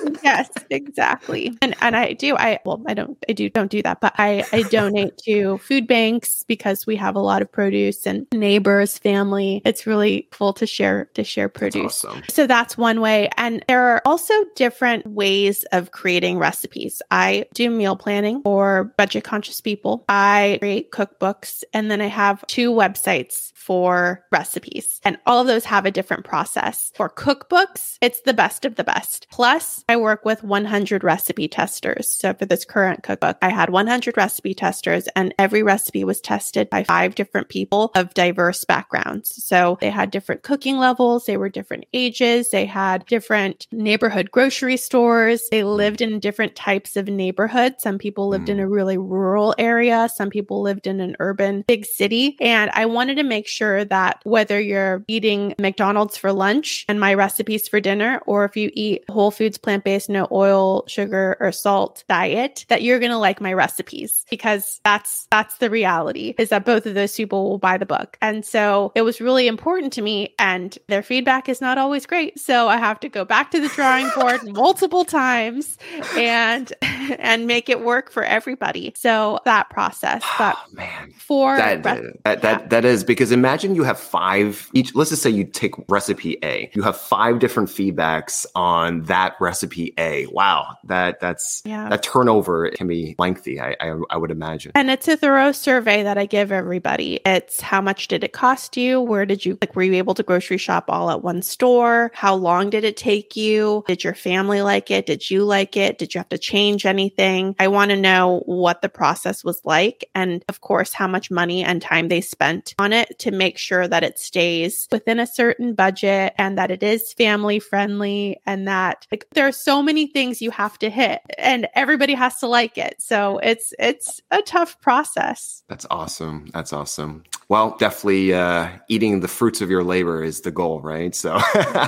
yes, 0.24 0.50
exactly. 0.70 1.56
And 1.62 1.76
and 1.80 1.96
I 1.96 2.14
do. 2.14 2.36
I 2.36 2.58
well, 2.64 2.82
I 2.86 2.94
don't. 2.94 3.16
I 3.28 3.32
do 3.32 3.48
don't 3.50 3.70
do 3.70 3.82
that, 3.82 4.00
but 4.00 4.14
I 4.18 4.44
I 4.52 4.62
donate 4.62 5.16
to 5.18 5.58
food 5.58 5.86
banks 5.86 6.44
because 6.44 6.86
we 6.86 6.96
have 6.96 7.14
a 7.14 7.20
lot 7.20 7.42
of 7.42 7.50
produce 7.52 8.06
and 8.06 8.26
neighbors, 8.32 8.98
family. 8.98 9.62
It's 9.64 9.86
really 9.86 10.28
cool 10.30 10.52
to 10.54 10.66
share 10.66 11.06
to 11.14 11.24
share 11.24 11.48
produce. 11.48 12.02
That's 12.02 12.04
awesome. 12.04 12.22
So 12.28 12.46
that's 12.46 12.76
one 12.78 13.00
way. 13.00 13.28
And 13.36 13.64
there 13.68 13.82
are 13.82 14.02
also 14.04 14.34
different 14.56 15.06
ways 15.06 15.64
of 15.72 15.90
creating 15.90 16.38
recipes. 16.38 17.02
I 17.10 17.46
do 17.54 17.70
meal 17.70 17.96
planning 17.96 18.42
for 18.42 18.94
budget 18.96 19.24
conscious 19.24 19.60
people. 19.60 20.04
I 20.08 20.56
create 20.60 20.90
cookbooks, 20.90 21.64
and 21.72 21.90
then 21.90 22.00
I 22.00 22.06
have 22.06 22.46
two 22.46 22.72
websites 22.72 23.52
for 23.54 24.24
recipes. 24.30 25.00
And 25.04 25.18
all 25.26 25.40
of 25.40 25.46
those 25.46 25.64
have 25.64 25.86
a 25.86 25.90
different 25.90 26.24
process. 26.24 26.92
For 26.94 27.08
cookbooks, 27.08 27.96
it's 28.02 28.20
the 28.20 28.34
best 28.34 28.66
of 28.66 28.74
the 28.74 28.84
best. 28.84 29.26
Plus, 29.30 29.84
I 29.88 29.96
work 29.96 30.13
work 30.14 30.24
with 30.24 30.44
100 30.44 31.02
recipe 31.02 31.48
testers. 31.48 32.08
So 32.08 32.34
for 32.34 32.46
this 32.46 32.64
current 32.64 33.02
cookbook, 33.02 33.36
I 33.42 33.48
had 33.48 33.70
100 33.70 34.16
recipe 34.16 34.54
testers 34.54 35.08
and 35.16 35.34
every 35.40 35.64
recipe 35.64 36.04
was 36.04 36.20
tested 36.20 36.70
by 36.70 36.84
five 36.84 37.16
different 37.16 37.48
people 37.48 37.90
of 37.96 38.14
diverse 38.14 38.64
backgrounds. 38.64 39.44
So 39.44 39.76
they 39.80 39.90
had 39.90 40.12
different 40.12 40.44
cooking 40.44 40.78
levels, 40.78 41.26
they 41.26 41.36
were 41.36 41.48
different 41.48 41.86
ages, 41.92 42.50
they 42.50 42.64
had 42.64 43.04
different 43.06 43.66
neighborhood 43.72 44.30
grocery 44.30 44.76
stores, 44.76 45.48
they 45.50 45.62
hmm. 45.62 45.66
lived 45.66 46.00
in 46.00 46.20
different 46.20 46.54
types 46.54 46.96
of 46.96 47.08
neighborhoods. 47.08 47.82
Some 47.82 47.98
people 47.98 48.28
lived 48.28 48.48
in 48.48 48.58
hmm. 48.58 48.62
a 48.62 48.68
really 48.68 48.98
rural 48.98 49.52
area, 49.58 50.08
some 50.14 50.30
people 50.30 50.62
lived 50.62 50.86
in 50.86 51.00
an 51.00 51.16
urban 51.18 51.64
big 51.66 51.86
city. 51.86 52.36
And 52.40 52.70
I 52.72 52.86
wanted 52.86 53.16
to 53.16 53.24
make 53.24 53.48
sure 53.48 53.84
that 53.86 54.20
whether 54.22 54.60
you're 54.60 55.02
eating 55.08 55.56
McDonald's 55.58 56.16
for 56.16 56.32
lunch 56.32 56.84
and 56.88 57.00
my 57.00 57.14
recipes 57.14 57.66
for 57.66 57.80
dinner, 57.80 58.20
or 58.26 58.44
if 58.44 58.56
you 58.56 58.70
eat 58.74 59.02
whole 59.10 59.32
foods, 59.32 59.58
plant 59.58 59.82
based, 59.82 60.03
no 60.08 60.28
oil, 60.30 60.84
sugar, 60.86 61.36
or 61.40 61.52
salt 61.52 62.04
diet, 62.08 62.64
that 62.68 62.82
you're 62.82 62.98
going 62.98 63.10
to 63.10 63.18
like 63.18 63.40
my 63.40 63.52
recipes 63.52 64.24
because 64.30 64.80
that's, 64.84 65.26
that's 65.30 65.58
the 65.58 65.70
reality 65.70 66.34
is 66.38 66.50
that 66.50 66.64
both 66.64 66.86
of 66.86 66.94
those 66.94 67.14
people 67.14 67.48
will 67.50 67.58
buy 67.58 67.78
the 67.78 67.86
book. 67.86 68.16
And 68.20 68.44
so 68.44 68.92
it 68.94 69.02
was 69.02 69.20
really 69.20 69.46
important 69.46 69.92
to 69.94 70.02
me 70.02 70.34
and 70.38 70.76
their 70.88 71.02
feedback 71.02 71.48
is 71.48 71.60
not 71.60 71.78
always 71.78 72.06
great. 72.06 72.38
So 72.38 72.68
I 72.68 72.76
have 72.76 73.00
to 73.00 73.08
go 73.08 73.24
back 73.24 73.50
to 73.52 73.60
the 73.60 73.68
drawing 73.68 74.10
board 74.16 74.42
multiple 74.44 75.04
times 75.04 75.78
and, 76.16 76.72
and 76.82 77.46
make 77.46 77.68
it 77.68 77.80
work 77.80 78.10
for 78.10 78.24
everybody. 78.24 78.92
So 78.96 79.40
that 79.44 79.70
process, 79.70 80.22
but 80.38 80.56
oh, 80.58 80.74
man, 80.74 81.12
for 81.12 81.56
that, 81.56 81.82
that, 81.82 82.02
that, 82.24 82.42
yeah. 82.42 82.66
that 82.68 82.84
is 82.84 83.04
because 83.04 83.32
imagine 83.32 83.74
you 83.74 83.82
have 83.84 83.98
five 83.98 84.70
each, 84.72 84.94
let's 84.94 85.10
just 85.10 85.22
say 85.22 85.30
you 85.30 85.44
take 85.44 85.74
recipe 85.88 86.38
A, 86.42 86.70
you 86.74 86.82
have 86.82 86.96
five 86.96 87.38
different 87.38 87.68
feedbacks 87.68 88.46
on 88.54 89.02
that 89.04 89.34
recipe 89.40 89.93
A. 89.98 90.26
Wow. 90.26 90.76
That 90.84 91.20
that's, 91.20 91.62
yeah. 91.64 91.88
that 91.88 92.02
turnover 92.02 92.70
can 92.70 92.86
be 92.86 93.14
lengthy. 93.18 93.60
I, 93.60 93.76
I, 93.80 93.98
I 94.10 94.16
would 94.16 94.30
imagine. 94.30 94.72
And 94.74 94.90
it's 94.90 95.08
a 95.08 95.16
thorough 95.16 95.52
survey 95.52 96.02
that 96.02 96.18
I 96.18 96.26
give 96.26 96.52
everybody. 96.52 97.20
It's 97.24 97.60
how 97.60 97.80
much 97.80 98.08
did 98.08 98.24
it 98.24 98.32
cost 98.32 98.76
you? 98.76 99.00
Where 99.00 99.26
did 99.26 99.44
you, 99.44 99.58
like, 99.60 99.76
were 99.76 99.82
you 99.82 99.94
able 99.94 100.14
to 100.14 100.22
grocery 100.22 100.58
shop 100.58 100.86
all 100.88 101.10
at 101.10 101.22
one 101.22 101.42
store? 101.42 102.10
How 102.14 102.34
long 102.34 102.70
did 102.70 102.84
it 102.84 102.96
take 102.96 103.36
you? 103.36 103.84
Did 103.86 104.04
your 104.04 104.14
family 104.14 104.62
like 104.62 104.90
it? 104.90 105.06
Did 105.06 105.30
you 105.30 105.44
like 105.44 105.76
it? 105.76 105.98
Did 105.98 106.14
you 106.14 106.18
have 106.18 106.28
to 106.30 106.38
change 106.38 106.86
anything? 106.86 107.54
I 107.58 107.68
want 107.68 107.90
to 107.90 107.96
know 107.96 108.42
what 108.46 108.82
the 108.82 108.88
process 108.88 109.44
was 109.44 109.60
like. 109.64 110.08
And 110.14 110.44
of 110.48 110.60
course, 110.60 110.92
how 110.92 111.06
much 111.06 111.30
money 111.30 111.62
and 111.62 111.80
time 111.80 112.08
they 112.08 112.20
spent 112.20 112.74
on 112.78 112.92
it 112.92 113.18
to 113.20 113.30
make 113.30 113.58
sure 113.58 113.86
that 113.86 114.04
it 114.04 114.18
stays 114.18 114.88
within 114.90 115.20
a 115.20 115.26
certain 115.26 115.74
budget 115.74 116.34
and 116.38 116.58
that 116.58 116.70
it 116.70 116.82
is 116.82 117.12
family 117.12 117.58
friendly 117.58 118.40
and 118.46 118.66
that 118.68 119.06
like 119.10 119.26
there 119.32 119.46
are 119.46 119.52
so 119.52 119.82
many 119.84 120.08
things 120.08 120.42
you 120.42 120.50
have 120.50 120.78
to 120.80 120.90
hit 120.90 121.20
and 121.38 121.68
everybody 121.74 122.14
has 122.14 122.40
to 122.40 122.48
like 122.48 122.76
it. 122.76 122.96
So 122.98 123.38
it's, 123.38 123.72
it's 123.78 124.20
a 124.32 124.42
tough 124.42 124.80
process. 124.80 125.62
That's 125.68 125.86
awesome. 125.90 126.46
That's 126.52 126.72
awesome. 126.72 127.22
Well, 127.48 127.76
definitely 127.78 128.32
uh, 128.32 128.68
eating 128.88 129.20
the 129.20 129.28
fruits 129.28 129.60
of 129.60 129.70
your 129.70 129.84
labor 129.84 130.22
is 130.22 130.40
the 130.40 130.50
goal, 130.50 130.80
right? 130.80 131.14
So, 131.14 131.40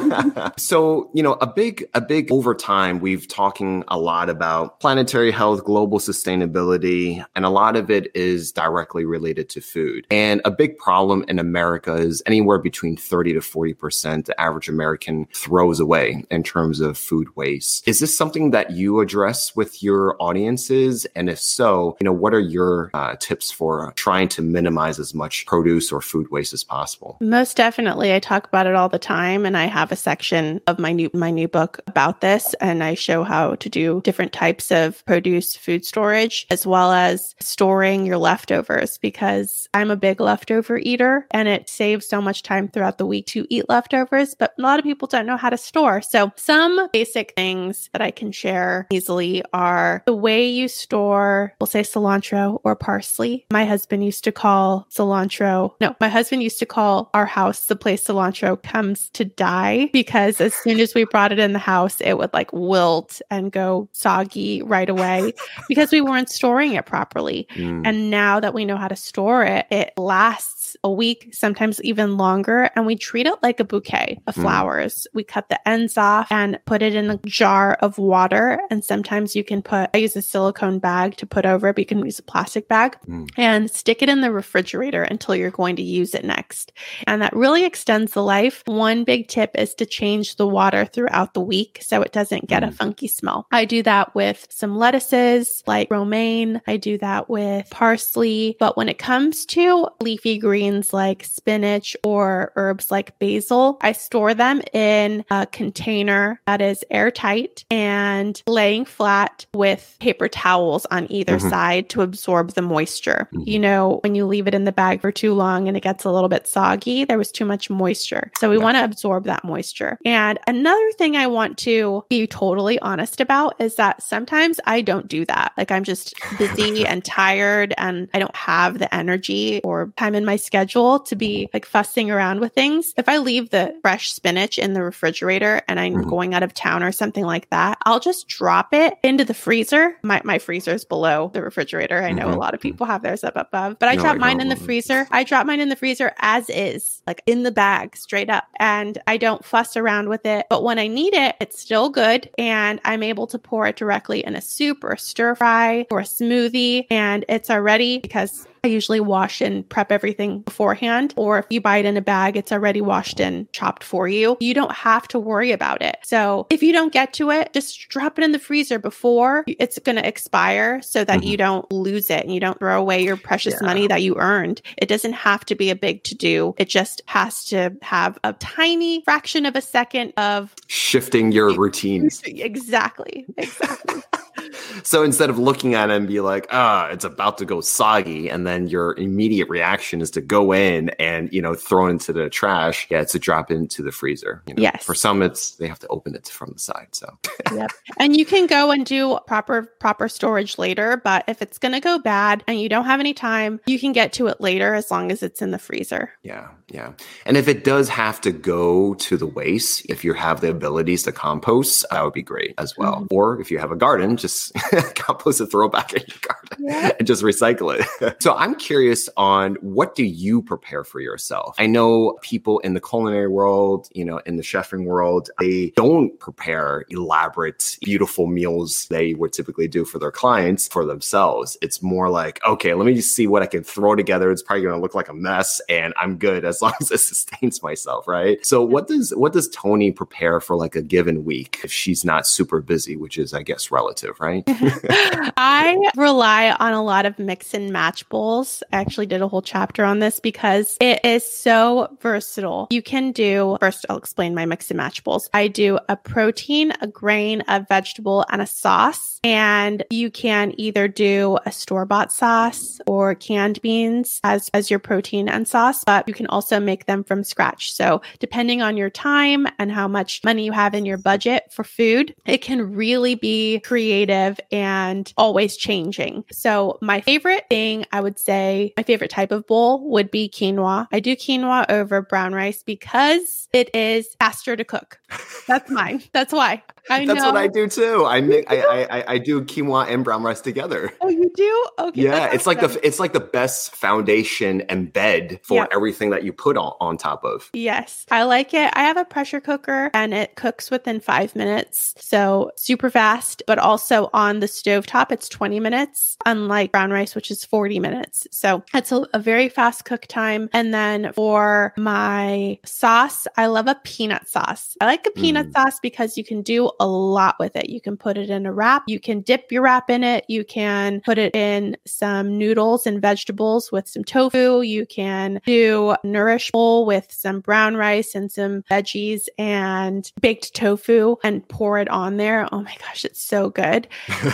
so 0.59 1.11
you 1.15 1.23
know, 1.23 1.35
a 1.35 1.47
big, 1.47 1.89
a 1.95 2.01
big 2.01 2.31
over 2.31 2.55
time, 2.55 3.01
we've 3.01 3.27
talking 3.27 3.85
a 3.89 3.99
lot 3.99 4.29
about 4.29 4.81
planetary 4.81 5.31
health, 5.31 5.65
global 5.65 5.99
sustainability, 5.99 7.25
and 7.35 7.45
a 7.45 7.51
lot 7.51 7.77
of 7.77 7.91
it 7.91 8.15
is 8.15 8.53
directly 8.53 9.05
related 9.05 9.49
to 9.51 9.61
food. 9.61 10.07
And 10.11 10.41
a 10.45 10.51
big 10.51 10.77
problem 10.79 11.25
in 11.29 11.39
America 11.39 11.95
is 11.95 12.23
anywhere 12.27 12.59
between 12.59 12.97
thirty 12.97 13.33
to 13.33 13.41
forty 13.41 13.75
percent 13.75 14.27
the 14.27 14.41
average 14.41 14.69
American 14.69 15.27
throws 15.33 15.81
away 15.81 16.25
in 16.31 16.43
terms 16.43 16.81
of 16.81 16.99
food 16.99 17.29
waste. 17.37 17.87
Is 17.89 18.01
this 18.01 18.17
something 18.17 18.51
that 18.51 18.73
you 18.73 19.01
address 19.01 19.55
with 19.57 19.83
your 19.83 20.17
audiences? 20.21 21.07
And 21.15 21.31
if 21.31 21.39
so, 21.39 21.97
you 22.01 22.05
know, 22.05 22.13
what 22.13 22.35
are 22.35 22.41
your 22.41 22.91
uh, 22.95 23.17
tips 23.17 23.51
for 23.51 23.93
trying 23.97 24.29
to 24.29 24.43
minimize 24.43 24.99
as 24.99 25.15
much 25.15 25.47
produce 25.57 25.91
or 25.91 26.03
food 26.03 26.31
waste 26.31 26.53
as 26.53 26.63
possible. 26.63 27.17
Most 27.21 27.57
definitely. 27.57 28.13
I 28.13 28.19
talk 28.19 28.47
about 28.47 28.67
it 28.67 28.75
all 28.75 28.91
the 28.91 28.99
time 28.99 29.47
and 29.47 29.57
I 29.57 29.65
have 29.65 29.91
a 29.91 29.97
section 29.97 30.61
of 30.67 30.79
my 30.79 30.93
new 30.93 31.11
my 31.15 31.31
new 31.31 31.49
book 31.49 31.81
about 31.87 32.21
this 32.21 32.55
and 32.61 32.85
I 32.85 32.95
show 32.95 33.25
how 33.25 33.55
to 33.55 33.69
do 33.71 34.03
different 34.05 34.35
types 34.35 34.71
of 34.71 35.03
produce 35.07 35.57
food 35.57 35.87
storage 35.87 36.47
as 36.51 36.67
well 36.67 36.93
as 36.93 37.35
storing 37.41 38.05
your 38.05 38.19
leftovers 38.19 38.99
because 38.99 39.67
I'm 39.73 39.91
a 39.91 39.97
big 39.97 40.21
leftover 40.21 40.77
eater 40.77 41.27
and 41.31 41.49
it 41.49 41.71
saves 41.71 42.07
so 42.07 42.21
much 42.21 42.43
time 42.43 42.69
throughout 42.69 42.99
the 42.99 43.07
week 43.07 43.27
to 43.29 43.47
eat 43.49 43.71
leftovers, 43.71 44.35
but 44.35 44.53
a 44.59 44.63
lot 44.63 44.79
of 44.79 44.85
people 44.85 45.09
don't 45.09 45.27
know 45.27 45.39
how 45.39 45.51
to 45.51 45.57
store. 45.57 46.03
So 46.03 46.33
some 46.37 46.89
basic 46.93 47.33
things 47.35 47.89
that 47.93 48.03
I 48.03 48.11
can 48.11 48.31
share 48.31 48.87
easily 48.91 49.43
are 49.55 50.03
the 50.05 50.15
way 50.15 50.47
you 50.47 50.69
store, 50.69 51.55
we'll 51.59 51.67
say 51.67 51.81
cilantro 51.81 52.61
or 52.63 52.77
parsley. 52.77 53.47
My 53.51 53.65
husband 53.65 54.05
used 54.05 54.25
to 54.25 54.33
call 54.33 54.87
cilantro 54.91 55.36
cilantro. 55.37 55.73
No, 55.81 55.95
my 56.01 56.09
husband 56.09 56.43
used 56.43 56.59
to 56.59 56.67
call 56.67 57.11
our 57.15 57.27
house 57.27 57.67
the 57.67 57.77
place 57.77 58.05
cilantro 58.05 58.63
comes 58.63 59.09
to 59.11 59.25
die 59.25 59.91
because 59.93 60.41
as 60.41 60.55
soon 60.55 60.81
as 60.81 60.95
we 60.95 61.05
brought 61.05 61.33
it 61.33 61.39
in 61.39 61.53
the 61.53 61.59
house, 61.59 62.01
it 62.01 62.15
would 62.15 62.33
like 62.33 62.53
wilt 62.53 63.21
and 63.31 63.53
go 63.53 63.89
soggy 63.93 64.63
right 64.63 64.89
away 64.89 65.33
because 65.69 65.93
we 65.93 66.01
weren't 66.01 66.31
storing 66.31 66.73
it 66.73 66.87
properly. 66.87 67.47
Mm. 67.55 67.87
And 67.87 68.11
now 68.11 68.41
that 68.41 68.55
we 68.55 68.65
know 68.65 68.77
how 68.77 68.89
to 68.89 68.97
store 68.97 69.45
it, 69.45 69.67
it 69.71 69.93
lasts 69.97 70.56
a 70.85 70.91
week, 70.91 71.31
sometimes 71.33 71.83
even 71.83 72.17
longer. 72.17 72.71
And 72.75 72.87
we 72.87 72.97
treat 72.97 73.27
it 73.27 73.43
like 73.43 73.61
a 73.61 73.65
bouquet 73.65 74.21
of 74.27 74.35
mm. 74.35 74.43
flowers. 74.43 75.07
We 75.15 75.25
cut 75.25 75.49
the 75.49 75.69
ends 75.69 75.97
off 75.97 76.31
and 76.31 76.59
put 76.67 76.83
it 76.83 76.95
in 76.95 77.11
a 77.11 77.19
jar 77.27 77.75
of 77.81 77.99
water. 77.99 78.61
And 78.71 78.85
sometimes 78.85 79.35
you 79.35 79.45
can 79.45 79.63
put, 79.63 79.91
I 79.95 79.99
use 79.99 80.17
a 80.17 80.23
silicone 80.23 80.79
bag 80.79 81.17
to 81.17 81.27
put 81.27 81.47
over 81.47 81.69
it, 81.69 81.75
but 81.75 81.81
you 81.81 81.87
can 81.87 82.05
use 82.05 82.19
a 82.19 82.23
plastic 82.23 82.69
bag 82.69 82.97
mm. 83.09 83.29
and 83.37 83.71
stick 83.71 84.03
it 84.03 84.09
in 84.09 84.21
the 84.21 84.33
refrigerator 84.33 85.03
until 85.03 85.35
you're 85.35 85.51
going 85.51 85.77
to 85.77 85.83
use 85.83 86.15
it 86.15 86.25
next. 86.25 86.73
And 87.07 87.23
that 87.23 87.35
really 87.35 87.65
extends 87.65 88.13
the 88.13 88.23
life. 88.23 88.63
One 88.67 89.05
big 89.05 89.29
tip 89.29 89.51
is 89.55 89.75
to 89.77 89.87
change 89.87 90.37
the 90.37 90.47
water 90.47 90.85
throughout 90.85 91.35
the 91.35 91.41
week 91.41 91.81
so 91.83 92.03
it 92.03 92.13
doesn't 92.13 92.49
get 92.49 92.63
a 92.63 92.69
mm. 92.69 92.75
funky 92.75 93.09
smell. 93.09 93.47
I 93.53 93.65
do 93.65 93.83
that 93.85 94.15
with 94.15 94.47
some 94.51 94.77
lettuces 94.77 95.63
like 95.67 95.91
romaine. 95.91 96.61
I 96.67 96.77
do 96.77 96.99
that 96.99 97.29
with 97.31 97.69
parsley. 97.71 98.57
But 98.59 98.77
when 98.77 98.89
it 98.89 98.99
comes 98.99 99.47
to 99.47 99.89
leafy 100.01 100.39
greens 100.39 100.66
like 100.93 101.25
spinach 101.25 101.97
or 102.05 102.53
herbs 102.57 102.91
like 102.91 103.19
basil, 103.19 103.79
I 103.81 103.93
store 103.93 104.35
them 104.35 104.61
in 104.73 105.25
a 105.31 105.47
container 105.47 106.41
that 106.47 106.61
is 106.61 106.85
airtight 106.91 107.65
and 107.71 108.41
laying 108.47 108.85
flat 108.85 109.47
with 109.55 109.97
paper 110.01 110.29
towels 110.29 110.87
on 110.87 111.11
either 111.11 111.39
mm-hmm. 111.39 111.49
side 111.49 111.89
to 111.91 112.03
absorb 112.03 112.53
the 112.53 112.63
moisture. 112.63 113.29
Mm-hmm. 113.33 113.49
You 113.49 113.59
know, 113.59 114.01
when 114.03 114.15
you 114.15 114.27
leave 114.27 114.47
it 114.47 114.55
in 114.55 114.65
the 114.65 114.73
bag 114.73 115.01
for 115.01 115.13
too 115.13 115.35
long 115.35 115.69
and 115.69 115.77
it 115.77 115.83
gets 115.83 116.05
a 116.05 116.11
little 116.11 116.29
bit 116.29 116.47
soggy, 116.47 117.05
there 117.05 117.19
was 117.19 117.31
too 117.31 117.45
much 117.45 117.71
moisture. 117.71 118.31
So 118.39 118.51
we 118.51 118.59
yeah. 118.59 118.65
want 118.65 118.77
to 118.77 118.85
absorb 118.85 119.25
that 119.25 119.45
moisture. 119.45 119.99
And 120.05 120.39
another 120.47 120.93
thing 120.93 121.17
I 121.17 121.27
want 121.27 121.59
to 121.59 122.05
be 122.09 122.27
totally 122.27 122.79
honest 122.81 123.21
about 123.21 123.61
is 123.61 123.77
that 123.77 124.03
sometimes 124.03 124.61
I 124.67 124.81
don't 124.81 125.09
do 125.09 125.25
that. 125.27 125.53
Like 125.57 125.71
I'm 125.71 125.85
just 125.85 126.15
busy 126.39 126.87
and 126.87 127.05
tired 127.05 127.75
and 127.79 128.09
I 128.15 128.19
don't 128.19 128.37
have 128.37 128.79
the 128.79 128.93
energy 128.95 129.61
or 129.65 129.93
time 129.97 130.15
in 130.15 130.25
my 130.25 130.37
schedule 130.47 131.01
to 131.01 131.17
be 131.17 131.49
like 131.53 131.67
fussing 131.67 132.11
around 132.11 132.41
with 132.41 132.55
things. 132.55 132.95
If 132.97 133.09
I 133.09 133.19
leave 133.19 133.51
the 133.51 133.75
fresh 133.83 134.13
spinach 134.13 134.59
in 134.59 134.73
the 134.73 134.83
refrigerator 134.83 135.61
and 135.69 135.79
I'm 135.79 135.95
mm-hmm. 135.95 136.09
going 136.09 136.35
out 136.35 136.43
of 136.43 136.55
town 136.55 136.83
or 136.83 136.93
something 136.93 137.25
like 137.25 137.51
that, 137.51 137.79
I'll 137.85 138.01
just 138.01 138.29
drop 138.29 138.73
it 138.73 138.95
into 139.03 139.25
the 139.25 139.35
freezer. 139.35 139.97
My, 140.03 140.23
my 140.25 140.39
freezer's 140.39 140.85
below 140.85 141.31
the 141.35 141.43
refrigerator. 141.43 142.03
I 142.03 142.13
know 142.13 142.27
mm-hmm. 142.27 142.35
a 142.35 142.39
lot 142.39 142.55
of 142.55 142.61
people 142.61 142.87
have 142.87 143.03
theirs 143.03 143.25
up 143.25 143.37
above, 143.37 143.79
but 143.79 143.89
I 143.89 143.97
no, 143.97 144.03
drop 144.03 144.17
I 144.17 144.19
mine 144.19 144.41
in 144.41 144.49
the 144.49 144.57
freezer 144.57 145.07
I 145.11 145.25
drop 145.25 145.47
mine 145.47 145.61
in 145.61 145.69
the 145.69 145.77
freezer 145.77 146.13
as 146.19 146.49
is, 146.51 147.03
like 147.07 147.23
in 147.27 147.43
the 147.43 147.51
bag, 147.51 147.97
straight 147.97 148.31
up. 148.31 148.45
And 148.59 148.99
I 149.07 149.17
don't 149.17 149.45
fuss 149.45 149.77
around 149.77 150.09
with 150.09 150.27
it. 150.27 150.47
But 150.49 150.63
when 150.63 150.79
I 150.79 150.87
need 150.87 151.15
it, 151.15 151.37
it's 151.41 151.59
still 151.59 151.89
good. 151.89 152.31
And 152.39 152.81
I'm 152.85 153.03
able 153.03 153.27
to 153.29 153.39
pour 153.39 153.67
it 153.67 153.77
directly 153.77 154.25
in 154.25 154.37
a 154.37 154.41
soup 154.41 154.85
or 154.85 154.93
a 154.93 154.99
stir 154.99 155.35
fry 155.35 155.87
or 155.91 156.01
a 156.01 156.05
smoothie. 156.05 156.87
And 156.91 157.25
it's 157.29 157.51
already 157.51 157.99
because 157.99 158.47
I 158.67 158.69
usually 158.69 158.99
wash 158.99 159.41
and 159.41 159.67
prep 159.69 159.93
everything 159.93 160.41
beforehand. 160.41 161.15
Or 161.17 161.39
if 161.39 161.47
you 161.51 161.61
buy 161.61 161.77
it 161.77 161.85
in 161.85 161.97
a 161.97 162.03
bag, 162.03 162.37
it's 162.37 162.51
already 162.51 162.81
washed 162.81 163.21
and 163.21 163.51
chopped 163.53 163.85
for 163.85 164.09
you. 164.09 164.37
You 164.41 164.55
don't 164.55 164.73
have 164.73 165.07
to 165.09 165.21
worry 165.21 165.53
about 165.53 165.83
it. 165.83 165.99
So 166.03 166.49
if 166.51 166.65
you 166.65 166.73
don't 166.73 166.93
get 166.93 167.13
to 167.15 167.31
it, 167.31 167.53
just 167.53 167.89
drop 167.89 168.19
it 168.19 168.25
in 168.25 168.33
the 168.33 168.41
freezer 168.41 168.81
before 168.81 169.45
it's 169.47 169.79
going 169.79 169.95
to 169.95 170.07
expire 170.07 170.83
so 170.83 171.05
that 171.05 171.21
mm-hmm. 171.21 171.29
you 171.29 171.37
don't 171.37 171.71
lose 171.71 172.11
it 172.11 172.25
and 172.25 172.35
you 172.35 172.41
don't 172.41 172.59
throw 172.59 172.81
away 172.81 173.05
your 173.05 173.17
precious 173.17 173.55
yeah. 173.61 173.69
money 173.69 173.87
that 173.87 174.03
you 174.03 174.17
earned. 174.17 174.61
It 174.79 174.89
doesn't 174.89 175.13
have 175.13 175.45
to 175.45 175.55
be 175.55 175.71
a 175.71 175.77
big 175.77 176.03
to 176.05 176.17
do. 176.17 176.57
It 176.59 176.69
just 176.69 177.03
has 177.07 177.45
to 177.47 177.77
have 177.83 178.19
a 178.25 178.33
tiny 178.33 179.03
fraction 179.05 179.47
of 179.47 179.55
a 179.55 179.61
second 179.61 180.13
of 180.17 180.57
shifting 180.67 181.31
your 181.31 181.55
routine. 181.57 182.09
Exactly. 182.25 183.27
Exactly. 183.37 184.03
so 184.83 185.03
instead 185.03 185.31
of 185.31 185.39
looking 185.39 185.75
at 185.75 185.91
it 185.91 185.97
and 185.97 186.07
be 186.07 186.21
like, 186.21 186.47
ah, 186.51 186.89
it's 186.89 187.05
about 187.05 187.39
to 187.39 187.45
go 187.45 187.61
soggy, 187.61 188.29
and 188.29 188.47
then 188.47 188.56
your 188.65 188.95
immediate 188.99 189.49
reaction 189.49 190.01
is 190.01 190.11
to 190.13 190.21
go 190.21 190.53
in 190.53 190.91
and 190.99 191.33
you 191.33 191.43
know 191.43 191.55
throw 191.55 191.87
it 191.87 191.91
into 191.91 192.13
the 192.13 192.29
trash. 192.31 192.87
Yeah, 192.91 193.03
it's 193.03 193.13
to 193.13 193.19
drop 193.19 193.51
into 193.51 193.83
the 193.83 193.93
freezer. 193.93 194.43
You 194.47 194.55
know? 194.55 194.63
Yes. 194.63 194.85
For 194.85 194.95
some, 194.95 195.23
it's 195.23 195.53
they 195.57 195.69
have 195.69 195.79
to 195.81 195.89
open 195.89 196.15
it 196.15 196.29
from 196.29 196.53
the 196.53 196.59
side. 196.59 196.89
So. 196.93 197.19
yep. 197.53 197.71
And 197.99 198.17
you 198.17 198.25
can 198.25 198.47
go 198.47 198.71
and 198.71 198.85
do 198.85 199.19
proper 199.27 199.63
proper 199.81 200.09
storage 200.09 200.59
later, 200.59 201.01
but 201.03 201.25
if 201.29 201.43
it's 201.43 201.59
going 201.59 201.73
to 201.73 201.81
go 201.81 201.99
bad 201.99 202.43
and 202.47 202.61
you 202.61 202.69
don't 202.69 202.85
have 202.85 203.01
any 203.01 203.15
time, 203.15 203.61
you 203.67 203.79
can 203.79 203.93
get 203.93 204.13
to 204.15 204.27
it 204.27 204.41
later 204.41 204.75
as 204.75 204.91
long 204.91 205.11
as 205.11 205.23
it's 205.23 205.43
in 205.43 205.51
the 205.51 205.59
freezer. 205.59 206.11
Yeah, 206.23 206.49
yeah. 206.69 206.93
And 207.25 207.37
if 207.37 207.49
it 207.49 207.65
does 207.65 207.89
have 207.89 208.21
to 208.23 208.33
go 208.33 208.95
to 208.95 209.17
the 209.17 209.27
waste, 209.27 209.87
if 209.89 210.05
you 210.05 210.13
have 210.15 210.41
the 210.41 210.51
abilities 210.51 211.03
to 211.05 211.13
compost, 211.13 211.85
that 211.91 212.03
would 212.05 212.13
be 212.13 212.23
great 212.23 212.55
as 212.59 212.77
well. 212.77 212.97
Mm-hmm. 212.97 213.15
Or 213.15 213.41
if 213.41 213.51
you 213.51 213.59
have 213.59 213.71
a 213.71 213.77
garden, 213.77 214.17
just 214.17 214.53
compost 214.95 215.41
it, 215.41 215.47
throw 215.47 215.67
it 215.67 215.73
back 215.73 215.93
in 215.93 216.03
your 216.07 216.19
garden 216.21 216.67
yeah. 216.67 216.93
and 216.99 217.07
just 217.07 217.23
recycle 217.23 217.79
it. 217.79 218.17
so 218.23 218.36
I'm 218.37 218.55
curious 218.55 219.09
on 219.17 219.55
what 219.57 219.95
do 219.95 220.05
you 220.05 220.43
prepare 220.43 220.85
for 220.85 221.01
yourself? 221.01 221.55
I 221.59 221.67
know 221.67 222.19
people 222.23 222.59
in 222.61 222.75
the 222.75 222.81
culinary 222.81 223.29
world, 223.29 223.89
you 223.93 224.05
know, 224.05 224.19
in 224.19 224.37
the 224.37 224.43
chefing 224.43 224.85
world, 224.85 225.31
they 225.41 225.73
don't 225.77 226.19
prepare 226.21 226.85
elaborate, 226.91 227.79
beautiful 227.83 228.27
meals 228.27 228.87
they 228.89 229.15
would 229.15 229.33
typically 229.33 229.69
do 229.69 229.85
for 229.85 229.99
their 229.99 230.11
clients 230.11 230.69
for 230.69 230.85
themselves. 230.85 231.57
It's 231.63 231.83
more 231.83 232.11
like, 232.11 232.41
okay, 232.45 232.75
let 232.75 232.87
me 232.87 232.95
just 232.95 233.15
see 233.15 233.27
what 233.27 233.43
I 233.43 233.47
can 233.47 233.65
throw 233.65 233.95
together. 233.95 234.31
It's 234.31 234.43
probably 234.43 234.63
going 234.63 234.75
to 234.75 234.81
look 234.81 234.95
like 234.95 235.09
a 235.09 235.15
mess 235.15 235.61
and 235.69 235.95
I'm 236.01 236.19
good 236.19 236.45
as 236.45 236.63
long 236.63 236.75
as 236.81 236.91
it 236.91 236.99
sustains 236.99 237.63
myself, 237.63 238.07
right? 238.07 238.45
So 238.45 238.63
what 238.63 238.89
does 238.89 239.15
what 239.15 239.33
does 239.33 239.49
Toni 239.49 239.93
prepare 239.93 240.41
for 240.41 240.57
like 240.57 240.77
a 240.77 240.83
given 240.83 241.25
week 241.25 241.61
if 241.65 241.73
she's 241.73 242.05
not 242.05 242.27
super 242.27 242.61
busy, 242.61 242.97
which 242.97 243.19
is 243.19 243.33
I 243.35 243.43
guess 243.43 243.71
relative, 243.71 244.19
right? 244.21 244.45
I 244.49 245.79
rely 245.97 246.51
on 246.53 246.73
a 246.73 246.83
lot 246.83 247.07
of 247.07 247.19
mix 247.19 247.55
and 247.55 247.73
match 247.73 248.09
bowls. 248.09 248.26
I 248.27 248.77
actually 248.79 249.07
did 249.07 249.23
a 249.23 249.29
whole 249.29 249.43
chapter 249.43 249.85
on 249.85 250.01
this 250.01 250.19
because 250.21 250.77
it 250.81 251.05
is 251.05 251.25
so 251.25 251.97
versatile. 252.01 252.67
You 252.71 252.83
can 252.83 253.13
do 253.13 253.57
first 253.61 253.87
I'll 253.89 253.97
explain 253.97 254.35
my 254.35 254.47
mix 254.47 254.71
and 254.71 254.77
match 254.77 255.05
bowls. 255.05 255.31
I 255.33 255.49
do 255.49 255.79
a 255.89 255.97
protein, 255.97 256.73
a 256.81 256.87
grain, 256.87 257.43
a 257.49 257.65
vegetable, 257.69 258.25
and 258.31 258.43
a 258.43 258.47
sauce. 258.47 259.21
And 259.23 259.85
you 259.91 260.11
can 260.11 260.55
either 260.57 260.89
do 260.89 261.39
a 261.47 261.53
store-bought 261.53 262.13
sauce 262.13 262.81
or 262.87 263.15
canned 263.15 263.61
beans 263.63 264.21
as, 264.25 264.51
as 264.55 264.71
your 264.71 264.79
protein 264.79 265.29
and 265.29 265.47
sauce, 265.47 265.85
but 265.85 266.07
you 266.07 266.15
can 266.15 266.27
also 266.29 266.61
make 266.61 266.87
them 266.87 267.05
from 267.05 267.25
scratch. 267.25 267.73
So 267.73 268.03
depending 268.19 268.63
on 268.63 268.77
your 268.77 268.91
time 268.91 269.47
and 269.59 269.71
how 269.71 269.89
much 269.89 270.23
money 270.25 270.45
you 270.45 270.53
have 270.53 270.75
in 270.75 270.87
your 270.87 270.99
budget 270.99 271.45
for 271.53 271.65
food, 271.65 272.15
it 272.25 272.39
can 272.39 272.75
really 272.75 273.15
be 273.15 273.61
creative 273.61 274.39
and 274.53 275.13
always 275.17 275.57
changing. 275.57 276.25
So 276.31 276.79
my 276.81 277.01
favorite 277.01 277.47
thing 277.49 277.85
I 277.93 278.01
would 278.01 278.16
say, 278.19 278.73
my 278.77 278.83
favorite 278.83 279.11
type 279.11 279.33
of 279.33 279.47
bowl 279.47 279.89
would 279.89 280.11
be 280.11 280.29
quinoa. 280.29 280.87
I 280.93 281.01
do 281.01 281.17
quinoa 281.17 281.67
over 281.69 282.03
brown 282.03 282.33
rice 282.33 282.63
because 282.63 283.49
it 283.53 283.75
is 283.75 284.15
faster 284.19 284.57
to 284.57 284.65
cook. 284.65 284.99
That's 285.47 285.71
mine. 285.71 286.03
That's 286.13 286.33
why. 286.33 286.63
I 286.89 287.05
That's 287.05 287.25
what 287.25 287.37
I 287.37 287.47
do 287.49 287.69
too. 287.69 288.05
I 288.07 288.21
make 288.21 288.51
I, 288.51 288.85
I 288.85 289.05
I 289.15 289.19
do 289.19 289.43
quinoa 289.43 289.89
and 289.89 290.05
brown 290.05 290.23
rice 290.23 290.41
together. 290.41 290.93
Oh, 291.01 291.09
you 291.09 291.31
do? 291.35 291.67
Okay. 291.79 292.03
Yeah, 292.03 292.33
it's 292.33 292.47
like 292.47 292.61
the 292.61 292.81
it's 292.85 292.99
like 292.99 293.13
the 293.13 293.21
best 293.21 293.75
foundation 293.75 294.63
and 294.63 294.93
bed 294.93 295.41
for 295.43 295.59
yeah. 295.59 295.67
everything 295.73 296.11
that 296.11 296.25
you 296.25 296.33
put 296.33 296.57
on, 296.57 296.75
on 296.81 296.97
top 296.97 297.25
of. 297.25 297.51
Yes. 297.53 298.07
I 298.11 298.25
like 298.25 298.55
it. 298.55 298.73
I 298.75 298.83
have 298.83 298.97
a 298.97 299.05
pressure 299.05 299.41
cooker 299.41 299.91
and 299.95 300.15
it 300.15 300.35
cooks 300.37 300.71
within 300.71 301.01
5 301.01 301.37
minutes. 301.37 301.95
So, 301.99 302.51
super 302.57 302.91
fast, 302.91 303.43
but 303.47 303.59
also 303.59 304.11
on 304.13 304.41
the 304.41 304.49
stove 304.49 304.87
top 304.87 305.13
it's 305.13 305.29
20 305.29 305.61
minutes 305.61 306.17
unlike 306.25 306.73
brown 306.73 306.91
rice 306.91 307.15
which 307.15 307.31
is 307.31 307.45
40 307.45 307.79
minutes. 307.79 308.27
So, 308.31 308.65
it's 308.75 308.91
a, 308.91 309.07
a 309.15 309.19
very 309.19 309.49
fast 309.49 309.85
cook 309.85 310.07
time 310.07 310.49
and 310.53 310.73
then 310.75 311.13
for 311.13 311.73
my 311.77 312.59
sauce, 312.65 313.27
I 313.37 313.47
love 313.47 313.69
a 313.69 313.81
peanut 313.85 314.29
sauce. 314.29 314.77
I 314.81 314.87
like 314.87 315.07
a 315.07 315.11
peanut 315.11 315.49
mm. 315.49 315.53
sauce 315.53 315.79
because 315.81 316.17
you 316.17 316.25
can 316.25 316.43
do 316.43 316.71
a 316.81 316.87
lot 316.87 317.37
with 317.39 317.57
it. 317.57 317.71
You 317.71 317.81
can 317.81 317.97
put 317.97 318.17
it 318.17 318.31
in 318.31 318.47
a 318.47 318.53
wrap, 318.53 318.85
you 318.87 319.01
can 319.01 319.21
dip 319.21 319.51
your 319.51 319.63
wrap 319.63 319.91
in 319.91 320.05
it, 320.05 320.25
you 320.29 320.45
can 320.45 321.01
put 321.05 321.19
it 321.19 321.35
in 321.35 321.77
some 321.87 322.39
noodles 322.39 322.87
and 322.87 323.01
vegetables 323.01 323.71
with 323.73 323.89
some 323.89 324.05
tofu, 324.05 324.61
you 324.61 324.87
can 324.87 325.41
do 325.47 325.95
nourish 326.05 326.51
bowl 326.51 326.87
with 326.87 327.07
some 327.11 327.41
brown 327.41 327.77
rice 327.77 328.15
and 328.15 328.31
some 328.31 328.63
veggies 328.71 329.29
and 329.39 330.13
baked 330.21 330.55
tofu 330.55 331.17
and 331.25 331.47
pour 331.49 331.79
it 331.79 331.89
on 331.89 332.17
there. 332.17 332.49
Oh 332.53 332.63
my 332.63 332.75
gosh, 332.81 333.05
it's 333.05 333.23
so 333.23 333.51
good. 333.51 333.89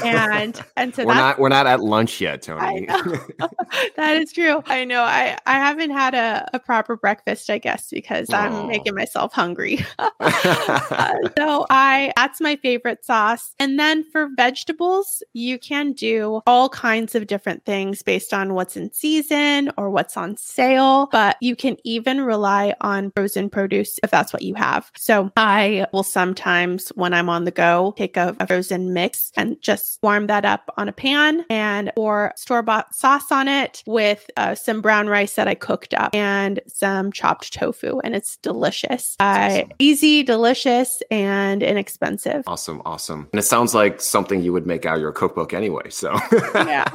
And 0.04 0.60
and 0.76 0.94
so 0.94 1.04
we're 1.04 1.14
not 1.14 1.38
we're 1.38 1.48
not 1.48 1.66
at 1.66 1.80
lunch 1.80 2.20
yet, 2.20 2.42
Toni. 2.42 2.86
that 3.96 4.16
is 4.16 4.32
true. 4.32 4.62
I 4.66 4.84
know. 4.84 5.02
I 5.02 5.38
I 5.46 5.54
haven't 5.54 5.90
had 5.90 6.14
a, 6.14 6.48
a 6.52 6.58
proper 6.58 6.96
breakfast, 6.96 7.50
I 7.50 7.58
guess, 7.58 7.90
because 7.90 8.32
I'm 8.32 8.66
making 8.68 8.94
myself 8.94 9.32
hungry. 9.32 9.84
uh, 9.98 11.14
so 11.36 11.66
I 11.70 12.12
that's 12.32 12.40
my 12.40 12.56
favorite 12.56 13.04
sauce. 13.04 13.54
And 13.58 13.78
then 13.78 14.02
for 14.04 14.30
vegetables, 14.34 15.22
you 15.34 15.58
can 15.58 15.92
do 15.92 16.40
all 16.46 16.70
kinds 16.70 17.14
of 17.14 17.26
different 17.26 17.66
things 17.66 18.02
based 18.02 18.32
on 18.32 18.54
what's 18.54 18.74
in 18.74 18.90
season 18.90 19.70
or 19.76 19.90
what's 19.90 20.16
on 20.16 20.38
sale, 20.38 21.10
but 21.12 21.36
you 21.42 21.54
can 21.54 21.76
even 21.84 22.22
rely 22.22 22.74
on 22.80 23.10
frozen 23.10 23.50
produce 23.50 24.00
if 24.02 24.10
that's 24.10 24.32
what 24.32 24.40
you 24.40 24.54
have. 24.54 24.90
So 24.96 25.30
I 25.36 25.86
will 25.92 26.04
sometimes, 26.04 26.88
when 26.94 27.12
I'm 27.12 27.28
on 27.28 27.44
the 27.44 27.50
go, 27.50 27.92
take 27.98 28.16
a, 28.16 28.34
a 28.40 28.46
frozen 28.46 28.94
mix 28.94 29.30
and 29.36 29.60
just 29.60 29.98
warm 30.02 30.26
that 30.28 30.46
up 30.46 30.72
on 30.78 30.88
a 30.88 30.92
pan 30.92 31.44
and 31.50 31.92
or 31.96 32.32
store 32.36 32.62
bought 32.62 32.94
sauce 32.94 33.30
on 33.30 33.46
it 33.46 33.82
with 33.86 34.30
uh, 34.38 34.54
some 34.54 34.80
brown 34.80 35.06
rice 35.06 35.34
that 35.34 35.48
I 35.48 35.54
cooked 35.54 35.92
up 35.92 36.14
and 36.14 36.60
some 36.66 37.12
chopped 37.12 37.52
tofu. 37.52 38.00
And 38.02 38.14
it's 38.14 38.38
delicious. 38.38 39.16
Uh, 39.20 39.64
easy, 39.78 40.22
delicious, 40.22 41.02
and 41.10 41.62
inexpensive. 41.62 42.21
Awesome. 42.46 42.82
Awesome. 42.84 43.28
And 43.32 43.38
it 43.38 43.44
sounds 43.44 43.74
like 43.74 44.00
something 44.00 44.42
you 44.42 44.52
would 44.52 44.66
make 44.66 44.86
out 44.86 44.96
of 44.96 45.00
your 45.00 45.12
cookbook 45.12 45.52
anyway. 45.52 45.90
So, 45.90 46.12
yeah. 46.54 46.86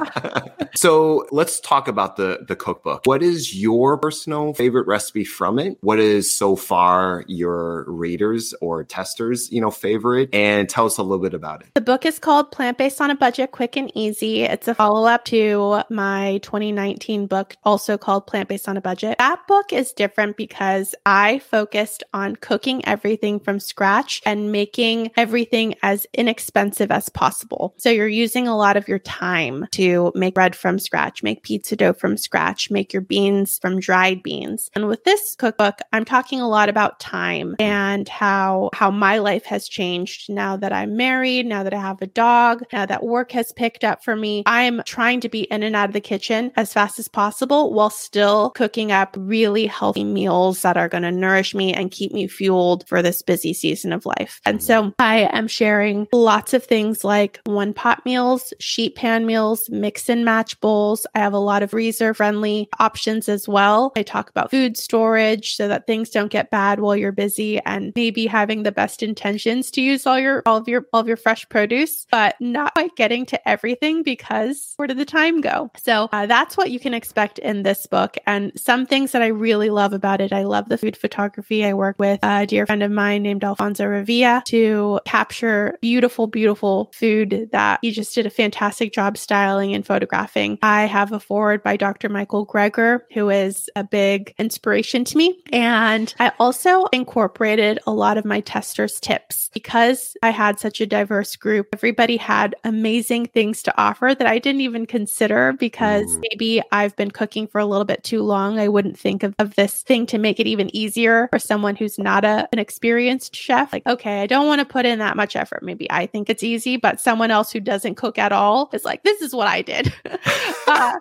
so 0.76 1.26
let's 1.30 1.60
talk 1.60 1.88
about 1.88 2.16
the, 2.16 2.44
the 2.46 2.56
cookbook. 2.56 3.02
What 3.04 3.22
is 3.22 3.54
your 3.54 3.98
personal 3.98 4.54
favorite 4.54 4.86
recipe 4.86 5.24
from 5.24 5.58
it? 5.58 5.78
What 5.80 5.98
is 5.98 6.34
so 6.34 6.56
far 6.56 7.24
your 7.26 7.84
readers 7.90 8.54
or 8.60 8.84
testers, 8.84 9.50
you 9.50 9.60
know, 9.60 9.70
favorite? 9.70 10.34
And 10.34 10.68
tell 10.68 10.86
us 10.86 10.98
a 10.98 11.02
little 11.02 11.22
bit 11.22 11.34
about 11.34 11.62
it. 11.62 11.68
The 11.74 11.80
book 11.80 12.06
is 12.06 12.18
called 12.18 12.50
Plant 12.50 12.78
Based 12.78 13.00
on 13.00 13.10
a 13.10 13.14
Budget 13.14 13.52
Quick 13.52 13.76
and 13.76 13.90
Easy. 13.94 14.42
It's 14.42 14.68
a 14.68 14.74
follow 14.74 15.06
up 15.06 15.24
to 15.26 15.82
my 15.90 16.38
2019 16.42 17.26
book, 17.26 17.56
also 17.64 17.98
called 17.98 18.26
Plant 18.26 18.48
Based 18.48 18.68
on 18.68 18.76
a 18.76 18.80
Budget. 18.80 19.16
That 19.18 19.46
book 19.46 19.72
is 19.72 19.92
different 19.92 20.36
because 20.36 20.94
I 21.04 21.38
focused 21.40 22.04
on 22.12 22.36
cooking 22.36 22.84
everything 22.86 23.40
from 23.40 23.60
scratch 23.60 24.22
and 24.24 24.52
making 24.52 25.07
everything 25.16 25.74
as 25.82 26.06
inexpensive 26.14 26.90
as 26.90 27.08
possible. 27.08 27.74
So 27.78 27.90
you're 27.90 28.08
using 28.08 28.48
a 28.48 28.56
lot 28.56 28.76
of 28.76 28.88
your 28.88 28.98
time 28.98 29.66
to 29.72 30.12
make 30.14 30.34
bread 30.34 30.54
from 30.54 30.78
scratch, 30.78 31.22
make 31.22 31.42
pizza 31.42 31.76
dough 31.76 31.92
from 31.92 32.16
scratch, 32.16 32.70
make 32.70 32.92
your 32.92 33.02
beans 33.02 33.58
from 33.60 33.80
dried 33.80 34.22
beans. 34.22 34.70
And 34.74 34.86
with 34.86 35.04
this 35.04 35.34
cookbook, 35.36 35.78
I'm 35.92 36.04
talking 36.04 36.40
a 36.40 36.48
lot 36.48 36.68
about 36.68 37.00
time 37.00 37.56
and 37.58 38.08
how 38.08 38.70
how 38.72 38.90
my 38.90 39.18
life 39.18 39.44
has 39.44 39.68
changed 39.68 40.30
now 40.30 40.56
that 40.56 40.72
I'm 40.72 40.96
married, 40.96 41.46
now 41.46 41.62
that 41.62 41.74
I 41.74 41.80
have 41.80 42.02
a 42.02 42.06
dog, 42.06 42.64
now 42.72 42.86
that 42.86 43.04
work 43.04 43.32
has 43.32 43.52
picked 43.52 43.84
up 43.84 44.04
for 44.04 44.16
me. 44.16 44.42
I'm 44.46 44.82
trying 44.84 45.20
to 45.20 45.28
be 45.28 45.42
in 45.42 45.62
and 45.62 45.76
out 45.76 45.88
of 45.88 45.92
the 45.92 46.00
kitchen 46.00 46.52
as 46.56 46.72
fast 46.72 46.98
as 46.98 47.08
possible 47.08 47.72
while 47.72 47.90
still 47.90 48.50
cooking 48.50 48.92
up 48.92 49.16
really 49.18 49.66
healthy 49.66 50.04
meals 50.04 50.62
that 50.62 50.76
are 50.76 50.88
going 50.88 51.02
to 51.02 51.10
nourish 51.10 51.54
me 51.54 51.72
and 51.72 51.90
keep 51.90 52.12
me 52.12 52.26
fueled 52.26 52.86
for 52.88 53.02
this 53.02 53.22
busy 53.22 53.52
season 53.52 53.92
of 53.92 54.06
life. 54.06 54.40
And 54.44 54.58
mm-hmm. 54.58 54.66
so 54.66 54.94
I 55.00 55.28
am 55.32 55.46
sharing 55.46 56.08
lots 56.12 56.54
of 56.54 56.64
things 56.64 57.04
like 57.04 57.40
one 57.44 57.72
pot 57.72 58.04
meals, 58.04 58.52
sheet 58.58 58.96
pan 58.96 59.26
meals, 59.26 59.70
mix 59.70 60.08
and 60.08 60.24
match 60.24 60.60
bowls. 60.60 61.06
I 61.14 61.20
have 61.20 61.32
a 61.32 61.38
lot 61.38 61.62
of 61.62 61.70
freezer 61.70 62.14
friendly 62.14 62.68
options 62.80 63.28
as 63.28 63.46
well. 63.46 63.92
I 63.96 64.02
talk 64.02 64.28
about 64.28 64.50
food 64.50 64.76
storage 64.76 65.54
so 65.54 65.68
that 65.68 65.86
things 65.86 66.10
don't 66.10 66.32
get 66.32 66.50
bad 66.50 66.80
while 66.80 66.96
you're 66.96 67.12
busy 67.12 67.60
and 67.60 67.92
maybe 67.94 68.26
having 68.26 68.64
the 68.64 68.72
best 68.72 69.02
intentions 69.04 69.70
to 69.72 69.80
use 69.80 70.04
all 70.04 70.18
your 70.18 70.42
all 70.46 70.56
of 70.56 70.66
your 70.66 70.86
all 70.92 71.00
of 71.00 71.06
your 71.06 71.16
fresh 71.16 71.48
produce, 71.48 72.06
but 72.10 72.34
not 72.40 72.74
quite 72.74 72.96
getting 72.96 73.24
to 73.26 73.48
everything 73.48 74.02
because 74.02 74.72
where 74.76 74.88
did 74.88 74.98
the 74.98 75.04
time 75.04 75.40
go? 75.40 75.70
So 75.76 76.08
uh, 76.10 76.26
that's 76.26 76.56
what 76.56 76.72
you 76.72 76.80
can 76.80 76.92
expect 76.92 77.38
in 77.38 77.62
this 77.62 77.86
book. 77.86 78.16
And 78.26 78.50
some 78.56 78.84
things 78.84 79.12
that 79.12 79.22
I 79.22 79.28
really 79.28 79.70
love 79.70 79.92
about 79.92 80.20
it, 80.20 80.32
I 80.32 80.42
love 80.42 80.68
the 80.68 80.78
food 80.78 80.96
photography. 80.96 81.64
I 81.64 81.74
work 81.74 82.00
with 82.00 82.18
a 82.24 82.46
dear 82.46 82.66
friend 82.66 82.82
of 82.82 82.90
mine 82.90 83.22
named 83.22 83.44
Alfonso 83.44 83.84
Revilla 83.84 84.42
to 84.46 84.87
to 84.96 85.00
capture 85.04 85.78
beautiful, 85.80 86.26
beautiful 86.26 86.90
food 86.94 87.48
that 87.52 87.80
he 87.82 87.90
just 87.90 88.14
did 88.14 88.26
a 88.26 88.30
fantastic 88.30 88.92
job 88.92 89.16
styling 89.16 89.74
and 89.74 89.86
photographing. 89.86 90.58
I 90.62 90.86
have 90.86 91.12
a 91.12 91.20
forward 91.20 91.62
by 91.62 91.76
Dr. 91.76 92.08
Michael 92.08 92.46
Greger, 92.46 93.00
who 93.12 93.30
is 93.30 93.68
a 93.76 93.84
big 93.84 94.34
inspiration 94.38 95.04
to 95.04 95.16
me. 95.16 95.42
And 95.52 96.12
I 96.18 96.32
also 96.38 96.86
incorporated 96.86 97.78
a 97.86 97.92
lot 97.92 98.18
of 98.18 98.24
my 98.24 98.40
testers' 98.40 99.00
tips 99.00 99.50
because 99.52 100.16
I 100.22 100.30
had 100.30 100.58
such 100.58 100.80
a 100.80 100.86
diverse 100.86 101.36
group. 101.36 101.68
Everybody 101.72 102.16
had 102.16 102.54
amazing 102.64 103.26
things 103.26 103.62
to 103.64 103.80
offer 103.80 104.14
that 104.16 104.26
I 104.26 104.38
didn't 104.38 104.60
even 104.60 104.86
consider 104.86 105.52
because 105.52 106.16
mm. 106.16 106.24
maybe 106.30 106.62
I've 106.72 106.96
been 106.96 107.10
cooking 107.10 107.46
for 107.46 107.58
a 107.58 107.66
little 107.66 107.84
bit 107.84 108.04
too 108.04 108.22
long. 108.22 108.58
I 108.58 108.68
wouldn't 108.68 108.98
think 108.98 109.22
of, 109.22 109.34
of 109.38 109.54
this 109.54 109.82
thing 109.82 110.06
to 110.06 110.18
make 110.18 110.40
it 110.40 110.46
even 110.46 110.74
easier 110.74 111.28
for 111.30 111.38
someone 111.38 111.76
who's 111.76 111.98
not 111.98 112.24
a, 112.24 112.48
an 112.52 112.58
experienced 112.58 113.34
chef. 113.34 113.72
Like, 113.72 113.86
okay, 113.86 114.22
I 114.22 114.26
don't 114.26 114.46
want 114.46 114.60
to 114.60 114.64
put 114.64 114.77
in 114.86 114.98
that 114.98 115.16
much 115.16 115.36
effort. 115.36 115.62
Maybe 115.62 115.90
I 115.90 116.06
think 116.06 116.28
it's 116.28 116.42
easy, 116.42 116.76
but 116.76 117.00
someone 117.00 117.30
else 117.30 117.52
who 117.52 117.60
doesn't 117.60 117.96
cook 117.96 118.18
at 118.18 118.32
all 118.32 118.70
is 118.72 118.84
like, 118.84 119.02
this 119.02 119.22
is 119.22 119.34
what 119.34 119.48
I 119.48 119.62
did. 119.62 119.92
uh, 120.66 120.92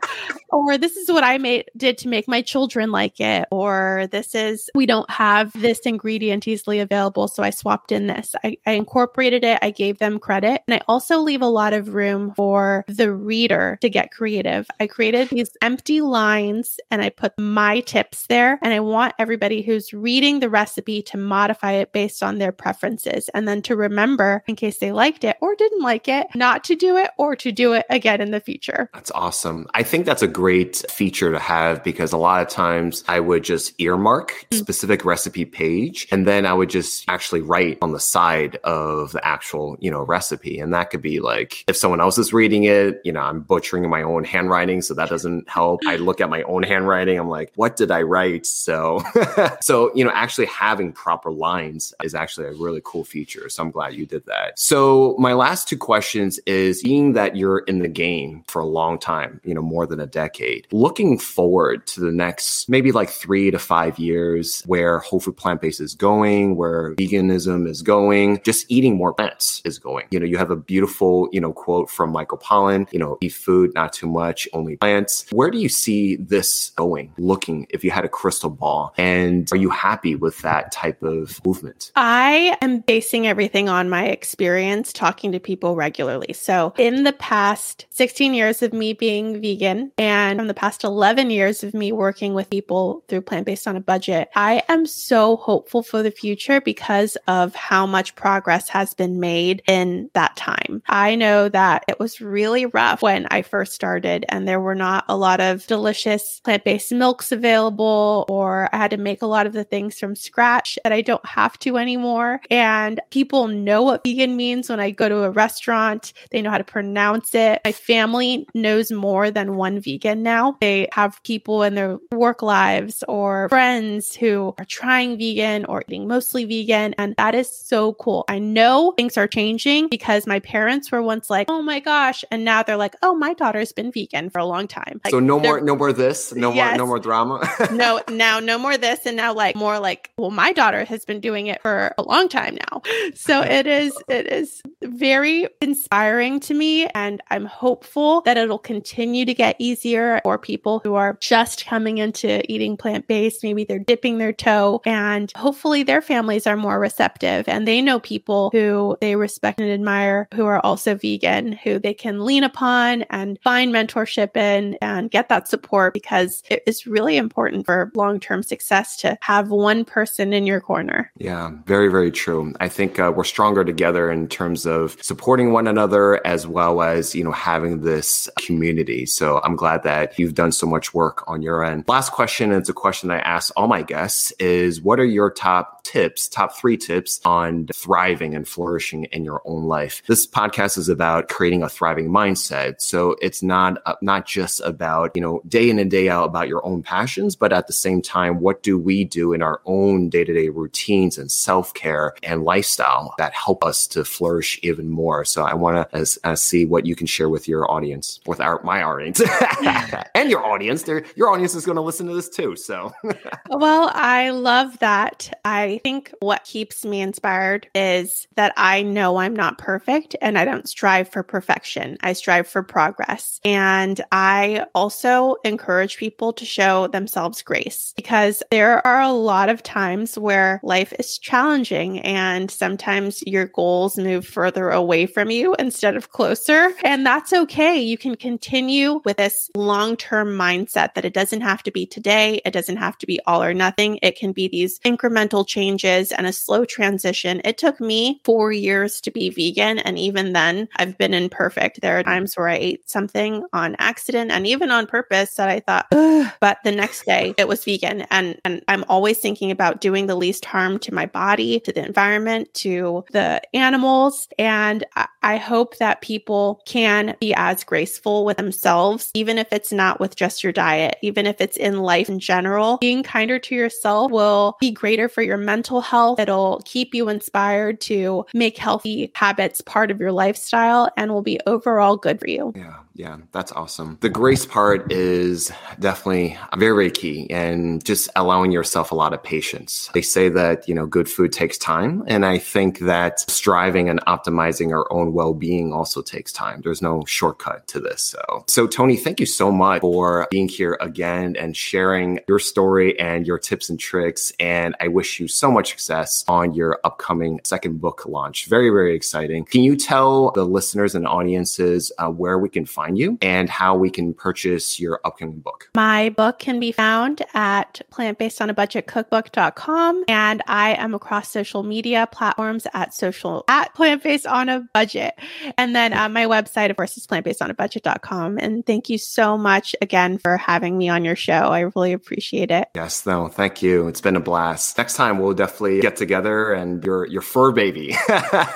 or 0.50 0.78
this 0.78 0.96
is 0.96 1.12
what 1.12 1.24
I 1.24 1.38
made 1.38 1.70
did 1.76 1.98
to 2.00 2.08
make 2.08 2.28
my 2.28 2.42
children 2.42 2.92
like 2.92 3.20
it. 3.20 3.48
Or 3.52 4.08
this 4.12 4.36
is, 4.36 4.70
we 4.76 4.86
don't 4.86 5.10
have 5.10 5.52
this 5.54 5.80
ingredient 5.80 6.48
easily 6.48 6.80
available. 6.80 7.28
So 7.28 7.44
I 7.44 7.50
swapped 7.50 7.92
in 7.92 8.08
this. 8.08 8.36
I, 8.44 8.58
I 8.66 8.72
incorporated 8.72 9.44
it. 9.44 9.60
I 9.62 9.72
gave 9.72 10.00
them 10.00 10.20
credit. 10.20 10.64
And 10.68 10.76
I 10.76 10.82
also 10.88 11.20
leave 11.20 11.42
a 11.42 11.48
lot 11.48 11.74
of 11.74 11.94
room 11.94 12.34
for 12.36 12.86
the 12.88 13.12
reader 13.12 13.78
to 13.82 13.90
get 13.90 14.12
creative. 14.12 14.68
I 14.80 14.88
created 14.88 15.30
these 15.30 15.52
empty 15.62 16.02
lines 16.02 16.80
and 16.92 17.02
I 17.02 17.10
put 17.10 17.34
my 17.38 17.82
tips 17.82 18.28
there. 18.28 18.60
And 18.62 18.74
I 18.74 18.80
want 18.80 19.14
everybody 19.20 19.62
who's 19.62 19.94
reading 19.94 20.40
the 20.40 20.50
recipe 20.50 21.02
to 21.04 21.18
modify 21.18 21.74
it 21.74 21.92
based 21.92 22.24
on 22.24 22.38
their 22.38 22.52
preferences 22.52 23.30
and 23.34 23.48
then 23.48 23.62
to 23.68 23.76
remember 23.76 24.44
in 24.48 24.56
case 24.56 24.80
they 24.80 24.92
liked 24.92 25.24
it 25.24 25.38
or 25.42 25.56
didn't 25.56 25.82
like 25.82 26.08
it, 26.08 26.28
not 26.36 26.64
to 26.66 26.76
do 26.76 26.98
it 26.98 27.12
or 27.18 27.36
to 27.36 27.52
do 27.52 27.74
it 27.74 27.86
again 27.90 28.22
in 28.22 28.32
the 28.32 28.40
future. 28.40 28.90
That's 28.94 29.12
awesome. 29.12 29.68
I 29.74 29.84
think 29.84 30.06
that's 30.06 30.22
a 30.22 30.28
great 30.28 30.84
feature 30.90 31.32
to 31.32 31.40
have 31.40 31.84
because 31.84 32.14
a 32.14 32.18
lot 32.18 32.42
of 32.42 32.48
times 32.48 33.04
I 33.08 33.20
would 33.20 33.44
just 33.44 33.80
earmark 33.80 34.32
mm-hmm. 34.32 34.58
specific 34.58 35.06
recipe 35.06 35.46
page 35.46 36.08
and 36.12 36.28
then 36.28 36.46
I 36.46 36.54
would 36.54 36.70
just 36.70 37.06
actually 37.08 37.42
write 37.42 37.78
on 37.82 37.92
the 37.92 38.00
side 38.00 38.58
of 38.64 39.12
the 39.12 39.26
actual, 39.26 39.78
you 39.80 39.92
know, 39.92 40.02
recipe. 40.04 40.60
And 40.60 40.74
that 40.74 40.90
could 40.90 41.02
be 41.02 41.20
like 41.20 41.64
if 41.68 41.76
someone 41.76 42.02
else 42.02 42.18
is 42.18 42.34
reading 42.34 42.64
it, 42.64 43.02
you 43.04 43.12
know, 43.12 43.22
I'm 43.22 43.42
butchering 43.42 43.90
my 43.90 44.02
own 44.02 44.24
handwriting, 44.24 44.82
so 44.82 44.94
that 44.94 45.10
doesn't 45.10 45.50
help. 45.50 45.82
I 45.86 45.98
look 45.98 46.22
at 46.22 46.30
my 46.30 46.44
own 46.44 46.64
handwriting, 46.64 47.20
I'm 47.20 47.30
like, 47.30 47.52
what 47.56 47.76
did 47.76 47.92
I 47.92 48.02
write? 48.02 48.46
So 48.46 49.04
so, 49.62 49.92
you 49.94 50.04
know, 50.04 50.12
actually 50.12 50.48
having 50.48 50.92
proper 50.92 51.32
lines 51.32 51.94
is 52.04 52.16
actually 52.16 52.48
a 52.48 52.54
really 52.54 52.82
cool 52.84 53.04
feature. 53.04 53.50
So 53.58 53.64
I'm 53.64 53.72
glad 53.72 53.96
you 53.96 54.06
did 54.06 54.24
that. 54.28 54.60
So 54.60 55.16
my 55.18 55.34
last 55.34 55.68
two 55.68 55.78
questions 55.78 56.40
is 56.46 56.84
being 56.84 57.14
that 57.14 57.36
you're 57.36 57.60
in 57.60 57.80
the 57.80 57.88
game 57.88 58.44
for 58.48 58.62
a 58.62 58.66
long 58.66 59.00
time, 59.00 59.42
you 59.44 59.56
know, 59.56 59.64
more 59.64 59.88
than 59.88 60.00
a 60.00 60.06
decade, 60.06 60.68
looking 60.72 61.18
forward 61.18 61.88
to 61.88 62.00
the 62.00 62.12
next 62.12 62.70
maybe 62.70 62.92
like 62.92 63.10
three 63.10 63.50
to 63.50 63.58
five 63.58 63.98
years 63.98 64.62
where 64.68 65.00
whole 65.00 65.20
food 65.20 65.38
plant 65.38 65.60
based 65.60 65.82
is 65.82 65.96
going, 65.96 66.56
where 66.56 66.94
veganism 66.96 67.68
is 67.68 67.82
going, 67.82 68.40
just 68.44 68.70
eating 68.70 68.96
more 68.96 69.12
plants 69.12 69.64
is 69.66 69.80
going. 69.80 70.06
You 70.12 70.20
know, 70.20 70.28
you 70.28 70.38
have 70.38 70.52
a 70.52 70.56
beautiful, 70.56 71.28
you 71.32 71.42
know, 71.42 71.52
quote 71.52 71.90
from 71.90 72.12
Michael 72.12 72.38
Pollan, 72.38 72.88
you 72.94 73.00
know, 73.00 73.18
eat 73.22 73.34
food, 73.34 73.74
not 73.74 73.92
too 73.92 74.08
much, 74.08 74.48
only 74.54 74.78
plants. 74.78 75.26
Where 75.32 75.50
do 75.50 75.58
you 75.58 75.70
see 75.70 76.18
this 76.18 76.70
going, 76.76 77.12
looking 77.18 77.66
if 77.72 77.84
you 77.84 77.90
had 77.90 78.06
a 78.06 78.10
crystal 78.10 78.52
ball? 78.52 78.94
And 78.98 79.52
are 79.52 79.58
you 79.58 79.72
happy 79.72 80.16
with 80.16 80.38
that 80.44 80.72
type 80.72 81.02
of 81.02 81.44
movement? 81.44 81.92
I 81.96 82.56
am 82.62 82.82
basing 82.82 83.26
everything 83.26 83.47
on 83.56 83.90
my 83.90 84.06
experience 84.06 84.92
talking 84.92 85.32
to 85.32 85.40
people 85.40 85.76
regularly. 85.76 86.34
So 86.34 86.74
in 86.78 87.04
the 87.04 87.14
past 87.14 87.86
16 87.92 88.34
years 88.34 88.62
of 88.62 88.74
me 88.74 88.94
being 88.94 89.42
vegan 89.42 89.92
and 89.98 90.40
from 90.40 90.48
the 90.48 90.54
past 90.54 90.84
11 90.84 91.30
years 91.30 91.64
of 91.64 91.74
me 91.74 91.92
working 91.92 92.34
with 92.34 92.50
people 92.50 93.04
through 93.08 93.22
plant 93.22 93.46
based 93.46 93.68
on 93.68 93.76
a 93.76 93.82
budget, 93.82 94.30
I 94.36 94.64
am 94.68 94.86
so 94.86 95.38
hopeful 95.38 95.84
for 95.84 96.04
the 96.04 96.12
future 96.12 96.62
because 96.62 97.18
of 97.28 97.56
how 97.56 97.86
much 97.86 98.16
progress 98.16 98.70
has 98.70 98.94
been 98.94 99.20
made 99.20 99.62
in 99.68 100.10
that 100.14 100.36
time. 100.36 100.84
I 100.88 101.16
know 101.16 101.50
that 101.50 101.86
it 101.88 102.00
was 102.00 102.22
really 102.22 102.66
rough 102.66 103.02
when 103.02 103.28
I 103.32 103.42
first 103.42 103.74
started 103.74 104.26
and 104.30 104.48
there 104.48 104.60
were 104.60 104.76
not 104.76 105.06
a 105.08 105.18
lot 105.18 105.40
of 105.40 105.66
delicious 105.68 106.42
plant 106.44 106.64
based 106.64 106.92
milks 106.92 107.32
available, 107.32 108.26
or 108.30 108.70
I 108.74 108.78
had 108.78 108.92
to 108.92 108.98
make 108.98 109.22
a 109.22 109.28
lot 109.28 109.48
of 109.48 109.54
the 109.54 109.64
things 109.64 110.00
from 110.00 110.16
scratch 110.16 110.78
that 110.84 110.92
I 110.92 111.02
don't 111.02 111.26
have 111.26 111.58
to 111.60 111.78
anymore. 111.78 112.42
And 112.50 113.00
people 113.10 113.37
know 113.46 113.84
what 113.84 114.04
vegan 114.04 114.36
means 114.36 114.70
when 114.70 114.80
I 114.80 114.90
go 114.90 115.08
to 115.08 115.24
a 115.24 115.30
restaurant, 115.30 116.14
they 116.32 116.42
know 116.42 116.50
how 116.50 116.58
to 116.58 116.64
pronounce 116.64 117.36
it. 117.36 117.62
My 117.64 117.72
family 117.72 118.48
knows 118.56 118.92
more 118.92 119.30
than 119.30 119.56
one 119.56 119.80
vegan 119.80 120.24
now. 120.24 120.58
They 120.60 120.88
have 120.94 121.22
people 121.24 121.62
in 121.64 121.76
their 121.76 122.00
work 122.12 122.42
lives 122.42 123.04
or 123.08 123.50
friends 123.50 124.16
who 124.16 124.56
are 124.58 124.66
trying 124.66 125.18
vegan 125.18 125.66
or 125.66 125.84
eating 125.88 126.08
mostly 126.08 126.46
vegan. 126.46 126.96
And 126.98 127.16
that 127.18 127.36
is 127.36 127.50
so 127.50 127.94
cool. 127.94 128.26
I 128.28 128.40
know 128.40 128.94
things 128.98 129.18
are 129.18 129.28
changing 129.28 129.90
because 129.90 130.26
my 130.26 130.40
parents 130.40 130.92
were 130.92 131.02
once 131.02 131.30
like, 131.30 131.50
oh 131.50 131.62
my 131.62 131.80
gosh. 131.80 132.24
And 132.32 132.44
now 132.44 132.64
they're 132.64 132.78
like, 132.78 132.96
oh, 133.04 133.14
my 133.14 133.34
daughter's 133.34 133.72
been 133.72 133.92
vegan 133.92 134.30
for 134.30 134.40
a 134.40 134.46
long 134.46 134.68
time. 134.68 135.02
Like, 135.04 135.12
so 135.12 135.20
no 135.20 135.40
more, 135.40 135.62
no 135.62 135.76
more 135.76 135.94
this, 135.94 136.34
no 136.34 136.54
yes. 136.54 136.72
more, 136.72 136.78
no 136.78 136.88
more 136.88 137.00
drama. 137.00 137.50
no, 137.72 138.02
now 138.10 138.40
no 138.40 138.58
more 138.58 138.78
this. 138.78 139.06
And 139.06 139.18
now 139.18 139.34
like 139.34 139.56
more 139.56 139.80
like, 139.80 140.12
well, 140.18 140.32
my 140.32 140.54
daughter 140.54 140.86
has 140.86 141.06
been 141.06 141.20
doing 141.20 141.48
it 141.48 141.62
for 141.62 141.94
a 141.98 142.04
long 142.04 142.30
time 142.30 142.58
now. 142.72 142.82
So 143.28 143.42
it 143.42 143.68
is, 143.68 143.94
it 144.08 144.32
is 144.32 144.62
very 144.84 145.48
inspiring 145.62 146.40
to 146.42 146.54
me. 146.54 146.88
And 146.88 147.22
I'm 147.30 147.46
hopeful 147.46 148.22
that 148.22 148.38
it'll 148.38 148.58
continue 148.58 149.26
to 149.26 149.34
get 149.34 149.58
easier 149.60 150.22
for 150.24 150.38
people 150.38 150.80
who 150.80 150.96
are 150.96 151.18
just 151.20 151.66
coming 151.66 151.98
into 151.98 152.50
eating 152.52 152.78
plant 152.78 153.08
based. 153.08 153.44
Maybe 153.44 153.66
they're 153.66 153.80
dipping 153.80 154.18
their 154.18 154.34
toe 154.34 154.82
and 154.86 155.32
hopefully 155.36 155.84
their 155.84 156.02
families 156.02 156.48
are 156.48 156.56
more 156.56 156.80
receptive 156.80 157.48
and 157.50 157.68
they 157.68 157.82
know 157.82 158.00
people 158.00 158.50
who 158.52 158.98
they 159.02 159.16
respect 159.16 159.60
and 159.60 159.70
admire 159.70 160.28
who 160.34 160.46
are 160.46 160.60
also 160.66 160.96
vegan, 160.96 161.52
who 161.52 161.80
they 161.80 161.94
can 161.94 162.26
lean 162.26 162.44
upon 162.44 163.04
and 163.10 163.40
find 163.44 163.74
mentorship 163.74 164.38
in 164.38 164.78
and 164.82 165.12
get 165.12 165.30
that 165.30 165.48
support 165.48 165.94
because 165.94 166.44
it 166.50 166.64
is 166.66 166.88
really 166.88 167.18
important 167.18 167.66
for 167.66 167.92
long 167.94 168.20
term 168.20 168.42
success 168.42 168.96
to 168.98 169.18
have 169.22 169.50
one 169.50 169.84
person 169.84 170.32
in 170.32 170.46
your 170.46 170.62
corner. 170.62 171.12
Yeah, 171.18 171.52
very, 171.66 171.90
very 171.90 172.12
true. 172.12 172.54
I 172.60 172.70
think 172.70 173.00
uh, 173.00 173.07
we're 173.16 173.24
stronger 173.24 173.64
together 173.64 174.12
in 174.12 174.28
terms 174.28 174.66
of 174.66 174.98
supporting 175.02 175.52
one 175.52 175.68
another 175.68 176.26
as 176.26 176.48
well 176.48 176.82
as, 176.82 177.16
you 177.16 177.24
know, 177.24 177.32
having 177.32 177.82
this 177.82 178.30
community. 178.40 179.06
So 179.06 179.42
I'm 179.44 179.56
glad 179.56 179.84
that 179.84 180.18
you've 180.18 180.36
done 180.36 180.52
so 180.52 180.68
much 180.68 180.94
work 180.94 181.24
on 181.28 181.42
your 181.42 181.64
end. 181.64 181.86
Last 181.88 182.12
question, 182.12 182.52
and 182.52 182.60
it's 182.60 182.70
a 182.70 182.74
question 182.74 183.12
I 183.12 183.20
ask 183.20 183.52
all 183.56 183.68
my 183.68 183.82
guests 183.82 184.32
is 184.40 184.82
what 184.82 185.00
are 185.00 185.06
your 185.06 185.30
top 185.32 185.84
tips, 185.84 186.28
top 186.28 186.56
three 186.56 186.78
tips 186.78 187.20
on 187.26 187.68
thriving 187.74 188.36
and 188.36 188.48
flourishing 188.48 189.06
in 189.06 189.24
your 189.24 189.42
own 189.46 189.64
life? 189.64 190.02
This 190.08 190.28
podcast 190.28 190.78
is 190.78 190.90
about 190.90 191.30
creating 191.30 191.64
a 191.64 191.70
thriving 191.70 192.10
mindset. 192.10 192.82
So 192.82 193.16
it's 193.22 193.42
not, 193.42 193.82
uh, 193.86 193.96
not 194.02 194.26
just 194.26 194.60
about, 194.62 195.12
you 195.16 195.22
know, 195.22 195.42
day 195.48 195.70
in 195.70 195.80
and 195.80 195.90
day 195.90 196.10
out 196.10 196.26
about 196.26 196.48
your 196.48 196.66
own 196.66 196.84
passions, 196.84 197.36
but 197.36 197.54
at 197.54 197.68
the 197.68 197.74
same 197.74 198.02
time, 198.02 198.40
what 198.40 198.64
do 198.64 198.78
we 198.78 199.04
do 199.04 199.34
in 199.34 199.42
our 199.42 199.62
own 199.66 200.10
day 200.10 200.24
to 200.24 200.34
day 200.34 200.50
routines 200.50 201.18
and 201.18 201.32
self 201.32 201.74
care 201.74 202.14
and 202.24 202.44
lifestyle 202.44 202.97
that 203.18 203.34
help 203.34 203.64
us 203.64 203.88
to 203.88 204.04
flourish 204.04 204.60
even 204.64 204.90
more? 204.90 205.26
So 205.26 205.44
I 205.44 205.54
want 205.54 205.90
to 205.92 206.38
see 206.38 206.66
what 206.66 206.86
you 206.86 206.96
can 206.96 207.08
share 207.08 207.30
with 207.30 207.48
your 207.48 207.70
audience, 207.70 208.20
with 208.26 208.40
our, 208.40 208.62
my 208.64 208.84
audience 208.84 209.22
and 210.16 210.30
your 210.30 210.46
audience. 210.46 210.84
There, 210.84 211.04
your 211.16 211.30
audience 211.30 211.56
is 211.56 211.66
going 211.66 211.76
to 211.76 211.82
listen 211.82 212.08
to 212.08 212.14
this 212.14 212.30
too. 212.30 212.56
So, 212.56 212.94
well, 213.50 213.92
I 213.94 214.30
love 214.30 214.80
that. 214.80 215.32
I 215.46 215.80
think 215.84 216.14
what 216.20 216.44
keeps 216.44 216.86
me 216.86 217.02
inspired 217.02 217.68
is 217.76 218.28
that 218.36 218.54
I 218.58 218.82
know 218.82 219.18
I'm 219.18 219.36
not 219.36 219.58
perfect 219.58 220.16
and 220.22 220.38
I 220.38 220.46
don't 220.46 220.70
strive 220.70 221.10
for 221.10 221.24
perfection. 221.24 221.98
I 222.02 222.14
strive 222.14 222.48
for 222.48 222.64
progress. 222.64 223.40
And 223.44 224.02
I 224.12 224.66
also 224.74 225.36
encourage 225.44 225.98
people 225.98 226.34
to 226.34 226.46
show 226.46 226.88
themselves 226.88 227.42
grace 227.42 227.94
because 227.96 228.44
there 228.52 228.86
are 228.86 229.02
a 229.02 229.12
lot 229.12 229.50
of 229.50 229.64
times 229.64 230.18
where 230.18 230.60
life 230.64 230.94
is 231.00 231.18
challenging 231.18 232.00
and 232.00 232.50
sometimes 232.50 232.87
your 233.26 233.46
goals 233.46 233.98
move 233.98 234.26
further 234.26 234.70
away 234.70 235.06
from 235.06 235.30
you 235.30 235.56
instead 235.60 235.96
of 235.96 236.12
closer. 236.12 236.74
And 236.84 237.06
that's 237.06 237.34
okay. 237.34 237.80
You 237.80 237.98
can 237.98 238.16
continue 238.16 239.02
with 239.04 239.18
this 239.18 239.50
long 239.56 239.98
term 239.98 240.30
mindset 240.30 240.94
that 240.94 241.06
it 241.06 241.14
doesn't 241.14 241.42
have 241.42 241.64
to 241.64 241.72
be 241.72 241.86
today. 241.86 242.42
It 242.46 242.52
doesn't 242.52 242.78
have 242.78 242.98
to 243.00 243.06
be 243.06 243.20
all 243.28 243.44
or 243.44 243.54
nothing. 243.54 244.00
It 244.02 244.18
can 244.18 244.32
be 244.32 244.48
these 244.48 244.80
incremental 244.80 245.46
changes 245.46 246.12
and 246.12 246.26
a 246.26 246.34
slow 246.34 246.66
transition. 246.66 247.42
It 247.44 247.58
took 247.58 247.82
me 247.82 248.22
four 248.24 248.52
years 248.52 249.02
to 249.02 249.12
be 249.12 249.30
vegan. 249.30 249.80
And 249.80 249.98
even 249.98 250.34
then, 250.34 250.70
I've 250.78 250.98
been 250.98 251.14
imperfect. 251.14 251.82
There 251.82 252.00
are 252.00 252.04
times 252.04 252.36
where 252.36 252.48
I 252.48 252.56
ate 252.56 252.90
something 252.90 253.44
on 253.54 253.76
accident 253.80 254.32
and 254.32 254.48
even 254.48 254.72
on 254.72 254.88
purpose 254.88 255.36
that 255.36 255.50
I 255.50 255.60
thought, 255.60 255.88
Ugh. 255.92 256.32
but 256.40 256.60
the 256.64 256.72
next 256.72 257.06
day 257.06 257.34
it 257.38 257.48
was 257.48 257.66
vegan. 257.66 258.02
And, 258.12 258.40
and 258.46 258.64
I'm 258.68 258.86
always 258.88 259.20
thinking 259.20 259.52
about 259.52 259.82
doing 259.82 260.08
the 260.08 260.16
least 260.16 260.46
harm 260.46 260.80
to 260.80 260.94
my 260.94 261.06
body, 261.06 261.60
to 261.62 261.72
the 261.74 261.86
environment, 261.86 262.54
to 262.56 262.77
the 263.12 263.42
animals. 263.54 264.28
And 264.38 264.86
I 265.24 265.38
hope 265.38 265.78
that 265.78 266.02
people 266.02 266.62
can 266.66 267.16
be 267.20 267.34
as 267.34 267.64
graceful 267.64 268.26
with 268.26 268.38
themselves, 268.38 269.12
even 269.14 269.38
if 269.38 269.52
it's 269.52 269.72
not 269.72 270.00
with 270.00 270.16
just 270.16 270.44
your 270.44 270.54
diet, 270.54 270.98
even 271.02 271.26
if 271.26 271.42
it's 271.42 271.58
in 271.58 271.80
life 271.80 272.10
in 272.10 272.20
general. 272.20 272.78
Being 272.78 273.04
kinder 273.04 273.40
to 273.40 273.56
yourself 273.56 274.12
will 274.12 274.56
be 274.60 274.72
greater 274.72 275.10
for 275.10 275.22
your 275.22 275.38
mental 275.38 275.82
health. 275.82 276.20
It'll 276.20 276.62
keep 276.66 276.94
you 276.94 277.10
inspired 277.10 277.82
to 277.82 278.26
make 278.34 278.58
healthy 278.58 279.12
habits 279.16 279.62
part 279.62 279.92
of 279.92 280.00
your 280.00 280.12
lifestyle 280.12 280.90
and 280.98 281.12
will 281.12 281.22
be 281.22 281.40
overall 281.46 281.98
good 281.98 282.20
for 282.20 282.30
you. 282.30 282.54
Yeah. 282.56 282.76
Yeah, 282.98 283.18
that's 283.32 283.52
awesome. 283.52 284.00
The 284.02 284.10
grace 284.10 284.48
part 284.48 284.92
is 284.92 285.52
definitely 285.80 286.36
very, 286.58 286.74
very 286.74 286.90
key 286.90 287.30
and 287.30 287.86
just 287.86 288.10
allowing 288.16 288.52
yourself 288.52 288.92
a 288.92 288.96
lot 288.96 289.14
of 289.14 289.22
patience. 289.22 289.92
They 289.94 290.02
say 290.02 290.30
that, 290.30 290.68
you 290.68 290.74
know, 290.74 290.88
good 290.88 291.08
food 291.08 291.32
takes 291.32 291.60
time. 291.60 292.04
And 292.08 292.26
I 292.26 292.40
think 292.40 292.80
that 292.80 293.20
striving 293.20 293.88
and 293.88 294.04
optimizing 294.06 294.72
our 294.72 294.92
own 294.92 295.14
well 295.14 295.36
being 295.36 295.74
also 295.74 296.02
takes 296.02 296.32
time. 296.32 296.62
There's 296.64 296.82
no 296.82 297.06
shortcut 297.06 297.68
to 297.68 297.80
this. 297.80 298.02
So, 298.02 298.44
so 298.48 298.66
Toni, 298.66 298.98
thank 298.98 299.20
you 299.20 299.28
so 299.28 299.52
much 299.52 299.82
for 299.82 300.28
being 300.32 300.50
here 300.50 300.76
again 300.82 301.36
and 301.36 301.56
sharing 301.56 302.20
your 302.28 302.40
story 302.40 303.00
and 303.00 303.28
your 303.28 303.38
tips 303.38 303.70
and 303.70 303.80
tricks. 303.80 304.34
And 304.40 304.76
I 304.80 304.88
wish 304.88 305.20
you 305.20 305.28
so 305.28 305.52
much 305.52 305.70
success 305.70 306.26
on 306.28 306.56
your 306.56 306.80
upcoming 306.84 307.42
second 307.44 307.80
book 307.80 308.08
launch. 308.08 308.48
Very, 308.48 308.72
very 308.72 308.96
exciting. 308.96 309.46
Can 309.46 309.62
you 309.62 309.76
tell 309.76 310.32
the 310.32 310.46
listeners 310.46 310.96
and 310.96 311.06
audiences 311.06 311.92
uh, 312.00 312.10
where 312.10 312.40
we 312.40 312.50
can 312.50 312.66
find 312.66 312.87
find 312.88 312.98
you 312.98 313.18
and 313.22 313.50
how 313.50 313.76
we 313.76 313.90
can 313.90 314.14
purchase 314.14 314.80
your 314.80 315.02
upcoming 315.04 315.40
book. 315.40 315.70
My 315.76 316.08
book 316.10 316.40
can 316.40 316.58
be 316.60 316.72
found 316.72 317.22
at 317.34 317.82
plantbasedonabudgetcookbook.com 317.92 320.06
and 320.08 320.44
I 320.48 320.76
am 320.76 320.94
across 320.94 321.30
social 321.30 321.64
media 321.64 322.08
platforms 322.12 322.68
at 322.74 322.94
social 322.94 323.44
at 323.50 323.74
plant 323.76 324.04
based 324.04 324.26
on 324.26 324.48
a 324.50 324.62
budget. 324.74 325.16
And 325.58 325.76
then 325.76 325.92
uh, 325.94 326.08
my 326.10 326.26
website, 326.26 326.70
of 326.70 326.76
course, 326.78 326.96
is 326.98 327.08
plantbasedonabudget.com. 327.08 328.38
And 328.38 328.66
thank 328.66 328.90
you 328.90 328.98
so 328.98 329.38
much 329.38 329.76
again 329.82 330.18
for 330.18 330.38
having 330.38 330.78
me 330.78 330.88
on 330.90 331.04
your 331.04 331.18
show. 331.18 331.34
I 331.34 331.60
really 331.76 331.92
appreciate 331.94 332.52
it. 332.52 332.70
Yes, 332.76 333.06
no, 333.06 333.28
thank 333.28 333.62
you. 333.62 333.88
It's 333.88 334.02
been 334.02 334.16
a 334.16 334.22
blast. 334.22 334.78
Next 334.78 334.96
time 334.96 335.20
we'll 335.20 335.34
definitely 335.34 335.82
get 335.82 335.98
together 335.98 336.54
and 336.54 336.84
your 336.84 337.06
your 337.08 337.22
fur 337.22 337.52
baby. 337.52 337.96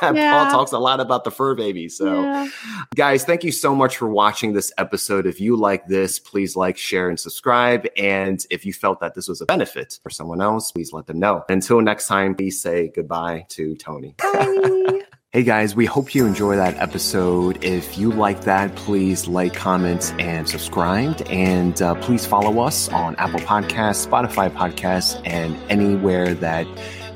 Yeah. 0.02 0.34
Paul 0.34 0.52
talks 0.52 0.72
a 0.72 0.80
lot 0.80 1.00
about 1.00 1.24
the 1.24 1.32
fur 1.32 1.56
baby. 1.56 1.88
So 1.88 2.22
yeah. 2.22 2.50
guys, 2.96 3.24
thank 3.24 3.44
you 3.44 3.52
so 3.52 3.76
much 3.76 3.98
for 3.98 4.10
watching 4.10 4.20
watching 4.22 4.53
this 4.53 4.72
episode. 4.78 5.26
If 5.26 5.41
you 5.41 5.55
like 5.55 5.88
this, 5.88 6.19
please 6.19 6.55
like, 6.55 6.78
share, 6.78 7.09
and 7.09 7.19
subscribe. 7.19 7.88
And 7.97 8.39
if 8.51 8.67
you 8.67 8.72
felt 8.72 8.99
that 8.99 9.15
this 9.15 9.28
was 9.28 9.41
a 9.41 9.47
benefit 9.47 9.99
for 10.03 10.11
someone 10.11 10.41
else, 10.41 10.72
please 10.72 10.93
let 10.93 11.07
them 11.07 11.17
know. 11.17 11.43
Until 11.49 11.82
next 11.82 12.05
time, 12.05 12.36
please 12.36 12.61
say 12.61 12.91
goodbye 12.93 13.47
to 13.49 13.76
Toni. 13.78 14.13
Hey 15.34 15.43
guys, 15.43 15.78
we 15.78 15.86
hope 15.86 16.13
you 16.13 16.26
enjoy 16.26 16.57
that 16.57 16.76
episode. 16.76 17.63
If 17.63 17.97
you 17.97 18.11
like 18.11 18.41
that, 18.41 18.76
please 18.76 19.30
like, 19.30 19.53
comment, 19.53 20.13
and 20.19 20.45
subscribe. 20.45 21.22
And 21.28 21.82
uh, 21.82 21.95
please 21.95 22.26
follow 22.26 22.59
us 22.59 22.89
on 22.89 23.15
Apple 23.15 23.39
Podcasts, 23.39 24.05
Spotify 24.05 24.49
Podcasts, 24.51 25.22
and 25.24 25.55
anywhere 25.72 26.34
that 26.34 26.67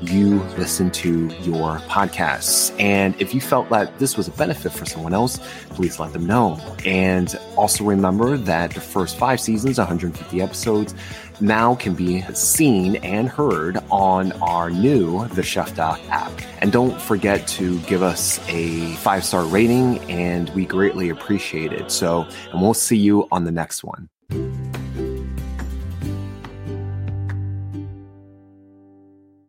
you 0.02 0.40
listen 0.58 0.90
to 0.92 1.26
your 1.42 1.78
podcasts. 1.88 2.74
And 2.80 3.20
if 3.20 3.34
you 3.34 3.40
felt 3.40 3.68
that 3.70 3.98
this 3.98 4.16
was 4.16 4.28
a 4.28 4.32
benefit 4.32 4.72
for 4.72 4.84
someone 4.84 5.14
else, 5.14 5.38
please 5.70 5.98
let 5.98 6.12
them 6.12 6.26
know. 6.26 6.60
And 6.84 7.38
also 7.56 7.84
remember 7.84 8.36
that 8.36 8.72
the 8.72 8.80
first 8.80 9.16
five 9.16 9.40
seasons, 9.40 9.78
150 9.78 10.40
episodes, 10.40 10.94
now 11.40 11.74
can 11.74 11.94
be 11.94 12.22
seen 12.34 12.96
and 12.96 13.28
heard 13.28 13.78
on 13.90 14.32
our 14.42 14.70
new 14.70 15.26
The 15.28 15.42
Chef 15.42 15.74
Doc 15.76 16.00
app. 16.08 16.32
And 16.60 16.72
don't 16.72 17.00
forget 17.00 17.46
to 17.48 17.78
give 17.80 18.02
us 18.02 18.40
a 18.48 18.94
five 18.96 19.24
star 19.24 19.44
rating, 19.44 19.98
and 20.10 20.48
we 20.50 20.64
greatly 20.64 21.10
appreciate 21.10 21.72
it. 21.72 21.90
So, 21.90 22.26
and 22.52 22.60
we'll 22.60 22.74
see 22.74 22.96
you 22.96 23.28
on 23.30 23.44
the 23.44 23.52
next 23.52 23.84
one. 23.84 24.08